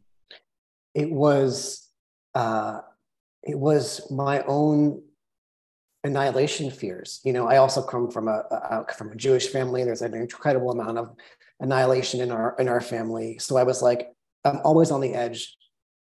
it 0.93 1.11
was 1.11 1.87
uh 2.33 2.81
it 3.43 3.57
was 3.57 4.09
my 4.09 4.41
own 4.43 5.03
annihilation 6.03 6.71
fears. 6.71 7.19
You 7.23 7.33
know 7.33 7.47
i 7.47 7.57
also 7.57 7.81
come 7.81 8.09
from 8.09 8.27
a, 8.27 8.43
a 8.49 8.93
from 8.93 9.11
a 9.11 9.15
jewish 9.15 9.47
family. 9.47 9.83
There's 9.83 10.01
an 10.01 10.13
incredible 10.13 10.71
amount 10.71 10.97
of 10.97 11.15
annihilation 11.59 12.21
in 12.21 12.31
our 12.31 12.55
in 12.59 12.69
our 12.69 12.81
family. 12.81 13.39
So 13.39 13.57
i 13.57 13.63
was 13.63 13.81
like 13.81 14.14
I'm 14.45 14.61
always 14.63 14.91
on 14.91 15.01
the 15.01 15.13
edge 15.13 15.55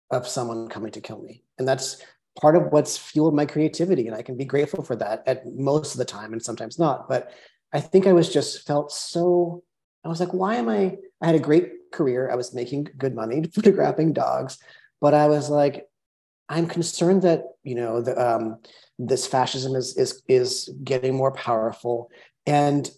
of 0.09 0.27
someone 0.27 0.67
coming 0.67 0.91
to 0.91 1.01
kill 1.01 1.21
me. 1.21 1.43
And 1.57 1.67
that's 1.67 2.03
part 2.39 2.55
of 2.55 2.71
what's 2.71 2.97
fueled 2.97 3.35
my 3.35 3.45
creativity. 3.45 4.07
And 4.07 4.15
I 4.15 4.21
can 4.21 4.37
be 4.37 4.45
grateful 4.45 4.83
for 4.83 4.95
that 4.97 5.23
at 5.25 5.45
most 5.45 5.93
of 5.93 5.99
the 5.99 6.05
time 6.05 6.33
and 6.33 6.43
sometimes 6.43 6.79
not. 6.79 7.07
But 7.07 7.31
I 7.73 7.79
think 7.79 8.07
I 8.07 8.13
was 8.13 8.31
just 8.31 8.65
felt 8.65 8.91
so, 8.91 9.63
I 10.03 10.09
was 10.09 10.19
like, 10.19 10.33
why 10.33 10.55
am 10.55 10.67
I? 10.67 10.97
I 11.21 11.27
had 11.27 11.35
a 11.35 11.39
great 11.39 11.91
career. 11.91 12.29
I 12.29 12.35
was 12.35 12.53
making 12.53 12.87
good 12.97 13.15
money 13.15 13.43
photographing 13.53 14.13
dogs, 14.13 14.57
but 14.99 15.13
I 15.13 15.27
was 15.27 15.49
like, 15.49 15.87
I'm 16.49 16.67
concerned 16.67 17.21
that, 17.21 17.43
you 17.63 17.75
know, 17.75 18.01
the, 18.01 18.19
um, 18.19 18.57
this 18.99 19.25
fascism 19.25 19.75
is, 19.75 19.97
is, 19.97 20.21
is 20.27 20.69
getting 20.83 21.15
more 21.15 21.31
powerful. 21.31 22.11
And 22.45 22.89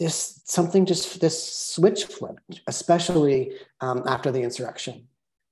this 0.00 0.40
something 0.46 0.86
just 0.86 1.20
this 1.20 1.52
switch 1.52 2.06
flipped, 2.06 2.62
especially 2.66 3.52
um, 3.82 4.02
after 4.08 4.32
the 4.32 4.40
insurrection. 4.40 5.06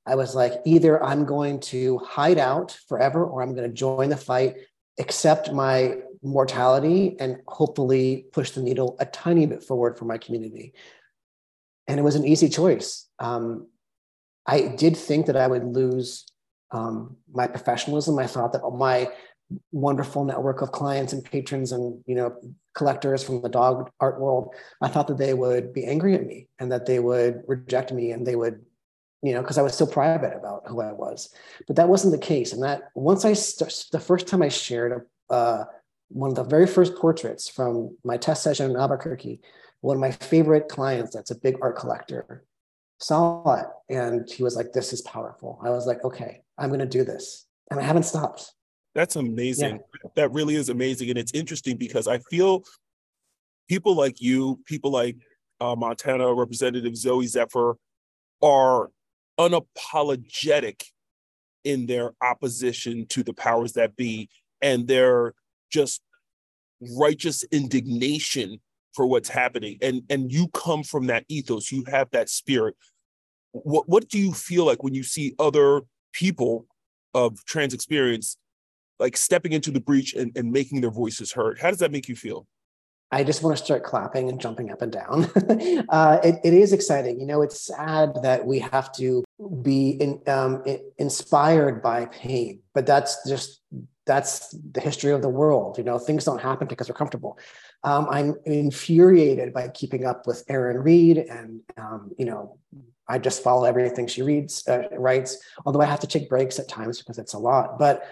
I 0.07 0.15
was 0.15 0.35
like, 0.35 0.55
either 0.65 1.05
I'm 1.05 1.27
going 1.27 1.61
to 1.73 1.99
hide 1.99 2.39
out 2.39 2.77
forever 2.89 3.25
or 3.25 3.43
I'm 3.43 3.55
going 3.55 3.69
to 3.69 3.77
join 3.77 4.09
the 4.09 4.17
fight, 4.17 4.57
accept 4.99 5.53
my 5.53 5.99
mortality, 6.23 7.15
and 7.21 7.37
hopefully 7.47 8.25
push 8.33 8.53
the 8.53 8.63
needle 8.63 8.97
a 9.01 9.05
tiny 9.05 9.45
bit 9.45 9.63
forward 9.63 9.99
for 9.99 10.07
my 10.07 10.17
community. 10.17 10.73
And 11.87 12.01
it 12.01 12.03
was 12.03 12.17
an 12.17 12.25
easy 12.25 12.49
choice. 12.49 13.07
Um, 13.19 13.69
I 14.47 14.63
did 14.63 14.97
think 14.97 15.27
that 15.27 15.37
I 15.37 15.47
would 15.47 15.65
lose 15.65 16.25
um, 16.71 17.19
my 17.31 17.47
professionalism. 17.47 18.19
I 18.19 18.27
thought 18.27 18.53
that 18.55 18.63
my 18.71 19.11
wonderful 19.73 20.25
network 20.25 20.61
of 20.61 20.73
clients 20.73 21.13
and 21.13 21.25
patrons 21.25 21.73
and 21.73 22.03
you 22.07 22.15
know 22.15 22.35
collectors 22.75 23.25
from 23.25 23.41
the 23.41 23.49
dog 23.49 23.91
art 23.99 24.21
world 24.21 24.55
i 24.83 24.89
thought 24.89 25.09
that 25.09 25.17
they 25.17 25.33
would 25.33 25.73
be 25.73 25.85
angry 25.85 26.15
at 26.15 26.27
me 26.27 26.47
and 26.59 26.71
that 26.71 26.87
they 26.87 26.99
would 26.99 27.43
reject 27.47 27.93
me 27.93 28.11
and 28.11 28.27
they 28.27 28.37
would 28.37 28.61
you 29.23 29.33
know 29.33 29.41
because 29.41 29.59
i 29.59 29.63
was 29.63 29.75
still 29.75 29.87
private 29.87 30.37
about 30.37 30.63
who 30.67 30.81
i 30.81 30.93
was. 30.93 31.35
But 31.67 31.77
that 31.77 31.89
wasn't 31.89 32.13
the 32.13 32.27
case. 32.27 32.53
And 32.53 32.63
that 32.63 32.91
once 32.95 33.25
i 33.25 33.33
st- 33.33 33.87
the 33.91 34.01
first 34.01 34.27
time 34.27 34.43
i 34.43 34.49
shared 34.49 35.07
uh, 35.31 35.65
one 36.09 36.31
of 36.31 36.37
the 36.37 36.45
very 36.45 36.67
first 36.67 36.97
portraits 36.97 37.49
from 37.49 37.97
my 38.05 38.17
test 38.17 38.43
session 38.43 38.71
in 38.71 38.77
albuquerque 38.77 39.41
one 39.81 39.97
of 39.97 40.01
my 40.01 40.11
favorite 40.11 40.69
clients 40.69 41.15
that's 41.15 41.31
a 41.31 41.39
big 41.39 41.57
art 41.63 41.77
collector 41.77 42.45
saw 42.99 43.55
it 43.55 43.67
and 43.95 44.29
he 44.29 44.43
was 44.43 44.57
like 44.57 44.73
this 44.73 44.93
is 44.93 45.01
powerful. 45.03 45.61
I 45.65 45.71
was 45.71 45.87
like 45.87 46.05
okay 46.05 46.43
i'm 46.59 46.69
going 46.69 46.81
to 46.81 46.87
do 46.87 47.03
this. 47.03 47.47
And 47.71 47.81
i 47.81 47.83
haven't 47.83 48.05
stopped 48.05 48.53
that's 48.99 49.15
amazing. 49.15 49.77
Yeah. 49.77 50.11
That 50.17 50.33
really 50.33 50.57
is 50.57 50.71
amazing. 50.71 51.09
And 51.09 51.17
it's 51.17 51.31
interesting 51.33 51.77
because 51.77 52.09
I 52.09 52.19
feel 52.19 52.65
people 53.69 53.95
like 53.95 54.21
you, 54.21 54.59
people 54.67 54.91
like 54.91 55.15
uh, 55.61 55.77
Montana 55.77 56.35
Representative 56.35 56.95
Zooey 56.95 57.29
Zephyr, 57.29 57.77
are 58.43 58.91
unapologetic 59.39 60.83
in 61.63 61.87
their 61.87 62.11
opposition 62.21 63.07
to 63.11 63.23
the 63.23 63.33
powers 63.33 63.75
that 63.75 63.95
be 63.95 64.29
and 64.63 64.89
their 64.89 65.35
just 65.71 66.03
righteous 66.99 67.45
indignation 67.53 68.61
for 68.95 69.07
what's 69.07 69.29
happening 69.29 69.77
and 69.83 70.03
and 70.09 70.33
you 70.33 70.49
come 70.49 70.83
from 70.83 71.07
that 71.07 71.25
ethos 71.29 71.71
you 71.71 71.85
have 71.89 72.09
that 72.11 72.29
spirit 72.29 72.75
what 73.53 73.89
what 73.89 74.09
do 74.09 74.19
you 74.19 74.33
feel 74.33 74.65
like 74.65 74.83
when 74.83 74.95
you 74.95 75.03
see 75.03 75.35
other 75.39 75.83
people 76.13 76.67
of 77.15 77.45
trans 77.45 77.75
experience 77.75 78.37
like 78.99 79.17
stepping 79.17 79.53
into 79.53 79.71
the 79.71 79.81
breach 79.81 80.15
and, 80.15 80.37
and 80.37 80.51
making 80.51 80.81
their 80.81 80.91
voices 80.91 81.33
heard. 81.33 81.59
How 81.59 81.71
does 81.71 81.79
that 81.79 81.93
make 81.93 82.09
you 82.09 82.17
feel? 82.17 82.47
I 83.11 83.25
just 83.25 83.43
want 83.43 83.57
to 83.57 83.65
start 83.65 83.85
clapping 83.85 84.29
and 84.29 84.39
jumping 84.39 84.71
up 84.71 84.83
and 84.83 84.93
down. 84.93 85.25
uh, 85.89 86.19
it, 86.23 86.41
it 86.45 86.53
is 86.53 86.73
exciting. 86.73 87.19
You 87.19 87.27
know, 87.27 87.41
it's 87.41 87.61
sad 87.61 88.11
that 88.23 88.45
we 88.45 88.59
have 88.59 88.93
to 88.97 89.25
be 89.63 89.91
in, 89.91 90.21
um, 90.27 90.63
inspired 90.99 91.83
by 91.83 92.07
pain, 92.07 92.61
but 92.75 92.85
that's 92.87 93.27
just 93.27 93.63
that's 94.05 94.55
the 94.73 94.81
history 94.81 95.13
of 95.13 95.23
the 95.23 95.29
world. 95.29 95.79
You 95.79 95.85
know, 95.85 95.99
things 95.99 96.25
don't 96.25 96.41
happen 96.41 96.67
because 96.67 96.89
we're 96.89 96.95
comfortable. 96.95 97.39
Um, 97.85 98.09
I'm 98.11 98.35
infuriated 98.45 99.55
by 99.55 99.69
keeping 99.69 100.05
up 100.05 100.27
with 100.27 100.45
Erin 100.49 100.79
Reed, 100.79 101.19
and 101.19 101.61
um, 101.79 102.11
you 102.19 102.27
know, 102.27 102.59
I 103.07 103.19
just 103.19 103.43
follow 103.43 103.65
everything 103.65 104.07
she 104.07 104.23
reads, 104.23 104.67
uh, 104.69 104.83
writes. 104.93 105.39
Although 105.65 105.81
I 105.81 105.87
have 105.87 106.01
to 106.01 106.07
take 106.07 106.29
breaks 106.29 106.59
at 106.59 106.69
times 106.69 106.99
because 106.99 107.19
it's 107.19 107.35
a 107.35 107.39
lot. 107.39 107.79
But 107.79 108.03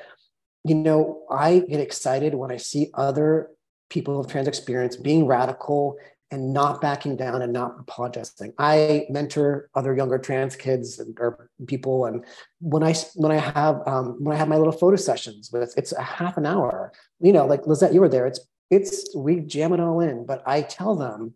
you 0.67 0.75
know, 0.75 1.23
I 1.31 1.61
get 1.61 1.81
excited 1.81 2.35
when 2.35 2.51
I 2.51 2.57
see 2.57 2.91
other 2.95 3.51
people 3.89 4.19
of 4.19 4.27
trans 4.27 4.49
experience 4.49 4.97
being 4.97 5.27
radical 5.27 5.97
and 6.33 6.53
not 6.53 6.81
backing 6.81 7.17
down 7.17 7.41
and 7.41 7.53
not 7.53 7.77
apologizing. 7.79 8.53
I 8.59 9.07
mentor 9.09 9.71
other 9.77 9.95
younger 9.95 10.19
trans 10.19 10.57
kids 10.57 10.99
and, 10.99 11.17
or 11.21 11.49
people, 11.69 12.07
and 12.07 12.25
when 12.61 12.83
I 12.83 12.95
when 13.15 13.31
I 13.31 13.37
have 13.37 13.81
um, 13.87 14.17
when 14.19 14.35
I 14.35 14.39
have 14.39 14.49
my 14.49 14.57
little 14.57 14.73
photo 14.73 14.97
sessions 14.97 15.51
with 15.53 15.73
it's 15.77 15.93
a 15.93 16.03
half 16.03 16.37
an 16.37 16.47
hour. 16.47 16.93
You 17.21 17.33
know, 17.33 17.47
like 17.47 17.67
Lizette, 17.67 17.95
you 17.95 18.01
were 18.01 18.09
there. 18.09 18.27
It's 18.27 18.41
it's 18.71 19.15
we 19.15 19.41
jam 19.41 19.73
it 19.73 19.81
all 19.81 20.01
in, 20.01 20.27
but 20.27 20.43
I 20.47 20.63
tell 20.63 20.97
them 20.97 21.35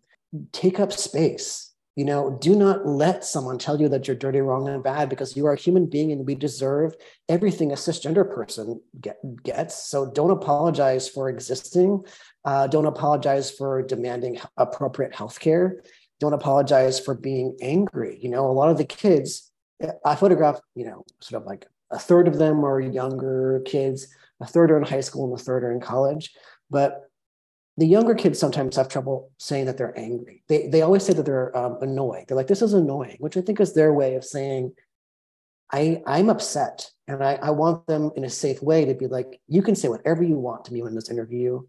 take 0.51 0.79
up 0.79 0.91
space 0.91 1.70
you 1.95 2.05
know, 2.05 2.37
do 2.39 2.55
not 2.55 2.87
let 2.87 3.25
someone 3.25 3.57
tell 3.57 3.79
you 3.79 3.89
that 3.89 4.07
you're 4.07 4.15
dirty, 4.15 4.39
wrong, 4.39 4.69
and 4.69 4.81
bad 4.81 5.09
because 5.09 5.35
you 5.35 5.45
are 5.45 5.53
a 5.53 5.59
human 5.59 5.87
being 5.87 6.11
and 6.11 6.25
we 6.25 6.35
deserve 6.35 6.95
everything 7.27 7.71
a 7.71 7.75
cisgender 7.75 8.29
person 8.29 8.81
get, 8.99 9.17
gets. 9.43 9.89
So 9.89 10.09
don't 10.09 10.31
apologize 10.31 11.09
for 11.09 11.29
existing. 11.29 12.03
Uh, 12.45 12.67
don't 12.67 12.85
apologize 12.85 13.51
for 13.51 13.81
demanding 13.81 14.39
appropriate 14.55 15.13
health 15.13 15.39
care. 15.39 15.83
Don't 16.21 16.33
apologize 16.33 16.99
for 16.99 17.13
being 17.13 17.57
angry. 17.61 18.17
You 18.21 18.29
know, 18.29 18.49
a 18.49 18.53
lot 18.53 18.69
of 18.69 18.77
the 18.77 18.85
kids, 18.85 19.51
I 20.05 20.15
photographed, 20.15 20.61
you 20.75 20.85
know, 20.85 21.03
sort 21.19 21.41
of 21.41 21.47
like 21.47 21.67
a 21.91 21.99
third 21.99 22.29
of 22.29 22.37
them 22.37 22.63
are 22.63 22.79
younger 22.79 23.61
kids, 23.65 24.07
a 24.39 24.47
third 24.47 24.71
are 24.71 24.77
in 24.77 24.83
high 24.83 25.01
school, 25.01 25.25
and 25.25 25.39
a 25.39 25.43
third 25.43 25.65
are 25.65 25.71
in 25.71 25.81
college. 25.81 26.33
But 26.69 27.10
the 27.81 27.87
younger 27.87 28.13
kids 28.13 28.37
sometimes 28.37 28.75
have 28.75 28.89
trouble 28.89 29.31
saying 29.39 29.65
that 29.65 29.75
they're 29.75 29.97
angry. 29.97 30.43
They, 30.47 30.67
they 30.67 30.83
always 30.83 31.03
say 31.03 31.13
that 31.13 31.25
they're 31.25 31.57
um, 31.57 31.79
annoyed. 31.81 32.25
They're 32.27 32.37
like, 32.37 32.45
this 32.45 32.61
is 32.61 32.75
annoying, 32.75 33.17
which 33.17 33.35
I 33.35 33.41
think 33.41 33.59
is 33.59 33.73
their 33.73 33.91
way 33.91 34.13
of 34.13 34.23
saying, 34.23 34.73
I, 35.73 36.03
I'm 36.05 36.29
upset. 36.29 36.91
And 37.07 37.23
I, 37.23 37.39
I 37.41 37.49
want 37.49 37.87
them 37.87 38.11
in 38.15 38.23
a 38.23 38.29
safe 38.29 38.61
way 38.61 38.85
to 38.85 38.93
be 38.93 39.07
like, 39.07 39.41
you 39.47 39.63
can 39.63 39.75
say 39.75 39.87
whatever 39.87 40.21
you 40.21 40.37
want 40.37 40.63
to 40.65 40.73
me 40.73 40.81
in 40.81 40.93
this 40.93 41.09
interview 41.09 41.63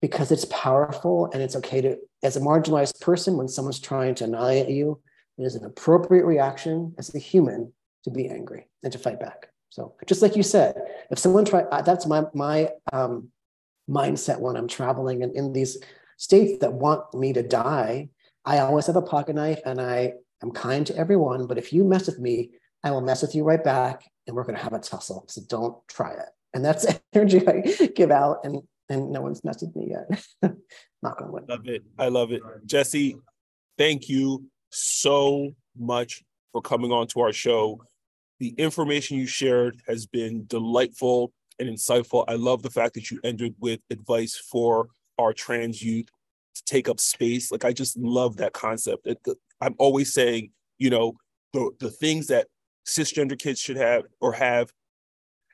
because 0.00 0.30
it's 0.30 0.44
powerful 0.44 1.28
and 1.32 1.42
it's 1.42 1.56
okay 1.56 1.80
to, 1.80 1.96
as 2.22 2.36
a 2.36 2.40
marginalized 2.40 3.00
person, 3.00 3.36
when 3.36 3.48
someone's 3.48 3.80
trying 3.80 4.14
to 4.14 4.24
annihilate 4.24 4.68
you, 4.68 5.00
it 5.36 5.42
is 5.42 5.56
an 5.56 5.64
appropriate 5.64 6.26
reaction 6.26 6.94
as 6.96 7.12
a 7.12 7.18
human 7.18 7.72
to 8.04 8.10
be 8.12 8.28
angry 8.28 8.68
and 8.84 8.92
to 8.92 9.00
fight 9.00 9.18
back. 9.18 9.48
So 9.70 9.96
just 10.06 10.22
like 10.22 10.36
you 10.36 10.44
said, 10.44 10.76
if 11.10 11.18
someone 11.18 11.44
try, 11.44 11.62
uh, 11.62 11.82
that's 11.82 12.06
my, 12.06 12.22
my, 12.34 12.68
um, 12.92 13.32
mindset 13.88 14.40
when 14.40 14.56
I'm 14.56 14.68
traveling 14.68 15.22
and 15.22 15.34
in 15.34 15.52
these 15.52 15.78
states 16.16 16.58
that 16.60 16.72
want 16.72 17.14
me 17.14 17.32
to 17.32 17.42
die. 17.42 18.10
I 18.44 18.58
always 18.58 18.86
have 18.86 18.96
a 18.96 19.02
pocket 19.02 19.36
knife 19.36 19.60
and 19.64 19.80
I 19.80 20.14
am 20.42 20.50
kind 20.50 20.86
to 20.86 20.96
everyone. 20.96 21.46
But 21.46 21.58
if 21.58 21.72
you 21.72 21.84
mess 21.84 22.06
with 22.06 22.18
me, 22.18 22.50
I 22.84 22.90
will 22.90 23.00
mess 23.00 23.22
with 23.22 23.34
you 23.34 23.44
right 23.44 23.62
back 23.62 24.04
and 24.26 24.36
we're 24.36 24.44
going 24.44 24.56
to 24.56 24.62
have 24.62 24.72
a 24.72 24.78
tussle. 24.78 25.24
So 25.28 25.42
don't 25.48 25.76
try 25.88 26.12
it. 26.12 26.28
And 26.54 26.64
that's 26.64 26.86
energy 27.12 27.46
I 27.46 27.60
give 27.94 28.10
out. 28.10 28.38
And, 28.44 28.62
and 28.88 29.10
no 29.10 29.20
one's 29.20 29.44
messed 29.44 29.62
with 29.62 29.76
me 29.76 29.90
yet. 29.90 30.24
Going 30.42 30.56
to 31.18 31.32
win. 31.32 31.44
Love 31.48 31.68
it. 31.68 31.82
I 31.98 32.08
love 32.08 32.32
it. 32.32 32.42
Jesse, 32.66 33.16
thank 33.76 34.08
you 34.08 34.44
so 34.70 35.52
much 35.78 36.24
for 36.52 36.60
coming 36.60 36.90
on 36.90 37.06
to 37.08 37.20
our 37.20 37.32
show. 37.32 37.80
The 38.40 38.50
information 38.50 39.18
you 39.18 39.26
shared 39.26 39.80
has 39.86 40.06
been 40.06 40.46
delightful 40.46 41.32
and 41.58 41.68
insightful. 41.68 42.24
I 42.28 42.34
love 42.34 42.62
the 42.62 42.70
fact 42.70 42.94
that 42.94 43.10
you 43.10 43.20
ended 43.24 43.54
with 43.58 43.80
advice 43.90 44.36
for 44.36 44.88
our 45.18 45.32
trans 45.32 45.82
youth 45.82 46.06
to 46.54 46.64
take 46.64 46.88
up 46.88 47.00
space. 47.00 47.50
Like 47.50 47.64
I 47.64 47.72
just 47.72 47.96
love 47.98 48.36
that 48.36 48.52
concept. 48.52 49.06
It, 49.06 49.18
I'm 49.60 49.74
always 49.78 50.12
saying, 50.12 50.50
you 50.78 50.90
know, 50.90 51.14
the 51.52 51.70
the 51.80 51.90
things 51.90 52.28
that 52.28 52.46
cisgender 52.86 53.38
kids 53.38 53.60
should 53.60 53.76
have 53.76 54.04
or 54.20 54.32
have, 54.32 54.72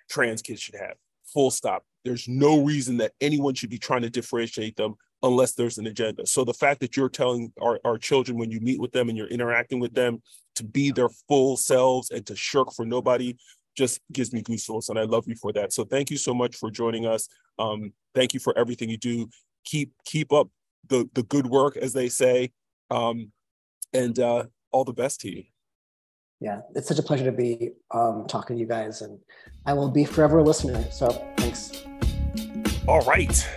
trans 0.08 0.42
kids 0.42 0.60
should 0.60 0.76
have. 0.76 0.94
Full 1.32 1.50
stop. 1.50 1.84
There's 2.04 2.28
no 2.28 2.62
reason 2.62 2.98
that 2.98 3.12
anyone 3.20 3.54
should 3.54 3.70
be 3.70 3.78
trying 3.78 4.02
to 4.02 4.10
differentiate 4.10 4.76
them 4.76 4.94
unless 5.22 5.54
there's 5.54 5.78
an 5.78 5.86
agenda. 5.86 6.26
So 6.26 6.44
the 6.44 6.52
fact 6.52 6.80
that 6.80 6.96
you're 6.96 7.08
telling 7.08 7.52
our, 7.60 7.80
our 7.84 7.96
children 7.96 8.36
when 8.38 8.50
you 8.50 8.60
meet 8.60 8.78
with 8.78 8.92
them 8.92 9.08
and 9.08 9.16
you're 9.16 9.26
interacting 9.28 9.80
with 9.80 9.94
them 9.94 10.22
to 10.56 10.64
be 10.64 10.90
their 10.90 11.08
full 11.08 11.56
selves 11.56 12.10
and 12.10 12.24
to 12.26 12.36
shirk 12.36 12.72
for 12.74 12.84
nobody, 12.84 13.34
just 13.74 14.00
gives 14.12 14.32
me 14.32 14.42
goosebumps 14.42 14.88
and 14.88 14.98
I 14.98 15.02
love 15.02 15.24
you 15.26 15.34
for 15.34 15.52
that. 15.52 15.72
So 15.72 15.84
thank 15.84 16.10
you 16.10 16.16
so 16.16 16.34
much 16.34 16.56
for 16.56 16.70
joining 16.70 17.06
us. 17.06 17.28
Um, 17.58 17.92
thank 18.14 18.34
you 18.34 18.40
for 18.40 18.56
everything 18.56 18.88
you 18.88 18.96
do. 18.96 19.28
Keep 19.64 19.92
keep 20.04 20.32
up 20.32 20.48
the 20.88 21.08
the 21.14 21.22
good 21.24 21.46
work, 21.46 21.76
as 21.76 21.92
they 21.92 22.08
say, 22.08 22.52
um, 22.90 23.32
and 23.92 24.18
uh, 24.18 24.44
all 24.70 24.84
the 24.84 24.92
best 24.92 25.20
to 25.22 25.34
you. 25.34 25.44
Yeah, 26.40 26.60
it's 26.74 26.88
such 26.88 26.98
a 26.98 27.02
pleasure 27.02 27.24
to 27.24 27.32
be 27.32 27.70
um, 27.92 28.26
talking 28.28 28.56
to 28.56 28.60
you 28.60 28.66
guys, 28.66 29.00
and 29.00 29.18
I 29.64 29.72
will 29.72 29.90
be 29.90 30.04
forever 30.04 30.38
a 30.38 30.42
listener. 30.42 30.84
So 30.90 31.08
thanks. 31.38 31.72
All 32.86 33.00
right, 33.00 33.48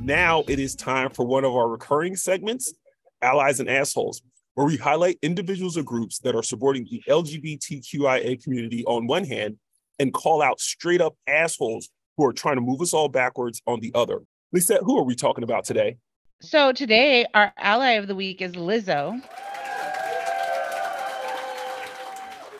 now 0.00 0.42
it 0.48 0.58
is 0.58 0.74
time 0.74 1.10
for 1.10 1.24
one 1.24 1.44
of 1.44 1.54
our 1.54 1.68
recurring 1.68 2.16
segments, 2.16 2.74
allies 3.22 3.60
and 3.60 3.70
assholes 3.70 4.22
where 4.54 4.66
we 4.66 4.76
highlight 4.76 5.18
individuals 5.22 5.76
or 5.76 5.82
groups 5.82 6.18
that 6.20 6.34
are 6.34 6.42
supporting 6.42 6.86
the 6.90 7.02
LGBTQIA 7.08 8.42
community 8.42 8.84
on 8.86 9.06
one 9.06 9.24
hand 9.24 9.56
and 9.98 10.12
call 10.12 10.42
out 10.42 10.60
straight 10.60 11.00
up 11.00 11.14
assholes 11.26 11.90
who 12.16 12.24
are 12.24 12.32
trying 12.32 12.56
to 12.56 12.60
move 12.60 12.80
us 12.80 12.94
all 12.94 13.08
backwards 13.08 13.60
on 13.66 13.80
the 13.80 13.92
other. 13.94 14.20
Lisa, 14.52 14.78
who 14.82 14.96
are 14.98 15.02
we 15.02 15.14
talking 15.14 15.44
about 15.44 15.64
today? 15.64 15.96
So 16.40 16.72
today, 16.72 17.26
our 17.34 17.52
ally 17.56 17.92
of 17.92 18.06
the 18.06 18.14
week 18.14 18.40
is 18.40 18.52
Lizzo. 18.52 19.20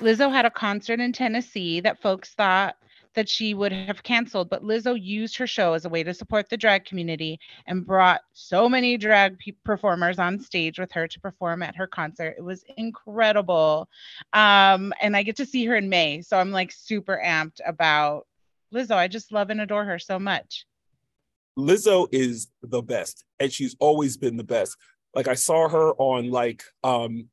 Lizzo 0.01 0.33
had 0.33 0.45
a 0.45 0.51
concert 0.51 1.01
in 1.01 1.13
Tennessee 1.13 1.81
that 1.81 2.03
folks 2.03 2.31
thought 2.35 2.77
that 3.15 3.29
she 3.29 3.55
would 3.55 3.73
have 3.73 4.03
canceled, 4.03 4.51
but 4.51 4.63
Lizzo 4.63 5.01
used 5.01 5.37
her 5.37 5.47
show 5.47 5.73
as 5.73 5.85
a 5.85 5.89
way 5.89 6.03
to 6.03 6.15
support 6.15 6.49
the 6.49 6.57
drag 6.57 6.85
community 6.85 7.39
and 7.67 7.87
brought 7.87 8.21
so 8.33 8.69
many 8.69 8.97
drag 8.97 9.39
pe- 9.39 9.53
performers 9.65 10.19
on 10.19 10.39
stage 10.39 10.79
with 10.79 10.93
her 10.93 11.07
to 11.09 11.21
perform 11.21 11.63
at 11.63 11.77
her 11.77 11.87
concert. 11.87 12.35
It 12.39 12.45
was 12.45 12.65
incredible. 12.77 13.89
Um, 14.33 14.93
and 15.01 15.17
I 15.17 15.23
get 15.23 15.37
to 15.37 15.47
see 15.47 15.65
her 15.67 15.77
in 15.77 15.89
May. 15.89 16.23
So 16.23 16.39
I'm 16.39 16.51
like 16.51 16.73
super 16.73 17.21
amped 17.25 17.61
about 17.65 18.27
Lizzo. 18.73 18.97
I 18.97 19.09
just 19.09 19.33
love 19.33 19.51
and 19.51 19.61
adore 19.61 19.85
her 19.85 19.99
so 19.99 20.19
much. 20.19 20.67
Lizzo 21.57 22.09
is 22.11 22.49
the 22.63 22.83
best, 22.83 23.25
and 23.39 23.53
she's 23.53 23.77
always 23.79 24.17
been 24.17 24.37
the 24.37 24.45
best. 24.45 24.77
Like 25.15 25.29
I 25.29 25.35
saw 25.35 25.69
her 25.69 25.93
on 25.95 26.31
like 26.31 26.65
um 26.83 27.29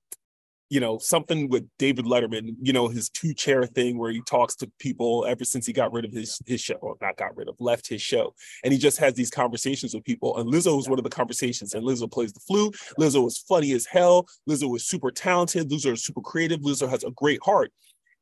you 0.72 0.80
know, 0.80 0.98
something 0.98 1.50
with 1.50 1.68
David 1.78 2.06
Letterman, 2.06 2.56
you 2.62 2.72
know, 2.72 2.88
his 2.88 3.10
two 3.10 3.34
chair 3.34 3.66
thing 3.66 3.98
where 3.98 4.10
he 4.10 4.22
talks 4.22 4.56
to 4.56 4.72
people 4.80 5.26
ever 5.28 5.44
since 5.44 5.66
he 5.66 5.74
got 5.74 5.92
rid 5.92 6.06
of 6.06 6.14
his 6.14 6.40
his 6.46 6.62
show, 6.62 6.76
or 6.76 6.96
not 7.02 7.18
got 7.18 7.36
rid 7.36 7.50
of, 7.50 7.56
left 7.60 7.90
his 7.90 8.02
show. 8.02 8.34
And 8.64 8.72
he 8.72 8.80
just 8.80 8.98
has 9.00 9.14
these 9.14 9.30
conversations 9.30 9.94
with 9.94 10.06
people. 10.06 10.38
And 10.38 10.50
Lizzo 10.50 10.78
was 10.78 10.88
one 10.88 10.98
of 10.98 11.04
the 11.04 11.10
conversations. 11.10 11.74
And 11.74 11.84
Lizzo 11.86 12.10
plays 12.10 12.32
the 12.32 12.40
flute. 12.40 12.78
Lizzo 12.98 13.28
is 13.28 13.38
funny 13.38 13.74
as 13.74 13.86
hell. 13.86 14.26
Lizzo 14.50 14.74
is 14.74 14.86
super 14.86 15.12
talented. 15.12 15.70
Lizzo 15.70 15.92
is 15.92 16.06
super 16.06 16.22
creative. 16.22 16.62
Lizzo 16.62 16.90
has 16.90 17.04
a 17.04 17.12
great 17.12 17.42
heart. 17.44 17.74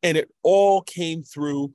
And 0.02 0.18
it 0.18 0.32
all 0.42 0.82
came 0.82 1.22
through 1.22 1.72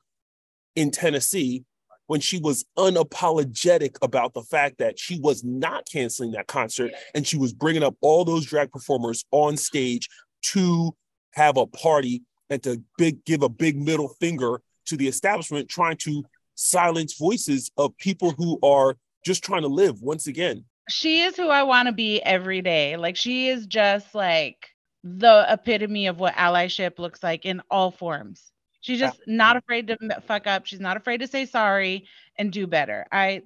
in 0.74 0.90
Tennessee 0.90 1.62
when 2.06 2.20
she 2.20 2.38
was 2.38 2.64
unapologetic 2.76 3.96
about 4.02 4.34
the 4.34 4.42
fact 4.42 4.78
that 4.78 4.98
she 4.98 5.18
was 5.20 5.42
not 5.42 5.86
canceling 5.90 6.32
that 6.32 6.46
concert 6.46 6.92
and 7.14 7.26
she 7.26 7.36
was 7.36 7.52
bringing 7.52 7.82
up 7.82 7.94
all 8.00 8.24
those 8.24 8.44
drag 8.44 8.70
performers 8.70 9.24
on 9.30 9.56
stage 9.56 10.08
to 10.52 10.94
have 11.32 11.56
a 11.56 11.66
party 11.66 12.22
and 12.50 12.62
to 12.62 12.82
big 12.98 13.24
give 13.24 13.42
a 13.42 13.48
big 13.48 13.76
middle 13.76 14.08
finger 14.20 14.60
to 14.86 14.96
the 14.96 15.08
establishment 15.08 15.68
trying 15.68 15.96
to 15.96 16.24
silence 16.54 17.14
voices 17.18 17.70
of 17.76 17.96
people 17.98 18.32
who 18.32 18.58
are 18.62 18.96
just 19.24 19.42
trying 19.42 19.62
to 19.62 19.68
live 19.68 20.00
once 20.02 20.26
again. 20.26 20.64
She 20.90 21.22
is 21.22 21.34
who 21.36 21.48
i 21.48 21.62
want 21.62 21.86
to 21.86 21.92
be 21.92 22.20
every 22.22 22.60
day. 22.60 22.96
Like 22.96 23.16
she 23.16 23.48
is 23.48 23.66
just 23.66 24.14
like 24.14 24.68
the 25.02 25.46
epitome 25.48 26.06
of 26.06 26.18
what 26.18 26.34
allyship 26.34 26.98
looks 26.98 27.22
like 27.22 27.46
in 27.46 27.62
all 27.70 27.90
forms. 27.90 28.52
She's 28.80 28.98
just 28.98 29.18
not 29.26 29.56
afraid 29.56 29.86
to 29.86 29.96
fuck 30.26 30.46
up. 30.46 30.66
She's 30.66 30.80
not 30.80 30.98
afraid 30.98 31.18
to 31.20 31.26
say 31.26 31.46
sorry 31.46 32.06
and 32.36 32.52
do 32.52 32.66
better. 32.66 33.06
I 33.10 33.42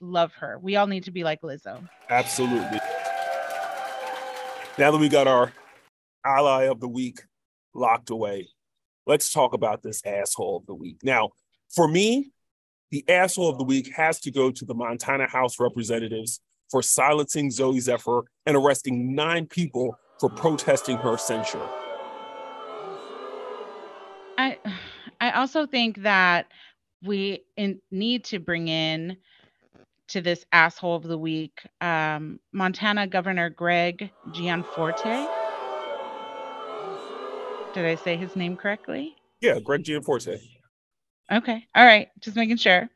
love 0.00 0.32
her. 0.34 0.58
We 0.60 0.74
all 0.74 0.88
need 0.88 1.04
to 1.04 1.12
be 1.12 1.22
like 1.22 1.42
lizzo. 1.42 1.88
Absolutely. 2.08 2.80
Now 4.78 4.90
that 4.90 4.98
we 4.98 5.08
got 5.08 5.28
our 5.28 5.52
ally 6.24 6.64
of 6.64 6.80
the 6.80 6.88
week 6.88 7.20
locked 7.74 8.10
away. 8.10 8.48
Let's 9.06 9.32
talk 9.32 9.54
about 9.54 9.82
this 9.82 10.04
asshole 10.04 10.58
of 10.58 10.66
the 10.66 10.74
week. 10.74 10.98
Now, 11.02 11.30
for 11.74 11.88
me, 11.88 12.32
the 12.90 13.04
asshole 13.08 13.48
of 13.48 13.58
the 13.58 13.64
week 13.64 13.92
has 13.94 14.20
to 14.20 14.30
go 14.30 14.50
to 14.50 14.64
the 14.64 14.74
Montana 14.74 15.28
House 15.28 15.60
representatives 15.60 16.40
for 16.70 16.82
silencing 16.82 17.50
Zooey 17.50 17.80
Zephyr 17.80 18.22
and 18.46 18.56
arresting 18.56 19.14
nine 19.14 19.46
people 19.46 19.96
for 20.18 20.28
protesting 20.30 20.96
her 20.98 21.16
censure. 21.16 21.66
I 24.38 24.58
I 25.20 25.32
also 25.32 25.66
think 25.66 26.02
that 26.02 26.46
we 27.02 27.44
in, 27.56 27.80
need 27.90 28.24
to 28.24 28.38
bring 28.38 28.68
in 28.68 29.16
to 30.08 30.20
this 30.20 30.44
asshole 30.52 30.96
of 30.96 31.02
the 31.04 31.18
week 31.18 31.60
um, 31.80 32.40
Montana 32.52 33.06
Governor 33.06 33.50
Greg 33.50 34.10
Gianforte. 34.32 35.39
Did 37.72 37.86
I 37.86 37.94
say 37.94 38.16
his 38.16 38.34
name 38.34 38.56
correctly? 38.56 39.14
Yeah, 39.40 39.60
Greg 39.60 39.84
Gianforte. 39.84 40.40
Okay. 41.30 41.66
All 41.74 41.84
right. 41.84 42.08
Just 42.20 42.36
making 42.36 42.56
sure. 42.56 42.88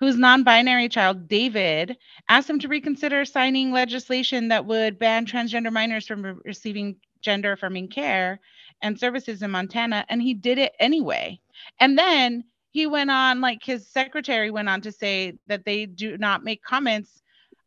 Whose 0.00 0.16
non 0.16 0.42
binary 0.42 0.88
child, 0.88 1.28
David, 1.28 1.96
asked 2.28 2.48
him 2.48 2.58
to 2.60 2.68
reconsider 2.68 3.24
signing 3.24 3.72
legislation 3.72 4.48
that 4.48 4.64
would 4.64 4.98
ban 4.98 5.26
transgender 5.26 5.72
minors 5.72 6.06
from 6.06 6.22
re- 6.22 6.34
receiving 6.44 6.96
gender 7.20 7.52
affirming 7.52 7.88
care 7.88 8.40
and 8.82 8.98
services 8.98 9.42
in 9.42 9.50
Montana. 9.50 10.04
And 10.08 10.22
he 10.22 10.34
did 10.34 10.58
it 10.58 10.72
anyway. 10.80 11.38
And 11.78 11.98
then 11.98 12.44
he 12.70 12.86
went 12.86 13.10
on, 13.10 13.40
like 13.40 13.62
his 13.62 13.88
secretary 13.88 14.50
went 14.50 14.68
on 14.68 14.80
to 14.82 14.92
say 14.92 15.34
that 15.46 15.64
they 15.64 15.86
do 15.86 16.16
not 16.16 16.44
make 16.44 16.62
comments 16.62 17.22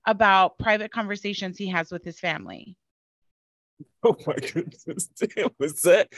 about 0.07 0.57
private 0.57 0.91
conversations 0.91 1.57
he 1.57 1.68
has 1.70 1.91
with 1.91 2.03
his 2.03 2.20
family. 2.20 2.76
Oh 4.03 4.16
my 4.26 4.36
goodness. 4.36 5.07
Damn, 5.36 5.49
was 5.59 5.82
that? 5.84 6.09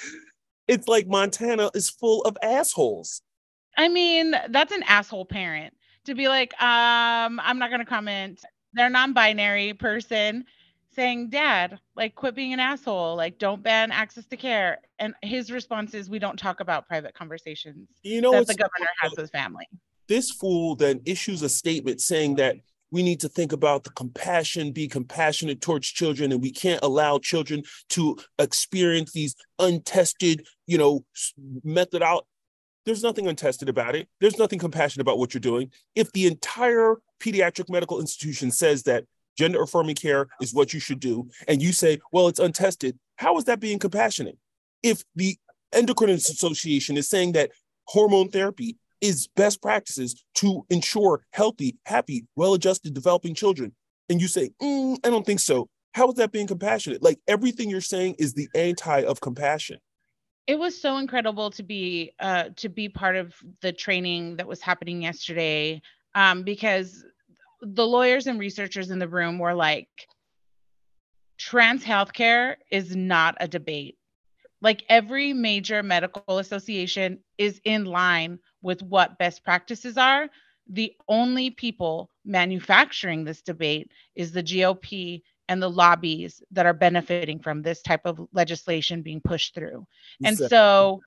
It's 0.68 0.88
like 0.88 1.08
Montana 1.08 1.70
is 1.74 1.90
full 1.90 2.22
of 2.24 2.38
assholes. 2.42 3.22
I 3.78 3.88
mean, 3.88 4.36
that's 4.50 4.74
an 4.74 4.84
asshole 4.84 5.26
parent 5.26 5.74
to 6.06 6.16
be 6.16 6.28
like, 6.28 6.54
um, 6.62 7.40
I'm 7.40 7.60
not 7.60 7.70
gonna 7.70 7.86
comment. 7.86 8.42
They're 8.74 8.90
non-binary 8.90 9.74
person 9.76 10.46
saying, 10.94 11.30
Dad, 11.30 11.80
like 11.96 12.16
quit 12.16 12.36
being 12.36 12.54
an 12.54 12.60
asshole, 12.60 13.16
like 13.16 13.38
don't 13.38 13.64
ban 13.64 13.92
access 13.92 14.26
to 14.28 14.38
care. 14.38 14.80
And 15.00 15.14
his 15.22 15.52
response 15.52 15.94
is, 15.94 16.10
We 16.10 16.20
don't 16.20 16.38
talk 16.38 16.60
about 16.60 16.88
private 16.88 17.14
conversations 17.14 17.88
you 18.04 18.20
know 18.22 18.32
that 18.32 18.48
the 18.48 18.56
governor 18.56 18.88
has 19.00 19.14
with 19.16 19.32
family. 19.32 19.68
This 20.08 20.32
fool 20.32 20.76
then 20.76 21.02
issues 21.06 21.44
a 21.44 21.50
statement 21.50 22.02
saying 22.02 22.36
that 22.36 22.58
we 22.92 23.04
need 23.04 23.20
to 23.22 23.30
think 23.30 23.52
about 23.52 23.84
the 23.84 23.90
compassion, 23.92 24.72
be 24.72 24.88
compassionate 24.88 25.62
towards 25.62 25.88
children, 25.88 26.32
and 26.32 26.42
we 26.42 26.52
can't 26.52 26.84
allow 26.84 27.20
children 27.20 27.64
to 27.90 28.18
experience 28.40 29.12
these 29.12 29.36
untested, 29.60 30.46
you 30.66 30.78
know, 30.78 31.04
method 31.64 32.02
out. 32.02 32.26
There's 32.86 33.04
nothing 33.04 33.28
untested 33.28 33.68
about 33.68 33.96
it. 33.96 34.08
There's 34.22 34.38
nothing 34.38 34.60
compassionate 34.60 35.06
about 35.06 35.20
what 35.20 35.34
you're 35.34 35.42
doing. 35.42 35.72
If 35.96 36.12
the 36.14 36.28
entire 36.28 36.96
pediatric 37.20 37.70
medical 37.70 38.00
institution 38.00 38.52
says 38.52 38.84
that 38.84 39.04
gender 39.38 39.62
affirming 39.62 39.96
care 39.96 40.28
is 40.42 40.54
what 40.54 40.74
you 40.74 40.80
should 40.80 41.02
do, 41.02 41.30
and 41.48 41.62
you 41.62 41.74
say, 41.74 42.00
well, 42.14 42.30
it's 42.30 42.40
untested, 42.40 42.98
how 43.18 43.38
is 43.38 43.44
that 43.46 43.60
being 43.60 43.80
compassionate? 43.80 44.38
If 44.82 45.04
the 45.16 45.38
Endocrine 45.74 46.12
Association 46.12 46.96
is 46.96 47.10
saying 47.10 47.34
that 47.34 47.52
hormone 47.88 48.30
therapy 48.30 48.78
is 49.02 49.28
best 49.36 49.62
practices 49.62 50.24
to 50.36 50.66
ensure 50.70 51.26
healthy, 51.32 51.78
happy, 51.86 52.26
well 52.36 52.54
adjusted 52.54 52.94
developing 52.94 53.36
children. 53.36 53.74
And 54.10 54.22
you 54.22 54.28
say, 54.28 54.52
mm, 54.62 54.98
I 55.04 55.10
don't 55.10 55.26
think 55.26 55.40
so. 55.40 55.70
How 55.94 56.10
is 56.10 56.16
that 56.16 56.32
being 56.32 56.48
compassionate? 56.48 57.02
Like 57.04 57.20
everything 57.28 57.70
you're 57.70 57.82
saying 57.82 58.16
is 58.20 58.34
the 58.34 58.48
anti 58.56 59.04
of 59.04 59.22
compassion. 59.22 59.80
It 60.46 60.58
was 60.58 60.80
so 60.80 60.98
incredible 60.98 61.52
to 61.52 61.64
be 61.64 62.14
uh, 62.20 62.50
to 62.58 62.70
be 62.70 62.88
part 62.88 63.16
of 63.18 63.34
the 63.62 63.74
training 63.74 64.38
that 64.38 64.48
was 64.48 64.62
happening 64.62 65.02
yesterday 65.02 65.82
um, 66.16 66.44
because 66.44 67.04
the 67.62 67.86
lawyers 67.86 68.28
and 68.28 68.40
researchers 68.40 68.92
in 68.92 69.00
the 69.00 69.08
room 69.08 69.40
were 69.40 69.54
like, 69.54 69.90
trans 71.38 71.84
healthcare 71.84 72.56
is 72.72 72.96
not 72.96 73.36
a 73.40 73.48
debate. 73.48 73.98
Like 74.62 74.84
every 74.90 75.34
major 75.34 75.84
medical 75.84 76.40
association 76.40 77.20
is 77.38 77.62
in 77.64 77.86
line 77.86 78.40
with 78.62 78.82
what 78.82 79.18
best 79.18 79.44
practices 79.44 79.98
are. 79.98 80.30
The 80.70 80.94
only 81.08 81.50
people 81.50 82.10
manufacturing 82.26 83.24
this 83.24 83.42
debate 83.42 83.92
is 84.16 84.32
the 84.32 84.44
GOP 84.44 85.22
and 85.48 85.62
the 85.62 85.70
lobbies 85.70 86.42
that 86.52 86.66
are 86.66 86.74
benefiting 86.74 87.40
from 87.40 87.62
this 87.62 87.82
type 87.82 88.02
of 88.06 88.20
legislation 88.34 89.02
being 89.02 89.22
pushed 89.22 89.56
through. 89.56 89.88
And 90.24 90.38
so 90.38 91.02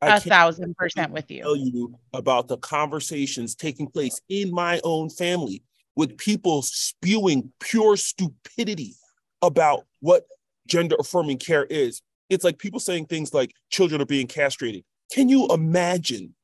a 0.00 0.20
thousand 0.20 0.76
percent 0.76 1.12
with 1.12 1.30
you. 1.30 1.42
Tell 1.42 1.56
you 1.56 1.94
about 2.12 2.48
the 2.48 2.58
conversations 2.58 3.54
taking 3.54 3.86
place 3.86 4.20
in 4.28 4.50
my 4.50 4.80
own 4.84 5.10
family 5.10 5.62
with 5.96 6.16
people 6.18 6.62
spewing 6.62 7.52
pure 7.60 7.96
stupidity 7.96 8.94
about 9.42 9.84
what 10.00 10.26
gender 10.66 10.96
affirming 10.98 11.38
care 11.38 11.64
is. 11.64 12.02
It's 12.30 12.44
like 12.44 12.58
people 12.58 12.80
saying 12.80 13.06
things 13.06 13.32
like 13.34 13.52
children 13.70 14.00
are 14.00 14.06
being 14.06 14.26
castrated. 14.26 14.84
Can 15.12 15.28
you 15.28 15.46
imagine 15.48 16.34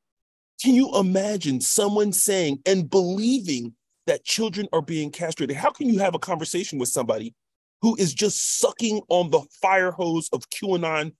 can 0.61 0.75
you 0.75 0.95
imagine 0.95 1.59
someone 1.59 2.13
saying 2.13 2.59
and 2.65 2.89
believing 2.89 3.73
that 4.05 4.23
children 4.23 4.67
are 4.71 4.81
being 4.81 5.09
castrated? 5.09 5.55
How 5.55 5.71
can 5.71 5.89
you 5.89 5.99
have 5.99 6.13
a 6.13 6.19
conversation 6.19 6.77
with 6.77 6.89
somebody 6.89 7.33
who 7.81 7.95
is 7.95 8.13
just 8.13 8.59
sucking 8.59 9.01
on 9.09 9.31
the 9.31 9.41
fire 9.61 9.91
hose 9.91 10.29
of 10.31 10.47
QAnon 10.49 11.13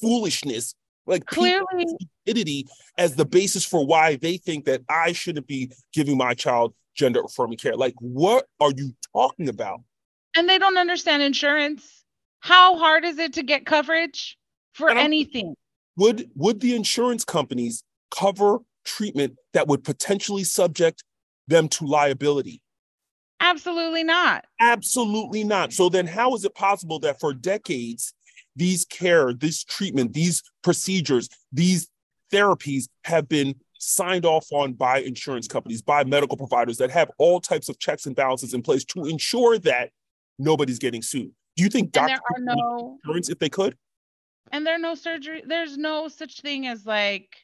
foolishness, 0.00 0.74
like 1.06 1.24
clearly 1.24 1.86
stupidity, 2.26 2.66
as 2.98 3.16
the 3.16 3.24
basis 3.24 3.64
for 3.64 3.86
why 3.86 4.16
they 4.16 4.36
think 4.36 4.66
that 4.66 4.82
I 4.88 5.12
shouldn't 5.12 5.46
be 5.46 5.72
giving 5.94 6.18
my 6.18 6.34
child 6.34 6.74
gender 6.94 7.22
affirming 7.24 7.56
care? 7.56 7.74
Like, 7.74 7.94
what 8.00 8.46
are 8.60 8.72
you 8.76 8.92
talking 9.14 9.48
about? 9.48 9.80
And 10.36 10.46
they 10.46 10.58
don't 10.58 10.76
understand 10.76 11.22
insurance. 11.22 12.04
How 12.40 12.76
hard 12.76 13.06
is 13.06 13.18
it 13.18 13.32
to 13.34 13.42
get 13.42 13.64
coverage 13.64 14.36
for 14.74 14.90
anything? 14.90 15.54
Would 15.96 16.30
would 16.36 16.60
the 16.60 16.76
insurance 16.76 17.24
companies 17.24 17.82
cover 18.10 18.58
treatment 18.84 19.36
that 19.52 19.68
would 19.68 19.84
potentially 19.84 20.44
subject 20.44 21.04
them 21.46 21.68
to 21.68 21.86
liability? 21.86 22.62
Absolutely 23.40 24.04
not. 24.04 24.44
Absolutely 24.60 25.44
not. 25.44 25.72
So 25.72 25.88
then, 25.88 26.06
how 26.06 26.34
is 26.34 26.44
it 26.44 26.54
possible 26.54 26.98
that 27.00 27.20
for 27.20 27.32
decades, 27.32 28.12
these 28.56 28.84
care, 28.84 29.32
this 29.32 29.62
treatment, 29.64 30.12
these 30.12 30.42
procedures, 30.62 31.28
these 31.52 31.88
therapies 32.32 32.88
have 33.04 33.28
been 33.28 33.54
signed 33.78 34.26
off 34.26 34.46
on 34.52 34.72
by 34.72 34.98
insurance 34.98 35.46
companies, 35.46 35.82
by 35.82 36.02
medical 36.04 36.36
providers 36.36 36.78
that 36.78 36.90
have 36.90 37.10
all 37.18 37.40
types 37.40 37.68
of 37.68 37.78
checks 37.78 38.06
and 38.06 38.16
balances 38.16 38.54
in 38.54 38.62
place 38.62 38.84
to 38.84 39.04
ensure 39.04 39.58
that 39.58 39.90
nobody's 40.38 40.78
getting 40.78 41.02
sued? 41.02 41.30
Do 41.56 41.62
you 41.62 41.70
think 41.70 41.92
doctors 41.92 42.18
there 42.44 42.54
are 42.54 42.56
no 42.56 42.98
insurance 43.04 43.28
if 43.28 43.38
they 43.38 43.48
could? 43.48 43.76
And 44.50 44.66
there 44.66 44.74
are 44.74 44.80
no 44.80 44.94
surgery. 44.94 45.42
There's 45.46 45.76
no 45.76 46.08
such 46.08 46.40
thing 46.40 46.66
as 46.66 46.86
like 46.86 47.36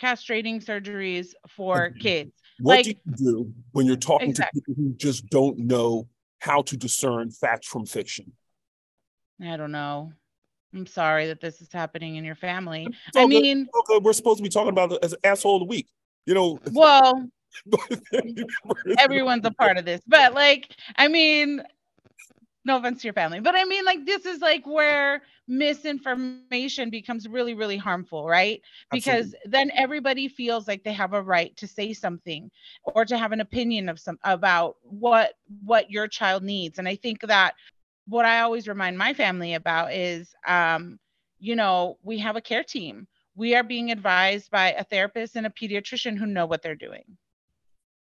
castrating 0.00 0.64
surgeries 0.64 1.32
for 1.48 1.90
kids. 1.90 2.32
What 2.60 2.76
like, 2.76 2.84
do 2.84 2.90
you 2.90 3.16
do 3.16 3.52
when 3.72 3.86
you're 3.86 3.96
talking 3.96 4.30
exactly. 4.30 4.60
to 4.60 4.66
people 4.66 4.84
who 4.84 4.94
just 4.94 5.28
don't 5.28 5.58
know 5.58 6.08
how 6.40 6.62
to 6.62 6.76
discern 6.76 7.30
fact 7.30 7.64
from 7.64 7.86
fiction? 7.86 8.32
I 9.42 9.56
don't 9.56 9.72
know. 9.72 10.12
I'm 10.74 10.86
sorry 10.86 11.28
that 11.28 11.40
this 11.40 11.60
is 11.60 11.68
happening 11.72 12.16
in 12.16 12.24
your 12.24 12.34
family. 12.34 12.88
I 13.16 13.26
mean, 13.26 13.68
okay, 13.80 13.98
we're 14.02 14.12
supposed 14.12 14.38
to 14.38 14.42
be 14.42 14.48
talking 14.48 14.70
about 14.70 15.02
as 15.02 15.14
asshole 15.24 15.56
of 15.56 15.60
the 15.60 15.66
week. 15.66 15.88
You 16.26 16.34
know. 16.34 16.58
Well, 16.72 17.28
everyone's 18.98 19.46
a 19.46 19.50
part 19.50 19.78
of 19.78 19.84
this, 19.84 20.02
but 20.06 20.34
like, 20.34 20.76
I 20.96 21.08
mean, 21.08 21.62
no 22.64 22.76
offense 22.76 23.00
to 23.00 23.06
your 23.06 23.14
family, 23.14 23.40
but 23.40 23.54
I 23.54 23.64
mean, 23.64 23.84
like, 23.84 24.04
this 24.04 24.26
is 24.26 24.40
like 24.40 24.66
where 24.66 25.22
misinformation 25.48 26.90
becomes 26.90 27.26
really, 27.26 27.54
really 27.54 27.78
harmful, 27.78 28.26
right? 28.26 28.60
Because 28.92 29.26
Absolutely. 29.26 29.50
then 29.50 29.70
everybody 29.74 30.28
feels 30.28 30.68
like 30.68 30.84
they 30.84 30.92
have 30.92 31.14
a 31.14 31.22
right 31.22 31.56
to 31.56 31.66
say 31.66 31.94
something 31.94 32.50
or 32.84 33.04
to 33.06 33.16
have 33.16 33.32
an 33.32 33.40
opinion 33.40 33.88
of 33.88 33.98
some 33.98 34.18
about 34.24 34.76
what 34.82 35.32
what 35.64 35.90
your 35.90 36.06
child 36.06 36.42
needs. 36.42 36.78
And 36.78 36.86
I 36.86 36.96
think 36.96 37.22
that 37.22 37.54
what 38.06 38.26
I 38.26 38.40
always 38.40 38.68
remind 38.68 38.98
my 38.98 39.14
family 39.14 39.54
about 39.54 39.92
is, 39.92 40.34
um, 40.46 40.98
you 41.38 41.56
know, 41.56 41.98
we 42.02 42.18
have 42.18 42.36
a 42.36 42.40
care 42.40 42.64
team. 42.64 43.08
We 43.34 43.54
are 43.54 43.62
being 43.62 43.90
advised 43.90 44.50
by 44.50 44.72
a 44.72 44.84
therapist 44.84 45.36
and 45.36 45.46
a 45.46 45.50
pediatrician 45.50 46.18
who 46.18 46.26
know 46.26 46.46
what 46.46 46.62
they're 46.62 46.74
doing. 46.74 47.04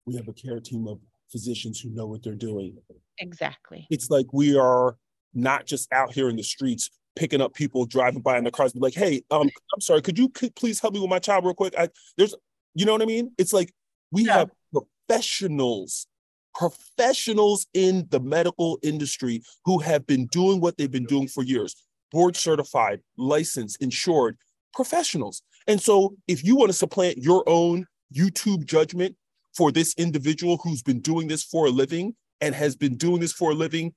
We 0.05 0.15
have 0.15 0.27
a 0.27 0.33
care 0.33 0.59
team 0.59 0.87
of 0.87 0.99
physicians 1.31 1.79
who 1.79 1.89
know 1.89 2.07
what 2.07 2.23
they're 2.23 2.35
doing. 2.35 2.77
Exactly. 3.19 3.87
It's 3.89 4.09
like 4.09 4.27
we 4.33 4.57
are 4.57 4.97
not 5.33 5.65
just 5.65 5.91
out 5.91 6.13
here 6.13 6.29
in 6.29 6.35
the 6.35 6.43
streets 6.43 6.89
picking 7.17 7.41
up 7.41 7.53
people 7.53 7.85
driving 7.85 8.21
by 8.21 8.37
in 8.37 8.43
their 8.43 8.51
cars, 8.51 8.73
be 8.73 8.79
like, 8.79 8.93
"Hey, 8.93 9.21
um, 9.31 9.49
I'm 9.73 9.81
sorry, 9.81 10.01
could 10.01 10.17
you 10.17 10.29
please 10.29 10.79
help 10.79 10.93
me 10.93 10.99
with 10.99 11.09
my 11.09 11.19
child 11.19 11.43
real 11.43 11.53
quick?" 11.53 11.73
I, 11.77 11.89
there's, 12.15 12.35
you 12.75 12.85
know 12.85 12.93
what 12.93 13.01
I 13.01 13.05
mean? 13.05 13.31
It's 13.37 13.53
like 13.53 13.73
we 14.11 14.25
yeah. 14.25 14.37
have 14.37 14.49
professionals, 14.71 16.07
professionals 16.53 17.67
in 17.73 18.07
the 18.09 18.19
medical 18.19 18.79
industry 18.83 19.41
who 19.65 19.79
have 19.79 20.05
been 20.05 20.27
doing 20.27 20.61
what 20.61 20.77
they've 20.77 20.91
been 20.91 21.05
doing 21.05 21.27
for 21.27 21.43
years, 21.43 21.75
board 22.11 22.35
certified, 22.35 23.01
licensed, 23.17 23.81
insured 23.81 24.37
professionals. 24.73 25.41
And 25.67 25.81
so, 25.81 26.15
if 26.27 26.43
you 26.43 26.55
want 26.55 26.69
to 26.69 26.77
supplant 26.77 27.17
your 27.17 27.43
own 27.47 27.85
YouTube 28.15 28.65
judgment 28.65 29.15
for 29.55 29.71
this 29.71 29.93
individual 29.97 30.57
who's 30.57 30.83
been 30.83 30.99
doing 30.99 31.27
this 31.27 31.43
for 31.43 31.65
a 31.65 31.69
living 31.69 32.15
and 32.41 32.53
has 32.53 32.75
been 32.75 32.95
doing 32.95 33.19
this 33.19 33.33
for 33.33 33.51
a 33.51 33.55
living 33.55 33.93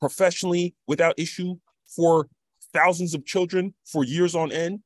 professionally 0.00 0.74
without 0.86 1.18
issue 1.18 1.56
for 1.94 2.28
thousands 2.72 3.14
of 3.14 3.24
children 3.24 3.74
for 3.84 4.04
years 4.04 4.34
on 4.34 4.52
end. 4.52 4.80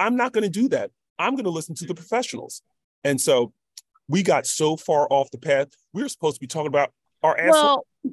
I'm 0.00 0.16
not 0.16 0.32
going 0.32 0.44
to 0.44 0.50
do 0.50 0.68
that. 0.68 0.90
I'm 1.18 1.34
going 1.34 1.44
to 1.44 1.50
listen 1.50 1.74
to 1.76 1.86
the 1.86 1.94
professionals. 1.94 2.62
And 3.04 3.20
so 3.20 3.52
we 4.08 4.22
got 4.22 4.46
so 4.46 4.76
far 4.76 5.06
off 5.10 5.30
the 5.30 5.38
path. 5.38 5.68
We 5.92 6.02
were 6.02 6.08
supposed 6.08 6.36
to 6.36 6.40
be 6.40 6.46
talking 6.46 6.68
about 6.68 6.92
our 7.22 7.38
asshole. 7.38 7.52
Well, 7.52 8.12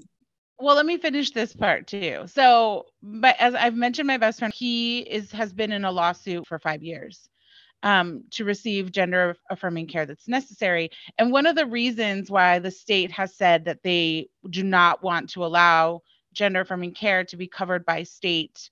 well, 0.61 0.75
let 0.75 0.85
me 0.85 0.97
finish 0.97 1.31
this 1.31 1.55
part 1.55 1.87
too. 1.87 2.23
So, 2.27 2.85
but 3.01 3.35
as 3.39 3.55
I've 3.55 3.75
mentioned, 3.75 4.07
my 4.07 4.17
best 4.17 4.39
friend, 4.39 4.53
he 4.53 4.99
is 4.99 5.31
has 5.31 5.53
been 5.53 5.71
in 5.71 5.85
a 5.85 5.91
lawsuit 5.91 6.45
for 6.47 6.59
five 6.59 6.83
years 6.83 7.29
um, 7.83 8.25
to 8.31 8.43
receive 8.43 8.91
gender 8.91 9.37
affirming 9.49 9.87
care 9.87 10.05
that's 10.05 10.27
necessary. 10.27 10.89
And 11.17 11.31
one 11.31 11.45
of 11.45 11.55
the 11.55 11.65
reasons 11.65 12.29
why 12.29 12.59
the 12.59 12.71
state 12.71 13.11
has 13.11 13.35
said 13.35 13.65
that 13.65 13.83
they 13.83 14.29
do 14.49 14.63
not 14.63 15.01
want 15.01 15.29
to 15.31 15.45
allow 15.45 16.01
gender 16.33 16.61
affirming 16.61 16.93
care 16.93 17.23
to 17.23 17.37
be 17.37 17.47
covered 17.47 17.85
by 17.85 18.03
state 18.03 18.69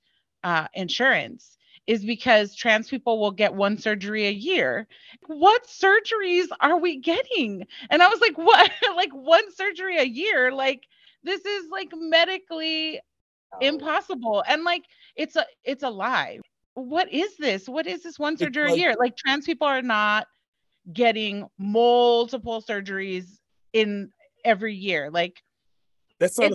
uh, 0.47 0.65
insurance 0.73 1.57
is 1.87 2.05
because 2.05 2.55
trans 2.55 2.89
people 2.89 3.19
will 3.19 3.31
get 3.31 3.53
one 3.53 3.77
surgery 3.77 4.27
a 4.27 4.31
year. 4.31 4.87
What 5.25 5.67
surgeries 5.67 6.47
are 6.61 6.77
we 6.79 6.99
getting? 6.99 7.67
And 7.89 8.01
I 8.01 8.07
was 8.07 8.21
like, 8.21 8.37
what? 8.37 8.71
like 8.95 9.11
one 9.11 9.51
surgery 9.53 9.97
a 9.97 10.05
year? 10.05 10.53
Like 10.53 10.83
this 11.21 11.45
is 11.45 11.65
like 11.69 11.89
medically 11.93 13.01
oh. 13.53 13.57
impossible. 13.59 14.41
And 14.47 14.63
like 14.63 14.83
it's 15.17 15.35
a 15.35 15.45
it's 15.65 15.83
a 15.83 15.89
lie. 15.89 16.39
What 16.75 17.11
is 17.11 17.35
this? 17.35 17.67
What 17.67 17.85
is 17.85 18.03
this 18.03 18.17
one 18.17 18.37
surgery 18.37 18.69
like, 18.69 18.77
a 18.77 18.79
year? 18.79 18.95
Like 18.97 19.17
trans 19.17 19.45
people 19.45 19.67
are 19.67 19.81
not 19.81 20.27
getting 20.93 21.45
multiple 21.57 22.61
surgeries 22.61 23.25
in 23.73 24.11
every 24.45 24.75
year. 24.75 25.11
Like 25.11 25.43
that's 26.21 26.39
not 26.39 26.53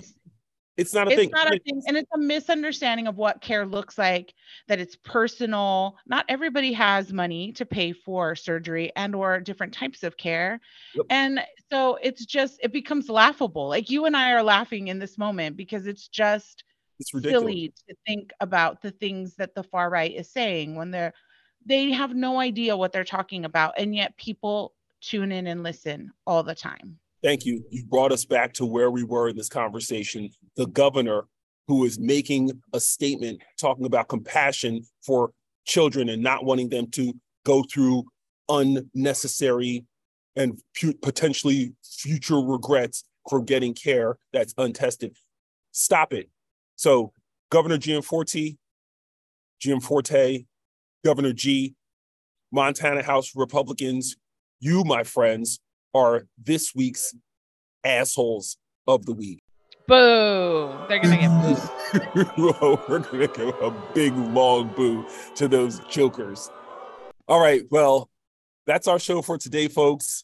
it's 0.75 0.93
not 0.93 1.07
a 1.07 1.11
it's 1.11 1.21
thing. 1.21 1.29
not 1.31 1.53
a 1.53 1.59
thing. 1.59 1.81
And 1.87 1.97
it's 1.97 2.09
a 2.13 2.17
misunderstanding 2.17 3.07
of 3.07 3.17
what 3.17 3.41
care 3.41 3.65
looks 3.65 3.97
like, 3.97 4.33
that 4.67 4.79
it's 4.79 4.95
personal. 4.95 5.97
Not 6.07 6.25
everybody 6.29 6.73
has 6.73 7.13
money 7.13 7.51
to 7.53 7.65
pay 7.65 7.91
for 7.91 8.35
surgery 8.35 8.91
and 8.95 9.13
or 9.13 9.39
different 9.39 9.73
types 9.73 10.03
of 10.03 10.17
care. 10.17 10.59
Yep. 10.95 11.05
And 11.09 11.39
so 11.71 11.97
it's 12.01 12.25
just 12.25 12.59
it 12.63 12.73
becomes 12.73 13.09
laughable. 13.09 13.67
Like 13.67 13.89
you 13.89 14.05
and 14.05 14.17
I 14.17 14.31
are 14.31 14.43
laughing 14.43 14.87
in 14.87 14.99
this 14.99 15.17
moment 15.17 15.57
because 15.57 15.85
it's 15.85 16.07
just 16.07 16.63
it's 16.99 17.11
silly 17.23 17.73
to 17.87 17.95
think 18.07 18.31
about 18.39 18.81
the 18.81 18.91
things 18.91 19.35
that 19.35 19.53
the 19.53 19.63
far 19.63 19.89
right 19.89 20.13
is 20.13 20.31
saying 20.31 20.75
when 20.75 20.91
they're 20.91 21.13
they 21.65 21.91
have 21.91 22.15
no 22.15 22.39
idea 22.39 22.75
what 22.75 22.91
they're 22.91 23.03
talking 23.03 23.45
about. 23.45 23.75
And 23.77 23.95
yet 23.95 24.17
people 24.17 24.73
tune 25.01 25.31
in 25.31 25.47
and 25.47 25.63
listen 25.63 26.11
all 26.25 26.43
the 26.43 26.55
time. 26.55 26.99
Thank 27.23 27.45
you. 27.45 27.63
You 27.69 27.85
brought 27.85 28.11
us 28.11 28.25
back 28.25 28.53
to 28.55 28.65
where 28.65 28.91
we 28.91 29.03
were 29.03 29.29
in 29.29 29.37
this 29.37 29.47
conversation. 29.47 30.29
The 30.57 30.67
governor 30.67 31.23
who 31.67 31.85
is 31.85 31.97
making 31.97 32.51
a 32.73 32.79
statement 32.79 33.41
talking 33.57 33.85
about 33.85 34.09
compassion 34.09 34.83
for 35.05 35.31
children 35.65 36.09
and 36.09 36.21
not 36.21 36.43
wanting 36.43 36.67
them 36.67 36.87
to 36.91 37.13
go 37.45 37.63
through 37.63 38.03
unnecessary 38.49 39.85
and 40.35 40.59
potentially 41.01 41.73
future 41.83 42.39
regrets 42.39 43.05
for 43.29 43.41
getting 43.41 43.73
care 43.73 44.17
that's 44.33 44.53
untested. 44.57 45.15
Stop 45.71 46.11
it. 46.11 46.29
So, 46.75 47.13
Governor 47.49 47.77
Gianforte, 47.77 48.57
Gianforte, 49.61 50.45
Governor 51.05 51.31
G, 51.31 51.75
Montana 52.51 53.03
House 53.03 53.31
Republicans, 53.35 54.17
you, 54.59 54.83
my 54.83 55.03
friends, 55.03 55.59
are 55.93 56.27
this 56.37 56.73
week's 56.75 57.13
assholes 57.83 58.57
of 58.87 59.05
the 59.05 59.13
week. 59.13 59.41
Boo! 59.87 60.73
They're 60.87 60.99
gonna 60.99 61.17
get 61.17 61.41
booed. 61.41 62.27
we're 62.87 62.99
gonna 62.99 63.27
give 63.27 63.55
a 63.61 63.71
big 63.93 64.15
long 64.15 64.69
boo 64.69 65.05
to 65.35 65.47
those 65.47 65.79
jokers. 65.89 66.49
All 67.27 67.41
right, 67.41 67.63
well, 67.69 68.09
that's 68.65 68.87
our 68.87 68.99
show 68.99 69.21
for 69.21 69.37
today, 69.37 69.67
folks. 69.67 70.23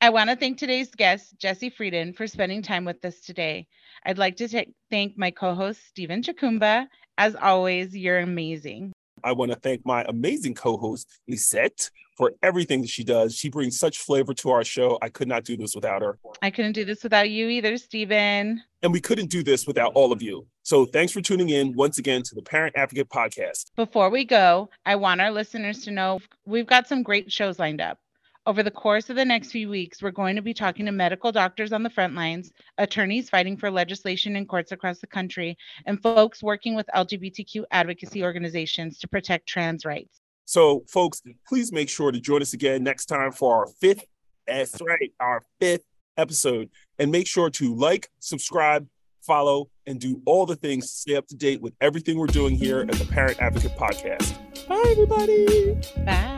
I 0.00 0.10
want 0.10 0.30
to 0.30 0.36
thank 0.36 0.58
today's 0.58 0.90
guest, 0.90 1.38
Jesse 1.38 1.70
Freidin, 1.70 2.16
for 2.16 2.26
spending 2.26 2.62
time 2.62 2.84
with 2.84 3.04
us 3.04 3.20
today. 3.20 3.68
I'd 4.04 4.18
like 4.18 4.36
to 4.36 4.48
t- 4.48 4.74
thank 4.90 5.16
my 5.16 5.30
co-host, 5.30 5.80
Stephen 5.86 6.22
Chukumba. 6.22 6.86
As 7.18 7.36
always, 7.36 7.96
you're 7.96 8.18
amazing. 8.18 8.92
I 9.24 9.32
want 9.32 9.52
to 9.52 9.58
thank 9.58 9.84
my 9.84 10.04
amazing 10.08 10.54
co-host, 10.54 11.08
Lizette, 11.28 11.90
for 12.16 12.32
everything 12.42 12.82
that 12.82 12.90
she 12.90 13.04
does. 13.04 13.36
She 13.36 13.48
brings 13.48 13.78
such 13.78 13.98
flavor 13.98 14.34
to 14.34 14.50
our 14.50 14.64
show. 14.64 14.98
I 15.00 15.08
could 15.08 15.28
not 15.28 15.44
do 15.44 15.56
this 15.56 15.74
without 15.74 16.02
her. 16.02 16.18
I 16.42 16.50
couldn't 16.50 16.72
do 16.72 16.84
this 16.84 17.02
without 17.02 17.30
you 17.30 17.48
either, 17.48 17.76
Stephen. 17.76 18.62
And 18.82 18.92
we 18.92 19.00
couldn't 19.00 19.30
do 19.30 19.42
this 19.42 19.66
without 19.66 19.92
all 19.94 20.12
of 20.12 20.22
you. 20.22 20.46
So 20.62 20.84
thanks 20.84 21.12
for 21.12 21.20
tuning 21.20 21.48
in 21.48 21.72
once 21.74 21.98
again 21.98 22.22
to 22.22 22.34
the 22.34 22.42
Parent 22.42 22.76
Advocate 22.76 23.08
Podcast. 23.08 23.70
Before 23.76 24.10
we 24.10 24.24
go, 24.24 24.70
I 24.84 24.96
want 24.96 25.20
our 25.20 25.30
listeners 25.30 25.84
to 25.84 25.90
know 25.90 26.20
we've 26.44 26.66
got 26.66 26.86
some 26.86 27.02
great 27.02 27.32
shows 27.32 27.58
lined 27.58 27.80
up. 27.80 27.98
Over 28.44 28.64
the 28.64 28.72
course 28.72 29.08
of 29.08 29.14
the 29.14 29.24
next 29.24 29.52
few 29.52 29.68
weeks, 29.68 30.02
we're 30.02 30.10
going 30.10 30.34
to 30.34 30.42
be 30.42 30.52
talking 30.52 30.86
to 30.86 30.92
medical 30.92 31.30
doctors 31.30 31.72
on 31.72 31.84
the 31.84 31.90
front 31.90 32.16
lines, 32.16 32.50
attorneys 32.76 33.30
fighting 33.30 33.56
for 33.56 33.70
legislation 33.70 34.34
in 34.34 34.46
courts 34.46 34.72
across 34.72 34.98
the 34.98 35.06
country, 35.06 35.56
and 35.86 36.02
folks 36.02 36.42
working 36.42 36.74
with 36.74 36.88
LGBTQ 36.92 37.62
advocacy 37.70 38.24
organizations 38.24 38.98
to 38.98 39.06
protect 39.06 39.48
trans 39.48 39.84
rights. 39.84 40.20
So, 40.44 40.82
folks, 40.88 41.22
please 41.46 41.70
make 41.70 41.88
sure 41.88 42.10
to 42.10 42.20
join 42.20 42.42
us 42.42 42.52
again 42.52 42.82
next 42.82 43.06
time 43.06 43.30
for 43.30 43.54
our 43.54 43.66
fifth, 43.80 44.04
that's 44.44 44.82
right, 44.82 45.12
our 45.20 45.44
fifth 45.60 45.84
episode. 46.16 46.68
And 46.98 47.12
make 47.12 47.28
sure 47.28 47.48
to 47.48 47.74
like, 47.76 48.10
subscribe, 48.18 48.88
follow, 49.20 49.70
and 49.86 50.00
do 50.00 50.20
all 50.26 50.46
the 50.46 50.56
things 50.56 50.90
to 50.90 50.98
stay 50.98 51.14
up 51.14 51.28
to 51.28 51.36
date 51.36 51.62
with 51.62 51.74
everything 51.80 52.18
we're 52.18 52.26
doing 52.26 52.56
here 52.56 52.80
at 52.80 52.90
the 52.90 53.04
Parent 53.04 53.40
Advocate 53.40 53.76
Podcast. 53.76 54.36
Bye, 54.66 54.82
everybody. 54.90 55.80
Bye. 56.04 56.31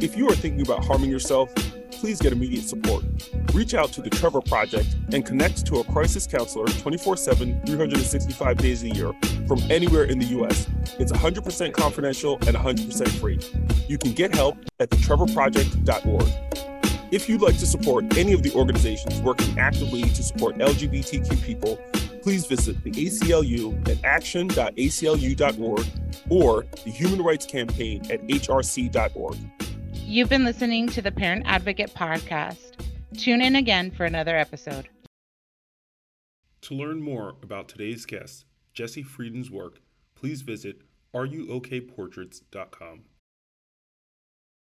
If 0.00 0.16
you 0.16 0.28
are 0.28 0.34
thinking 0.34 0.60
about 0.60 0.84
harming 0.84 1.10
yourself, 1.10 1.52
please 1.90 2.20
get 2.20 2.32
immediate 2.32 2.62
support. 2.62 3.02
Reach 3.52 3.74
out 3.74 3.90
to 3.94 4.00
the 4.00 4.08
Trevor 4.08 4.40
Project 4.40 4.86
and 5.12 5.26
connect 5.26 5.66
to 5.66 5.78
a 5.78 5.84
crisis 5.84 6.24
counselor 6.24 6.66
24 6.66 7.16
7, 7.16 7.60
365 7.66 8.56
days 8.58 8.84
a 8.84 8.90
year 8.90 9.12
from 9.48 9.58
anywhere 9.68 10.04
in 10.04 10.20
the 10.20 10.26
U.S. 10.26 10.68
It's 11.00 11.10
100% 11.10 11.72
confidential 11.72 12.34
and 12.46 12.56
100% 12.56 13.08
free. 13.18 13.40
You 13.88 13.98
can 13.98 14.12
get 14.12 14.32
help 14.36 14.56
at 14.78 14.88
thetrevorproject.org. 14.90 16.28
If 17.10 17.28
you'd 17.28 17.40
like 17.40 17.58
to 17.58 17.66
support 17.66 18.16
any 18.16 18.32
of 18.34 18.44
the 18.44 18.52
organizations 18.52 19.20
working 19.22 19.58
actively 19.58 20.02
to 20.02 20.22
support 20.22 20.58
LGBTQ 20.58 21.42
people, 21.42 21.76
please 22.22 22.46
visit 22.46 22.80
the 22.84 22.92
ACLU 22.92 23.88
at 23.88 24.04
action.aclu.org 24.04 25.86
or 26.28 26.66
the 26.84 26.90
Human 26.90 27.22
Rights 27.22 27.46
Campaign 27.46 28.06
at 28.12 28.24
hrc.org. 28.28 29.36
You've 30.08 30.30
been 30.30 30.46
listening 30.46 30.86
to 30.88 31.02
the 31.02 31.12
Parent 31.12 31.42
Advocate 31.44 31.92
Podcast. 31.92 32.82
Tune 33.18 33.42
in 33.42 33.54
again 33.54 33.90
for 33.90 34.06
another 34.06 34.38
episode. 34.38 34.88
To 36.62 36.74
learn 36.74 37.02
more 37.02 37.34
about 37.42 37.68
today's 37.68 38.06
guest, 38.06 38.46
Jesse 38.72 39.02
Freidin's 39.02 39.50
work, 39.50 39.82
please 40.14 40.40
visit 40.40 40.80
areyouokportraits.com. 41.14 43.02